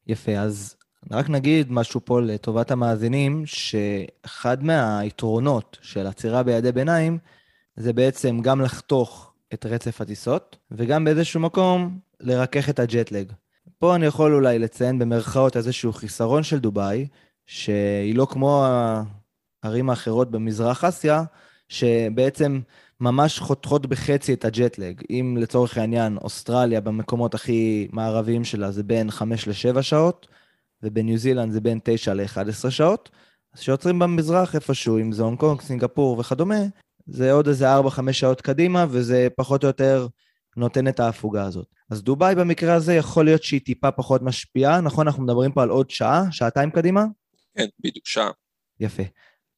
יפה, 0.07 0.33
אז 0.33 0.77
רק 1.11 1.29
נגיד 1.29 1.73
משהו 1.73 2.01
פה 2.05 2.21
לטובת 2.21 2.71
המאזינים, 2.71 3.43
שאחד 3.47 4.65
מהיתרונות 4.65 5.79
של 5.83 6.07
עצירה 6.07 6.43
בידי 6.43 6.73
ביניים, 6.73 7.19
זה 7.77 7.93
בעצם 7.93 8.41
גם 8.41 8.61
לחתוך 8.61 9.32
את 9.55 9.67
רצף 9.67 10.01
הטיסות, 10.01 10.57
וגם 10.71 11.05
באיזשהו 11.05 11.41
מקום 11.41 11.99
לרכך 12.21 12.69
את 12.69 12.79
הג'טלג. 12.79 13.33
פה 13.79 13.95
אני 13.95 14.07
יכול 14.07 14.35
אולי 14.35 14.59
לציין 14.59 14.99
במרכאות 14.99 15.57
איזשהו 15.57 15.93
חיסרון 15.93 16.43
של 16.43 16.59
דובאי, 16.59 17.07
שהיא 17.47 18.15
לא 18.15 18.27
כמו 18.31 18.67
הערים 19.63 19.91
האחרות 19.91 20.31
במזרח 20.31 20.85
אסיה, 20.85 21.23
שבעצם 21.69 22.61
ממש 23.01 23.39
חותכות 23.39 23.87
בחצי 23.87 24.35
את 24.35 24.45
הג'טלג. 24.45 25.01
אם 25.11 25.37
לצורך 25.41 25.79
העניין 25.79 26.17
אוסטרליה 26.17 26.81
במקומות 26.81 27.35
הכי 27.35 27.89
מערביים 27.93 28.45
שלה 28.45 28.71
זה 28.71 28.83
בין 28.83 29.11
5 29.11 29.49
ל-7 29.49 29.83
שעות, 29.83 30.27
ובניו 30.83 31.19
זילנד 31.19 31.53
זה 31.53 31.61
בין 31.61 31.79
9 31.85 32.15
ל-11 32.15 32.71
שעות, 32.71 33.11
אז 33.55 33.61
שיוצרים 33.61 33.99
במזרח 33.99 34.55
איפשהו, 34.55 34.99
אם 34.99 35.13
זה 35.13 35.23
הונג 35.23 35.39
קונג, 35.39 35.61
סינגפור 35.61 36.19
וכדומה, 36.19 36.61
זה 37.07 37.33
עוד 37.33 37.49
איזה 37.49 37.79
4-5 37.79 38.13
שעות 38.13 38.41
קדימה, 38.41 38.87
וזה 38.91 39.29
פחות 39.37 39.65
או 39.65 39.67
יותר 39.67 40.07
נותן 40.57 40.89
את 40.89 41.01
ההפוגה 41.01 41.45
הזאת. 41.45 41.67
אז 41.91 42.03
דובאי 42.03 42.35
במקרה 42.35 42.75
הזה 42.75 42.95
יכול 42.95 43.25
להיות 43.25 43.43
שהיא 43.43 43.61
טיפה 43.61 43.91
פחות 43.91 44.23
משפיעה, 44.23 44.81
נכון? 44.81 45.07
אנחנו 45.07 45.23
מדברים 45.23 45.53
פה 45.53 45.63
על 45.63 45.69
עוד 45.69 45.91
שעה, 45.91 46.25
שעתיים 46.31 46.71
קדימה? 46.71 47.05
כן, 47.57 47.67
בדיוק, 47.81 48.07
שעה. 48.07 48.31
יפה. 48.81 49.03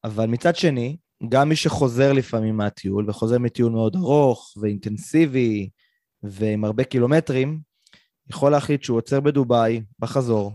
אבל 0.05 0.27
מצד 0.27 0.57
שני, 0.57 0.97
גם 1.29 1.49
מי 1.49 1.57
שחוזר 1.57 2.13
לפעמים 2.13 2.57
מהטיול, 2.57 3.11
וחוזר 3.11 3.39
מטיול 3.39 3.73
מאוד 3.73 3.97
ארוך 3.97 4.55
ואינטנסיבי 4.61 5.69
ועם 6.23 6.65
הרבה 6.65 6.85
קילומטרים, 6.85 7.61
יכול 8.31 8.53
להחליט 8.53 8.83
שהוא 8.83 8.97
עוצר 8.99 9.21
בדובאי, 9.21 9.83
בחזור, 9.99 10.53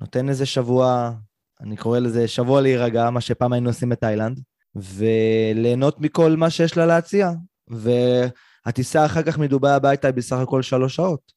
נותן 0.00 0.28
איזה 0.28 0.46
שבוע, 0.46 1.12
אני 1.60 1.76
קורא 1.76 1.98
לזה 1.98 2.28
שבוע 2.28 2.60
להירגע, 2.60 3.10
מה 3.10 3.20
שפעם 3.20 3.52
היינו 3.52 3.68
עושים 3.70 3.88
בתאילנד, 3.88 4.40
וליהנות 4.74 6.00
מכל 6.00 6.36
מה 6.36 6.50
שיש 6.50 6.76
לה 6.76 6.86
להציע. 6.86 7.30
והטיסה 7.68 9.06
אחר 9.06 9.22
כך 9.22 9.38
מדובאי 9.38 9.72
הביתה 9.72 10.08
היא 10.08 10.14
בסך 10.14 10.36
הכל 10.36 10.62
שלוש 10.62 10.96
שעות. 10.96 11.32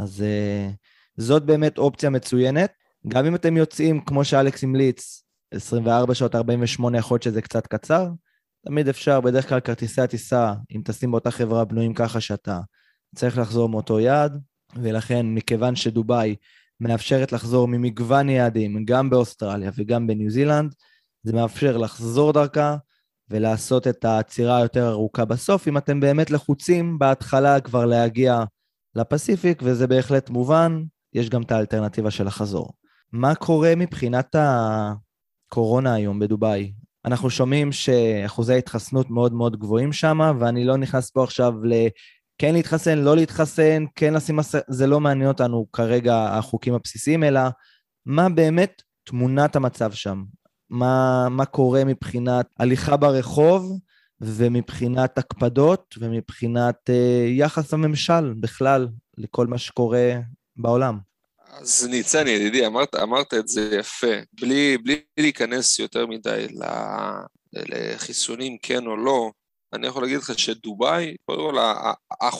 אז 0.00 0.20
uh, 0.20 0.74
זאת 1.16 1.44
באמת 1.44 1.78
אופציה 1.78 2.10
מצוינת. 2.10 2.72
גם 3.08 3.26
אם 3.26 3.34
אתם 3.34 3.56
יוצאים, 3.56 4.00
כמו 4.00 4.24
שאלכס 4.24 4.64
המליץ, 4.64 5.24
24 5.50 6.14
שעות, 6.14 6.34
48, 6.34 6.98
יכול 6.98 7.14
להיות 7.14 7.22
שזה 7.22 7.42
קצת 7.42 7.66
קצר, 7.66 8.08
תמיד 8.66 8.88
אפשר, 8.88 9.20
בדרך 9.20 9.48
כלל 9.48 9.60
כרטיסי 9.60 10.00
הטיסה, 10.00 10.54
אם 10.76 10.82
טסים 10.84 11.10
באותה 11.10 11.30
חברה, 11.30 11.64
בנויים 11.64 11.94
ככה 11.94 12.20
שאתה 12.20 12.60
צריך 13.14 13.38
לחזור 13.38 13.68
מאותו 13.68 14.00
יעד, 14.00 14.40
ולכן 14.76 15.26
מכיוון 15.26 15.76
שדובאי 15.76 16.36
מאפשרת 16.80 17.32
לחזור 17.32 17.68
ממגוון 17.68 18.28
יעדים, 18.28 18.84
גם 18.84 19.10
באוסטרליה 19.10 19.70
וגם 19.76 20.06
בניו 20.06 20.30
זילנד, 20.30 20.74
זה 21.24 21.32
מאפשר 21.32 21.76
לחזור 21.76 22.32
דרכה 22.32 22.76
ולעשות 23.30 23.88
את 23.88 24.04
העצירה 24.04 24.56
היותר 24.56 24.88
ארוכה 24.88 25.24
בסוף, 25.24 25.68
אם 25.68 25.78
אתם 25.78 26.00
באמת 26.00 26.30
לחוצים 26.30 26.98
בהתחלה 26.98 27.60
כבר 27.60 27.84
להגיע 27.84 28.44
לפסיפיק, 28.94 29.62
וזה 29.62 29.86
בהחלט 29.86 30.30
מובן, 30.30 30.82
יש 31.12 31.30
גם 31.30 31.42
את 31.42 31.52
האלטרנטיבה 31.52 32.10
של 32.10 32.26
החזור. 32.26 32.72
מה 33.12 33.34
קורה 33.34 33.74
מבחינת 33.76 34.36
הקורונה 34.38 35.94
היום 35.94 36.18
בדובאי? 36.18 36.72
אנחנו 37.04 37.30
שומעים 37.30 37.72
שאחוזי 37.72 38.58
התחסנות 38.58 39.10
מאוד 39.10 39.32
מאוד 39.32 39.56
גבוהים 39.56 39.92
שם, 39.92 40.36
ואני 40.40 40.64
לא 40.64 40.76
נכנס 40.76 41.10
פה 41.10 41.24
עכשיו 41.24 41.64
ל... 41.64 41.72
כן 42.38 42.54
להתחסן, 42.54 42.98
לא 42.98 43.16
להתחסן, 43.16 43.84
כן 43.94 44.14
לשים 44.14 44.36
מסך, 44.36 44.58
זה 44.68 44.86
לא 44.86 45.00
מעניין 45.00 45.28
אותנו 45.28 45.66
כרגע 45.72 46.24
החוקים 46.24 46.74
הבסיסיים, 46.74 47.24
אלא 47.24 47.40
מה 48.06 48.28
באמת 48.28 48.82
תמונת 49.04 49.56
המצב 49.56 49.92
שם. 49.92 50.22
מה, 50.70 51.28
מה 51.30 51.44
קורה 51.44 51.84
מבחינת 51.84 52.46
הליכה 52.58 52.96
ברחוב 52.96 53.78
ומבחינת 54.20 55.18
הקפדות 55.18 55.94
ומבחינת 56.00 56.90
אה, 56.90 57.26
יחס 57.28 57.74
הממשל 57.74 58.34
בכלל 58.40 58.88
לכל 59.18 59.46
מה 59.46 59.58
שקורה 59.58 60.12
בעולם. 60.56 60.98
אז 61.48 61.86
ניצן, 61.90 62.26
ידידי, 62.26 62.66
אמרת, 62.66 62.94
אמרת 62.94 63.34
את 63.34 63.48
זה 63.48 63.76
יפה. 63.78 64.16
בלי, 64.40 64.78
בלי 64.78 65.00
להיכנס 65.18 65.78
יותר 65.78 66.06
מדי 66.06 66.46
לחיסונים 67.52 68.56
כן 68.62 68.86
או 68.86 68.96
לא, 68.96 69.30
אני 69.74 69.86
יכול 69.86 70.02
להגיד 70.02 70.18
לך 70.18 70.38
שדובאי, 70.38 71.16
קודם 71.24 71.40
כל, 71.40 71.58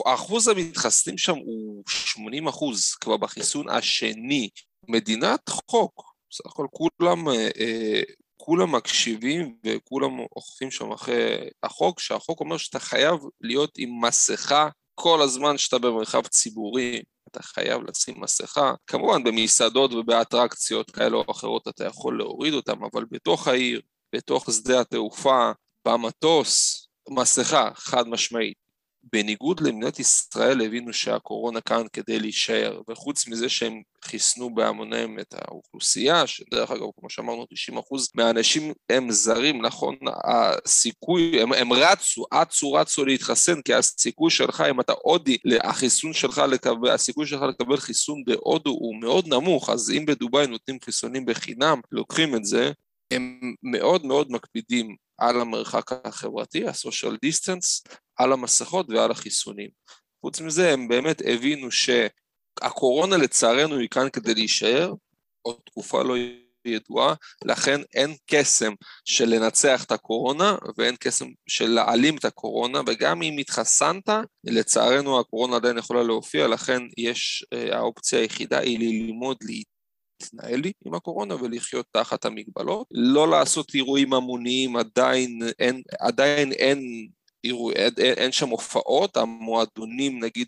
אחוז 0.07 0.49
המתחסנים 0.49 1.19
שם 1.19 1.35
הוא 1.35 1.83
80 1.89 2.49
אחוז 2.49 2.95
כבר 3.01 3.17
בחיסון 3.17 3.69
השני. 3.69 4.49
מדינת 4.89 5.49
חוק, 5.49 6.14
בסך 6.35 6.47
הכל 6.47 6.67
כולם, 6.71 7.29
אה, 7.29 8.03
כולם 8.37 8.75
מקשיבים 8.75 9.57
וכולם 9.65 10.19
אוכפים 10.37 10.71
שם 10.71 10.93
אחרי 10.93 11.49
החוק, 11.63 12.01
שהחוק 12.01 12.41
אומר 12.41 12.57
שאתה 12.57 12.79
חייב 12.79 13.21
להיות 13.41 13.71
עם 13.79 14.05
מסכה 14.05 14.69
כל 14.95 15.23
הזמן 15.23 15.59
שאתה 15.59 15.79
במרחב 15.79 16.27
ציבורי, 16.27 17.03
אתה 17.29 17.43
חייב 17.43 17.83
לשים 17.89 18.21
מסכה. 18.21 18.75
כמובן 18.87 19.25
במסעדות 19.25 19.93
ובאטרקציות 19.93 20.91
כאלה 20.91 21.17
או 21.17 21.25
אחרות 21.31 21.69
אתה 21.69 21.85
יכול 21.85 22.19
להוריד 22.19 22.55
אותם, 22.55 22.85
אבל 22.85 23.05
בתוך 23.11 23.49
העיר, 23.49 23.81
בתוך 24.15 24.53
שדה 24.53 24.81
התעופה, 24.81 25.53
במטוס, 25.89 26.87
מסכה, 27.09 27.71
חד 27.75 28.09
משמעית. 28.09 28.64
בניגוד 29.13 29.61
למדינת 29.61 29.99
ישראל 29.99 30.61
הבינו 30.61 30.93
שהקורונה 30.93 31.61
כאן 31.61 31.83
כדי 31.93 32.19
להישאר, 32.19 32.81
וחוץ 32.89 33.29
מזה 33.29 33.49
שהם 33.49 33.83
חיסנו 34.05 34.55
בהמוניהם 34.55 35.19
את 35.19 35.35
האוכלוסייה, 35.35 36.27
שדרך 36.27 36.71
אגב, 36.71 36.87
כמו 37.01 37.11
שאמרנו, 37.11 37.47
90% 37.73 37.77
מהאנשים 38.15 38.73
הם 38.91 39.11
זרים, 39.11 39.63
נכון? 39.63 39.97
הסיכוי, 40.25 41.43
הם, 41.43 41.53
הם 41.53 41.73
רצו, 41.73 42.25
אצו 42.33 42.73
רצו 42.73 43.05
להתחסן, 43.05 43.63
כי 43.63 43.75
הסיכוי 43.75 44.31
שלך, 44.31 44.65
אם 44.71 44.81
אתה 44.81 44.93
הודי, 45.03 45.37
החיסון 45.63 46.13
שלך 46.13 46.39
לקבל, 46.39 46.91
הסיכוי 46.91 47.27
שלך 47.27 47.43
לקבל 47.43 47.77
חיסון 47.77 48.25
בהודו 48.27 48.71
הוא 48.71 49.01
מאוד 49.01 49.29
נמוך, 49.29 49.71
אז 49.71 49.91
אם 49.91 50.07
בדובאי 50.07 50.47
נותנים 50.47 50.79
חיסונים 50.85 51.27
בחינם, 51.27 51.81
לוקחים 51.93 52.37
את 52.37 52.45
זה, 52.45 52.73
הם 53.11 53.55
מאוד 53.63 54.07
מאוד 54.07 54.33
מקפידים 54.33 54.97
על 55.19 55.41
המרחק 55.41 55.93
החברתי, 55.93 56.67
ה-social 56.69 57.17
distance, 57.27 57.93
על 58.17 58.33
המסכות 58.33 58.87
ועל 58.91 59.11
החיסונים. 59.11 59.71
חוץ 60.21 60.41
מזה, 60.41 60.73
הם 60.73 60.89
באמת 60.89 61.23
הבינו 61.25 61.69
שהקורונה 61.71 63.17
לצערנו 63.17 63.79
היא 63.79 63.89
כאן 63.89 64.11
כדי 64.13 64.35
להישאר, 64.35 64.93
עוד 65.43 65.57
תקופה 65.67 66.03
לא 66.03 66.15
ידועה, 66.65 67.15
לכן 67.45 67.81
אין 67.95 68.17
קסם 68.27 68.73
של 69.05 69.29
לנצח 69.29 69.85
את 69.85 69.93
הקורונה 69.93 70.57
ואין 70.79 70.97
קסם 71.01 71.27
של 71.49 71.71
להעלים 71.71 72.17
את 72.17 72.25
הקורונה, 72.25 72.81
וגם 72.87 73.23
אם 73.23 73.39
התחסנת, 73.39 74.09
לצערנו 74.45 75.21
הקורונה 75.21 75.57
עדיין 75.57 75.79
יכולה 75.79 76.03
להופיע, 76.03 76.47
לכן 76.47 76.83
יש, 76.99 77.47
אה, 77.53 77.77
האופציה 77.77 78.19
היחידה 78.19 78.59
היא 78.59 78.79
ללמוד 78.79 79.37
להתנהל 80.25 80.61
לי 80.61 80.73
עם 80.87 80.95
הקורונה 80.95 81.35
ולחיות 81.35 81.87
תחת 81.91 82.25
המגבלות. 82.25 82.87
לא 82.91 83.29
לעשות 83.29 83.75
אירועים 83.75 84.13
המוניים, 84.13 84.77
עדיין 84.77 85.39
אין, 85.59 85.83
עדיין 86.01 86.53
אין 86.53 87.09
אירוע, 87.45 87.73
אין, 87.73 87.93
אין 87.99 88.33
שם 88.33 88.49
הופעות, 88.49 89.17
המועדונים 89.17 90.25
נגיד 90.25 90.47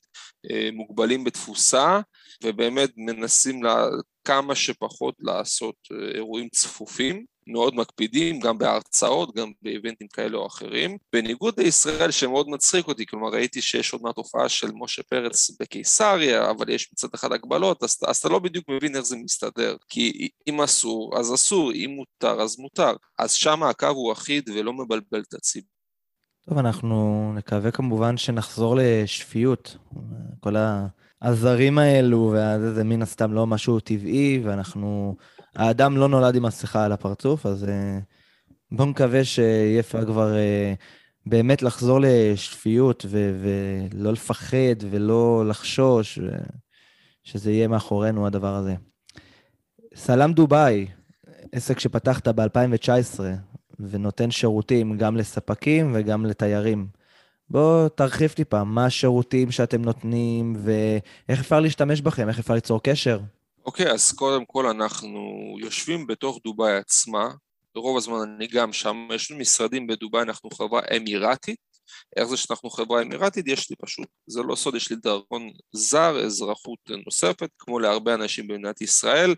אה, 0.51 0.69
מוגבלים 0.73 1.25
בתפוסה, 1.25 2.01
ובאמת 2.45 2.91
מנסים 2.97 3.63
לה, 3.63 3.87
כמה 4.25 4.55
שפחות 4.55 5.15
לעשות 5.21 5.75
אה, 5.93 6.15
אירועים 6.15 6.49
צפופים. 6.49 7.36
מאוד 7.47 7.75
מקפידים, 7.75 8.41
גם 8.41 8.59
בהרצאות, 8.59 9.35
גם 9.35 9.53
באיבנטים 9.63 10.09
כאלה 10.09 10.39
או 10.39 10.47
אחרים. 10.47 10.99
בניגוד 11.13 11.61
לישראל, 11.61 12.11
שמאוד 12.11 12.49
מצחיק 12.49 12.89
אותי, 12.89 13.07
כלומר 13.07 13.29
ראיתי 13.29 13.63
שיש 13.63 13.93
עוד 13.93 14.03
מעט 14.03 14.17
הופעה 14.17 14.49
של 14.49 14.71
משה 14.75 15.03
פרץ 15.03 15.51
בקיסריה, 15.61 16.51
אבל 16.51 16.69
יש 16.69 16.89
מצד 16.93 17.09
אחד 17.15 17.33
הגבלות, 17.33 17.83
אז, 17.83 17.99
אז 18.07 18.17
אתה 18.17 18.29
לא 18.29 18.39
בדיוק 18.39 18.69
מבין 18.69 18.97
איך 18.97 19.05
זה 19.05 19.17
מסתדר. 19.17 19.77
כי 19.89 20.29
אם 20.49 20.61
אסור, 20.61 21.19
אז 21.19 21.35
אסור, 21.35 21.73
אם 21.73 21.91
מותר, 21.97 22.41
אז 22.41 22.59
מותר. 22.59 22.93
אז 23.19 23.33
שם 23.33 23.63
הקו 23.63 23.87
הוא 23.87 24.13
אחיד 24.13 24.51
ולא 24.55 24.73
מבלבל 24.73 25.21
את 25.29 25.35
הציבור. 25.35 25.71
טוב, 26.49 26.59
אנחנו 26.59 27.33
נקווה 27.35 27.71
כמובן 27.71 28.17
שנחזור 28.17 28.77
לשפיות. 28.79 29.77
כל 30.41 30.55
הזרים 31.23 31.79
האלו, 31.79 32.35
וזה 32.35 32.85
מן 32.85 33.03
הסתם 33.03 33.33
לא 33.33 33.47
משהו 33.47 33.81
טבעי, 33.81 34.41
ואנחנו... 34.45 35.17
האדם 35.57 35.97
לא 35.97 36.09
נולד 36.09 36.35
עם 36.35 36.43
מסכה 36.43 36.85
על 36.85 36.93
הפרצוף, 36.93 37.47
אז 37.47 37.65
uh, 37.65 37.69
בואו 38.73 38.89
נקווה 38.89 39.25
שיהיה 39.25 39.83
כבר 39.83 40.33
uh, 40.33 40.77
באמת 41.27 41.63
לחזור 41.63 41.99
לשפיות 42.03 43.07
ו- 43.09 43.41
ולא 43.43 44.13
לפחד 44.13 44.77
ולא 44.91 45.45
לחשוש, 45.49 46.19
ו- 46.19 46.29
שזה 47.23 47.53
יהיה 47.53 47.69
מאחורינו 47.69 48.27
הדבר 48.27 48.55
הזה. 48.55 48.75
סלאם 49.95 50.33
דובאי, 50.33 50.87
עסק 51.53 51.79
שפתחת 51.79 52.29
ב-2019 52.29 53.21
ונותן 53.81 54.31
שירותים 54.31 54.97
גם 54.97 55.17
לספקים 55.17 55.93
וגם 55.95 56.27
לתיירים. 56.27 56.87
בוא 57.51 57.89
תרחיב 57.89 58.31
טיפה, 58.31 58.65
מה 58.65 58.87
השירותים 58.87 59.51
שאתם 59.51 59.83
נותנים 59.83 60.57
ואיך 60.59 61.41
אפשר 61.41 61.61
להשתמש 61.61 62.01
בכם, 62.01 62.29
איך 62.29 62.39
אפשר 62.39 62.55
ליצור 62.55 62.83
קשר? 62.83 63.19
אוקיי, 63.67 63.87
okay, 63.87 63.91
אז 63.91 64.13
קודם 64.13 64.45
כל 64.45 64.67
אנחנו 64.67 65.21
יושבים 65.61 66.07
בתוך 66.07 66.41
דובאי 66.45 66.77
עצמה, 66.77 67.29
ברוב 67.75 67.97
הזמן 67.97 68.17
אני 68.37 68.47
גם 68.47 68.73
שם, 68.73 69.09
יש 69.15 69.31
לנו 69.31 69.41
משרדים 69.41 69.87
בדובאי, 69.87 70.23
אנחנו 70.23 70.51
חברה 70.51 70.81
אמירתית, 70.97 71.59
איך 72.17 72.25
זה 72.25 72.37
שאנחנו 72.37 72.71
חברה 72.71 73.03
אמירתית? 73.03 73.49
יש 73.49 73.71
לי 73.71 73.77
פשוט, 73.77 74.09
זה 74.27 74.43
לא 74.43 74.57
סוד, 74.57 74.75
יש 74.75 74.91
לי 74.91 74.97
דרכון 74.97 75.51
זר, 75.73 76.25
אזרחות 76.25 76.79
נוספת, 77.05 77.51
כמו 77.59 77.79
להרבה 77.79 78.15
אנשים 78.15 78.49
במדינת 78.49 78.81
ישראל, 78.81 79.35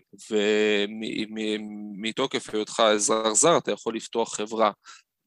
ומתוקף 1.99 2.49
היותך 2.49 2.79
אזרח 2.79 3.33
זר 3.33 3.57
אתה 3.57 3.71
יכול 3.71 3.95
לפתוח 3.95 4.35
חברה 4.35 4.71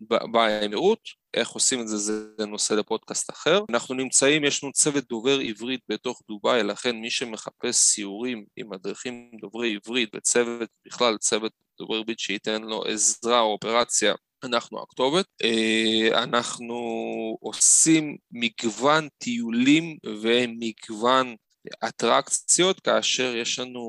באמירות, 0.09 1.01
איך 1.35 1.49
עושים 1.49 1.81
את 1.81 1.89
זה 1.89 1.97
זה 1.99 2.47
נושא 2.47 2.75
לפודקאסט 2.75 3.31
אחר. 3.31 3.61
אנחנו 3.71 3.95
נמצאים, 3.95 4.45
יש 4.45 4.65
לנו 4.65 4.73
צוות 4.73 5.05
דובר 5.09 5.39
עברית 5.39 5.81
בתוך 5.89 6.23
דובאי, 6.29 6.63
לכן 6.63 6.97
מי 6.97 7.11
שמחפש 7.11 7.77
סיורים 7.77 8.45
עם 8.57 8.71
מדריכים 8.71 9.31
דוברי 9.41 9.79
עברית 9.85 10.11
וצוות, 10.15 10.69
בכלל 10.87 11.17
צוות 11.17 11.53
דובר 11.79 11.97
עברית 11.97 12.19
שייתן 12.19 12.63
לו 12.63 12.85
עזרה 12.85 13.41
או 13.41 13.53
אופרציה, 13.53 14.15
אנחנו 14.45 14.83
הכתובת. 14.83 15.27
אה, 15.43 16.23
אנחנו 16.23 16.77
עושים 17.41 18.17
מגוון 18.31 19.09
טיולים 19.19 19.97
ומגוון 20.07 21.37
אטרקציות 21.85 22.81
כאשר 22.81 23.37
יש 23.37 23.59
לנו 23.59 23.83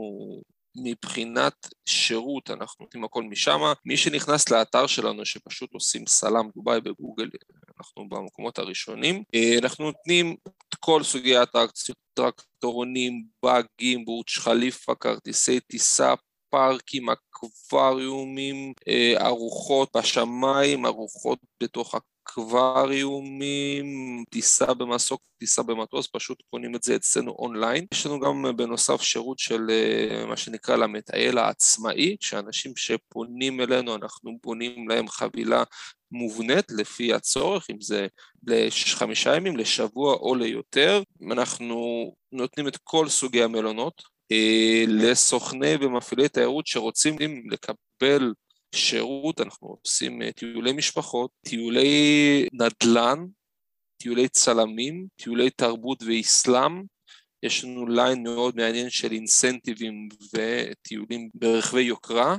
מבחינת 0.75 1.67
שירות, 1.85 2.49
אנחנו 2.49 2.85
נותנים 2.85 3.03
הכל 3.03 3.23
משם. 3.23 3.59
מי 3.85 3.97
שנכנס 3.97 4.49
לאתר 4.49 4.87
שלנו, 4.87 5.25
שפשוט 5.25 5.73
עושים 5.73 6.07
סלאם 6.07 6.49
דובאי 6.55 6.81
בגוגל, 6.81 7.29
אנחנו 7.77 8.09
במקומות 8.09 8.59
הראשונים. 8.59 9.23
אה, 9.35 9.57
אנחנו 9.59 9.85
נותנים 9.85 10.35
את 10.69 10.75
כל 10.75 11.03
סוגי 11.03 11.35
האטרקציות, 11.35 11.97
טרקטורונים, 12.13 13.25
באגים, 13.43 14.05
בורץ' 14.05 14.37
חליפה, 14.37 14.95
כרטיסי 14.95 15.59
טיסה, 15.59 16.13
פארקים, 16.49 17.05
אקווריומים, 17.09 18.73
אה, 18.87 19.27
ארוחות 19.27 19.97
בשמיים, 19.97 20.85
ארוחות 20.85 21.39
בתוך 21.63 21.95
אקווריומים, 22.23 23.85
טיסה 24.29 24.73
במסוק, 24.73 25.21
טיסה 25.39 25.63
במטוס, 25.63 26.07
פשוט 26.07 26.43
קונים 26.49 26.75
את 26.75 26.83
זה 26.83 26.95
אצלנו 26.95 27.35
אונליין. 27.39 27.85
יש 27.93 28.05
לנו 28.05 28.19
גם 28.19 28.45
אה, 28.45 28.51
בנוסף 28.51 29.01
שירות 29.01 29.39
של 29.39 29.67
אה, 29.69 30.25
מה 30.25 30.37
שנקרא 30.37 30.75
למטייל 30.75 31.37
העצמאי, 31.37 32.15
שאנשים 32.19 32.73
שפונים 32.75 33.61
אלינו, 33.61 33.95
אנחנו 33.95 34.37
בונים 34.43 34.89
להם 34.89 35.07
חבילה 35.07 35.63
מובנית 36.11 36.65
לפי 36.71 37.13
הצורך, 37.13 37.69
אם 37.69 37.81
זה 37.81 38.07
לחמישה 38.47 39.35
ימים, 39.35 39.57
לשבוע 39.57 40.13
או 40.13 40.35
ליותר. 40.35 41.01
אנחנו 41.31 42.11
נותנים 42.31 42.67
את 42.67 42.77
כל 42.83 43.09
סוגי 43.09 43.43
המלונות, 43.43 44.03
אה, 44.31 44.83
לסוכני 44.87 45.75
ומפעילי 45.81 46.29
תיירות 46.29 46.67
שרוצים 46.67 47.15
לקבל 47.51 48.33
שירות, 48.73 49.41
אנחנו 49.41 49.77
עושים 49.81 50.21
אה, 50.21 50.31
טיולי 50.31 50.73
משפחות, 50.73 51.31
טיולי 51.45 52.47
נדל"ן, 52.53 53.25
טיולי 53.97 54.27
צלמים, 54.29 55.07
טיולי 55.15 55.49
תרבות 55.49 56.03
ואסלאם, 56.03 56.83
יש 57.43 57.63
לנו 57.63 57.87
ליין 57.87 58.23
מאוד 58.23 58.55
מעניין 58.55 58.89
של 58.89 59.11
אינסנטיבים 59.11 60.09
וטיולים 60.33 61.29
ברכבי 61.33 61.81
יוקרה, 61.81 62.37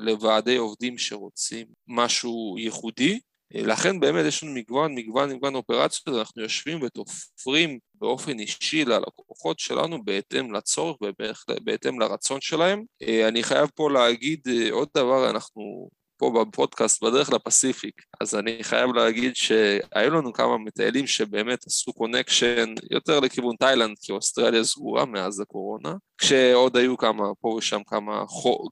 לוועדי 0.00 0.56
עובדים 0.56 0.98
שרוצים 0.98 1.66
משהו 1.88 2.56
ייחודי, 2.58 3.20
לכן 3.54 4.00
באמת 4.00 4.24
יש 4.26 4.42
לנו 4.42 4.52
מגוון, 4.54 4.94
מגוון, 4.94 5.32
מגוון 5.32 5.54
אופרציות, 5.54 6.18
אנחנו 6.18 6.42
יושבים 6.42 6.82
ותופרים 6.82 7.78
באופן 8.02 8.38
אישי 8.38 8.84
ללקוחות 8.84 9.58
שלנו 9.58 10.04
בהתאם 10.04 10.54
לצורך 10.54 10.96
ובהתאם 11.02 12.00
לרצון 12.00 12.40
שלהם. 12.40 12.84
אה, 13.02 13.28
אני 13.28 13.42
חייב 13.42 13.70
פה 13.74 13.90
להגיד 13.90 14.40
אה, 14.48 14.72
עוד 14.72 14.88
דבר, 14.96 15.30
אנחנו 15.30 15.90
פה 16.22 16.44
בפודקאסט 16.44 17.02
בדרך 17.02 17.32
לפסיפיק, 17.32 18.02
אז 18.20 18.34
אני 18.34 18.58
חייב 18.64 18.94
להגיד 18.94 19.36
שהיו 19.36 20.10
לנו 20.10 20.32
כמה 20.32 20.58
מטיילים 20.58 21.06
שבאמת 21.06 21.66
עשו 21.66 21.92
connection 21.92 22.74
יותר 22.90 23.20
לכיוון 23.20 23.56
תאילנד, 23.58 23.96
כי 24.02 24.12
אוסטרליה 24.12 24.64
סגורה 24.64 25.04
מאז 25.04 25.40
הקורונה, 25.40 25.94
כשעוד 26.18 26.76
היו 26.76 26.96
כמה, 26.96 27.24
פה 27.40 27.48
ושם 27.48 27.80
כמה, 27.86 28.24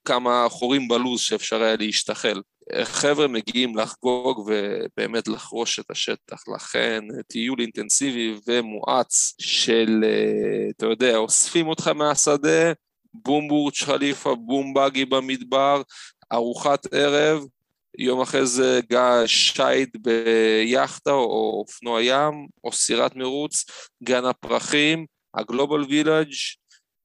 כמה 0.04 0.46
חורים 0.48 0.88
בלוז 0.88 1.20
שאפשר 1.20 1.62
היה 1.62 1.76
להשתחל. 1.76 2.40
חבר'ה 2.82 3.28
מגיעים 3.28 3.76
לחגוג 3.76 4.38
ובאמת 4.46 5.28
לחרוש 5.28 5.78
את 5.78 5.90
השטח, 5.90 6.48
לכן 6.54 7.04
טיול 7.28 7.60
אינטנסיבי 7.60 8.34
ומואץ 8.46 9.34
של, 9.40 10.04
אתה 10.76 10.86
יודע, 10.86 11.16
אוספים 11.16 11.68
אותך 11.68 11.88
מהשדה, 11.88 12.72
בום 13.14 13.48
בורץ' 13.48 13.82
חליפה, 13.82 14.34
בום 14.34 14.74
בגי 14.74 15.04
במדבר, 15.04 15.82
ארוחת 16.32 16.86
ערב, 16.94 17.44
יום 17.98 18.20
אחרי 18.20 18.46
זה 18.46 18.80
שייט 19.26 19.96
ביאכטה 19.96 21.10
או 21.10 21.58
אופנוע 21.60 22.02
ים, 22.02 22.46
או 22.64 22.72
סירת 22.72 23.16
מרוץ, 23.16 23.64
גן 24.02 24.24
הפרחים, 24.24 25.06
הגלובל 25.34 25.84
וילאג', 25.84 26.32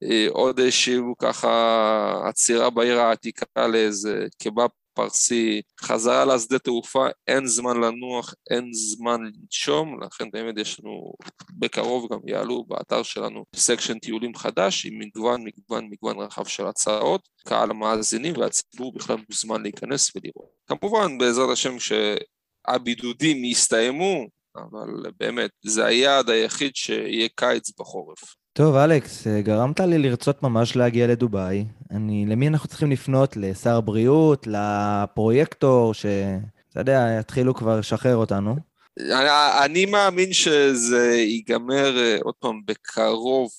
אה, 0.02 0.26
עוד 0.30 0.58
איזשהו 0.58 1.14
ככה 1.18 2.20
עצירה 2.28 2.70
בעיר 2.70 3.00
העתיקה 3.00 3.66
לאיזה 3.66 4.26
קבב 4.42 4.68
פרסי, 4.96 5.62
חזרה 5.80 6.24
לשדה 6.24 6.58
תעופה, 6.58 7.06
אין 7.26 7.46
זמן 7.46 7.76
לנוח, 7.80 8.34
אין 8.50 8.72
זמן 8.72 9.20
לנשום, 9.22 10.02
לכן 10.02 10.30
באמת 10.30 10.54
יש 10.58 10.80
לנו, 10.80 11.12
בקרוב 11.58 12.12
גם 12.12 12.18
יעלו 12.26 12.64
באתר 12.64 13.02
שלנו 13.02 13.44
section 13.56 13.98
טיולים 13.98 14.34
חדש 14.34 14.86
עם 14.86 14.98
מגוון 14.98 15.44
מגוון 15.44 15.88
מגוון 15.90 16.18
רחב 16.18 16.44
של 16.44 16.66
הצעות, 16.66 17.28
קהל 17.46 17.70
המאזינים 17.70 18.34
והציבור 18.36 18.92
בכלל 18.92 19.16
מוזמן 19.30 19.62
להיכנס 19.62 20.12
ולראות. 20.16 20.50
כמובן 20.66 21.18
בעזרת 21.18 21.50
השם 21.52 21.76
שהבידודים 21.78 23.44
יסתיימו, 23.44 24.26
אבל 24.56 25.10
באמת 25.20 25.50
זה 25.64 25.84
היעד 25.84 26.30
היחיד 26.30 26.76
שיהיה 26.76 27.28
קיץ 27.34 27.70
בחורף. 27.80 28.36
טוב, 28.56 28.76
אלכס, 28.76 29.26
גרמת 29.26 29.80
לי 29.80 29.98
לרצות 29.98 30.42
ממש 30.42 30.76
להגיע 30.76 31.06
לדובאי. 31.06 31.64
אני, 31.90 32.26
למי 32.26 32.48
אנחנו 32.48 32.68
צריכים 32.68 32.90
לפנות? 32.90 33.36
לשר 33.36 33.76
הבריאות? 33.76 34.46
לפרויקטור? 34.46 35.94
שאתה 35.94 36.80
יודע, 36.80 37.16
יתחילו 37.20 37.54
כבר 37.54 37.78
לשחרר 37.78 38.16
אותנו. 38.16 38.56
אני, 39.00 39.28
אני 39.64 39.86
מאמין 39.86 40.32
שזה 40.32 41.14
ייגמר 41.14 41.98
אה, 41.98 42.16
עוד 42.22 42.34
פעם 42.34 42.60
בקרוב, 42.66 43.50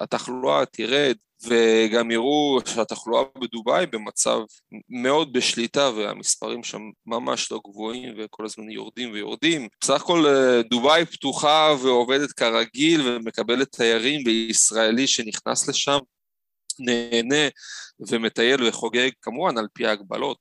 התחלואה 0.00 0.66
תרד, 0.66 1.16
וגם 1.44 2.10
יראו 2.10 2.58
שהתחלואה 2.66 3.22
בדובאי 3.40 3.86
במצב 3.86 4.38
מאוד 4.88 5.32
בשליטה 5.32 5.90
והמספרים 5.96 6.64
שם 6.64 6.80
ממש 7.06 7.52
לא 7.52 7.60
גבוהים 7.68 8.14
וכל 8.18 8.44
הזמן 8.44 8.70
יורדים 8.70 9.12
ויורדים. 9.12 9.68
בסך 9.80 10.02
הכל 10.02 10.26
אה, 10.26 10.62
דובאי 10.62 11.06
פתוחה 11.06 11.74
ועובדת 11.82 12.32
כרגיל 12.32 13.00
ומקבלת 13.08 13.72
תיירים 13.72 14.22
וישראלי 14.26 15.06
שנכנס 15.06 15.68
לשם 15.68 15.98
נהנה 16.78 17.48
ומטייל 18.10 18.62
וחוגג 18.62 19.10
כמובן 19.22 19.58
על 19.58 19.66
פי 19.72 19.86
ההגבלות, 19.86 20.38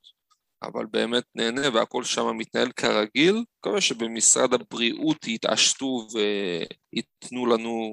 אבל 0.64 0.86
באמת 0.92 1.24
נהנה 1.36 1.70
והכל 1.74 2.04
שם 2.04 2.38
מתנהל 2.38 2.72
כרגיל. 2.72 3.44
מקווה 3.60 3.82
שבמשרד 3.82 4.54
הבריאות 4.54 5.28
יתעשתו 5.28 6.08
וייתנו 6.14 7.46
לנו 7.46 7.92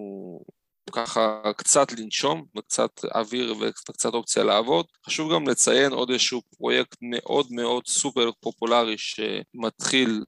ככה 0.93 1.41
קצת 1.57 1.93
לנשום 1.93 2.45
וקצת 2.59 3.05
אוויר 3.15 3.55
וקצת 3.61 4.15
אופציה 4.15 4.45
לעבוד. 4.45 4.87
חשוב 5.07 5.33
גם 5.35 5.49
לציין 5.49 5.93
עוד 5.93 6.11
איזשהו 6.11 6.43
פרויקט 6.57 6.97
מאוד 7.01 7.47
מאוד 7.51 7.87
סופר 7.87 8.31
פופולרי 8.41 8.95
שמתחיל 8.99 10.25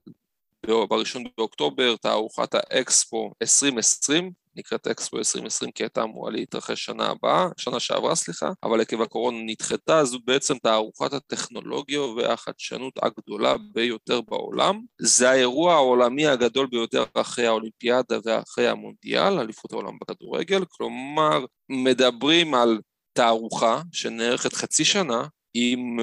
בראשון 0.65 1.23
באוקטובר, 1.37 1.95
תערוכת 1.95 2.55
האקספו 2.55 3.31
2020, 3.41 4.31
נקראת 4.55 4.87
אקספו 4.87 5.17
2020 5.17 5.71
כי 5.71 5.83
הייתה 5.83 6.03
אמורה 6.03 6.31
להתרחש 6.31 6.85
שנה 6.85 7.05
הבאה, 7.05 7.47
שנה 7.57 7.79
שעברה 7.79 8.15
סליחה, 8.15 8.51
אבל 8.63 8.81
עקב 8.81 9.01
הקורונה 9.01 9.37
נדחתה, 9.45 10.05
זו 10.05 10.19
בעצם 10.25 10.57
תערוכת 10.57 11.13
הטכנולוגיה 11.13 12.01
והחדשנות 12.01 12.93
הגדולה 13.01 13.55
ביותר 13.73 14.21
בעולם. 14.21 14.81
זה 15.01 15.29
האירוע 15.29 15.73
העולמי 15.73 16.27
הגדול 16.27 16.67
ביותר 16.67 17.03
אחרי 17.13 17.47
האולימפיאדה 17.47 18.17
ואחרי 18.25 18.67
המונדיאל, 18.67 19.39
אליפות 19.39 19.73
העולם 19.73 19.97
בכדורגל, 20.01 20.65
כלומר 20.69 21.45
מדברים 21.69 22.53
על 22.53 22.79
תערוכה 23.13 23.81
שנערכת 23.91 24.53
חצי 24.53 24.85
שנה 24.85 25.27
עם 25.53 25.99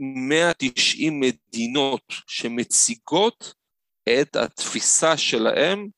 190 0.00 1.22
אה, 1.22 1.28
מדינות 1.28 2.02
שמציגות 2.26 3.54
את 4.08 4.36
התפיסה 4.36 5.16
שלהם 5.16 5.88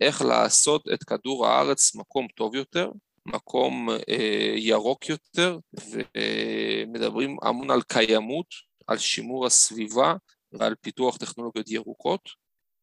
איך 0.00 0.22
לעשות 0.22 0.84
את 0.94 1.04
כדור 1.04 1.46
הארץ 1.46 1.94
מקום 1.94 2.26
טוב 2.34 2.54
יותר, 2.54 2.90
מקום 3.26 3.90
אה, 3.90 4.54
ירוק 4.56 5.08
יותר, 5.08 5.58
ומדברים 5.90 7.36
המון 7.42 7.70
על 7.70 7.82
קיימות, 7.82 8.46
על 8.86 8.98
שימור 8.98 9.46
הסביבה 9.46 10.14
ועל 10.52 10.74
פיתוח 10.80 11.16
טכנולוגיות 11.16 11.70
ירוקות. 11.70 12.20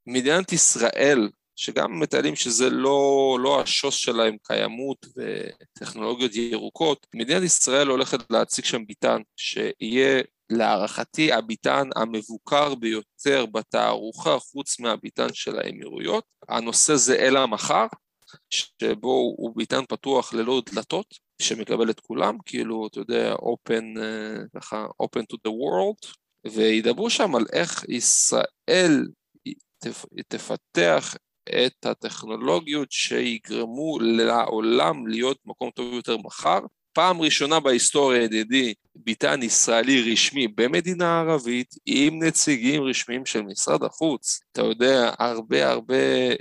מדינת 0.08 0.54
ישראל, 0.54 1.30
שגם 1.56 2.00
מטיילים 2.00 2.36
שזה 2.36 2.70
לא, 2.70 3.38
לא 3.42 3.62
השוס 3.62 3.96
שלהם 3.96 4.38
קיימות 4.44 5.06
וטכנולוגיות 5.16 6.36
ירוקות, 6.36 7.08
מדינת 7.16 7.44
ישראל 7.44 7.88
הולכת 7.88 8.32
להציג 8.32 8.66
שם 8.66 8.86
ביטן 8.86 9.22
שיהיה 9.36 10.24
להערכתי 10.50 11.32
הביטן 11.32 11.90
המבוקר 11.96 12.76
ביותר 12.76 13.46
בתערוכה 13.46 14.40
חוץ 14.40 14.80
מהביטן 14.80 15.34
של 15.34 15.60
האמירויות. 15.60 16.24
הנושא 16.50 16.96
זה 16.96 17.16
אל 17.16 17.38
המחר, 17.38 17.86
שבו 18.50 19.34
הוא 19.38 19.56
ביטן 19.56 19.86
פתוח 19.90 20.34
ללא 20.34 20.62
דלתות, 20.74 21.06
שמקבל 21.42 21.90
את 21.90 22.00
כולם, 22.00 22.38
כאילו, 22.46 22.88
אתה 22.88 23.00
יודע, 23.00 23.34
open, 23.34 24.00
אה, 24.00 24.38
ככה, 24.56 24.86
open 25.04 25.22
to 25.34 25.38
the 25.48 25.52
world, 25.52 26.14
וידברו 26.52 27.10
שם 27.10 27.36
על 27.36 27.46
איך 27.54 27.86
ישראל 27.90 29.08
תפתח 30.28 31.16
את 31.50 31.86
הטכנולוגיות 31.86 32.92
שיגרמו 32.92 34.00
לעולם 34.00 35.08
להיות 35.08 35.38
מקום 35.46 35.70
טוב 35.72 35.94
יותר 35.94 36.18
מחר. 36.18 36.60
פעם 36.98 37.22
ראשונה 37.22 37.60
בהיסטוריה, 37.60 38.24
ידידי, 38.24 38.74
ביטן 38.96 39.44
ישראלי 39.44 40.12
רשמי 40.12 40.48
במדינה 40.48 41.20
ערבית 41.20 41.76
עם 41.86 42.24
נציגים 42.24 42.84
רשמיים 42.84 43.26
של 43.26 43.42
משרד 43.42 43.84
החוץ. 43.84 44.40
אתה 44.52 44.62
יודע, 44.62 45.12
הרבה 45.20 45.70
הרבה 45.70 45.96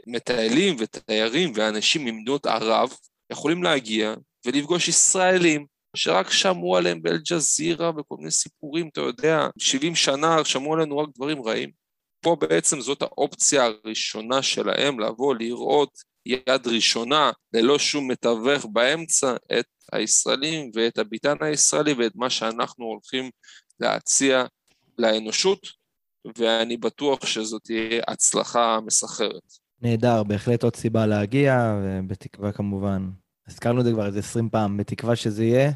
מטיילים 0.07 0.77
ותיירים 0.79 1.53
ואנשים 1.55 2.05
ממדינות 2.05 2.47
ערב 2.47 2.93
יכולים 3.33 3.63
להגיע 3.63 4.15
ולפגוש 4.47 4.89
ישראלים 4.89 5.67
שרק 5.97 6.31
שמעו 6.31 6.77
עליהם 6.77 7.03
באל-ג'זירה 7.03 7.91
וכל 7.97 8.17
מיני 8.19 8.31
סיפורים, 8.31 8.89
אתה 8.93 9.01
יודע, 9.01 9.49
70 9.59 9.95
שנה 9.95 10.45
שמעו 10.45 10.75
עלינו 10.75 10.99
רק 10.99 11.09
דברים 11.15 11.43
רעים. 11.43 11.71
פה 12.21 12.37
בעצם 12.41 12.81
זאת 12.81 13.03
האופציה 13.03 13.65
הראשונה 13.65 14.43
שלהם 14.43 15.01
לבוא 15.01 15.35
לראות 15.35 16.16
יד 16.27 16.67
ראשונה, 16.67 17.31
ללא 17.53 17.79
שום 17.79 18.11
מתווך 18.11 18.67
באמצע, 18.73 19.35
את 19.59 19.67
הישראלים 19.93 20.71
ואת 20.75 20.99
הביטן 20.99 21.37
הישראלי 21.41 21.93
ואת 21.93 22.13
מה 22.15 22.31
שאנחנו 22.31 22.85
הולכים 22.85 23.31
להציע 23.81 24.45
לאנושות, 24.99 25.67
ואני 26.39 26.77
בטוח 26.77 27.27
שזאת 27.27 27.63
תהיה 27.65 28.03
הצלחה 28.09 28.79
מסחרת. 28.87 29.43
נהדר, 29.83 30.23
בהחלט 30.23 30.63
עוד 30.63 30.77
סיבה 30.77 31.07
להגיע, 31.07 31.77
ובתקווה 31.83 32.53
כמובן, 32.53 33.11
הזכרנו 33.49 33.81
את 33.81 33.85
זה 33.85 33.93
כבר 33.93 34.07
איזה 34.07 34.19
20 34.19 34.51
פעם, 34.51 34.77
בתקווה 34.77 35.17
שזה 35.17 35.45
יהיה 35.45 35.73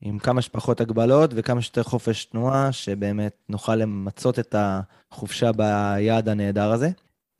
עם 0.00 0.18
כמה 0.18 0.42
שפחות 0.42 0.80
הגבלות 0.80 1.30
וכמה 1.34 1.62
שיותר 1.62 1.82
חופש 1.82 2.24
תנועה, 2.24 2.72
שבאמת 2.72 3.36
נוכל 3.48 3.74
למצות 3.74 4.38
את 4.38 4.54
החופשה 4.58 5.52
ביעד 5.52 6.28
הנהדר 6.28 6.72
הזה. 6.72 6.90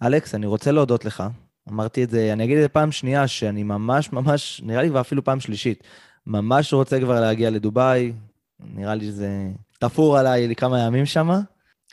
אלכס, 0.02 0.34
אני 0.34 0.46
רוצה 0.46 0.72
להודות 0.72 1.04
לך. 1.04 1.22
אמרתי 1.68 2.04
את 2.04 2.10
זה, 2.10 2.32
אני 2.32 2.44
אגיד 2.44 2.56
את 2.56 2.62
זה 2.62 2.68
פעם 2.68 2.92
שנייה, 2.92 3.28
שאני 3.28 3.62
ממש 3.62 4.12
ממש, 4.12 4.60
נראה 4.64 4.82
לי 4.82 4.88
כבר 4.88 5.00
אפילו 5.00 5.24
פעם 5.24 5.40
שלישית, 5.40 5.84
ממש 6.26 6.72
רוצה 6.72 7.00
כבר 7.00 7.20
להגיע 7.20 7.50
לדובאי, 7.50 8.12
נראה 8.60 8.94
לי 8.94 9.04
שזה 9.04 9.48
תפור 9.80 10.18
עליי 10.18 10.48
לכמה 10.48 10.80
ימים 10.80 11.06
שם, 11.06 11.30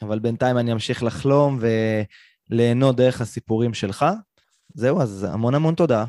אבל 0.01 0.19
בינתיים 0.19 0.57
אני 0.57 0.73
אמשיך 0.73 1.03
לחלום 1.03 1.59
וליהנות 2.49 2.95
דרך 2.95 3.21
הסיפורים 3.21 3.73
שלך. 3.73 4.05
זהו, 4.73 5.01
אז 5.01 5.27
המון 5.29 5.55
המון 5.55 5.75
תודה 5.75 6.05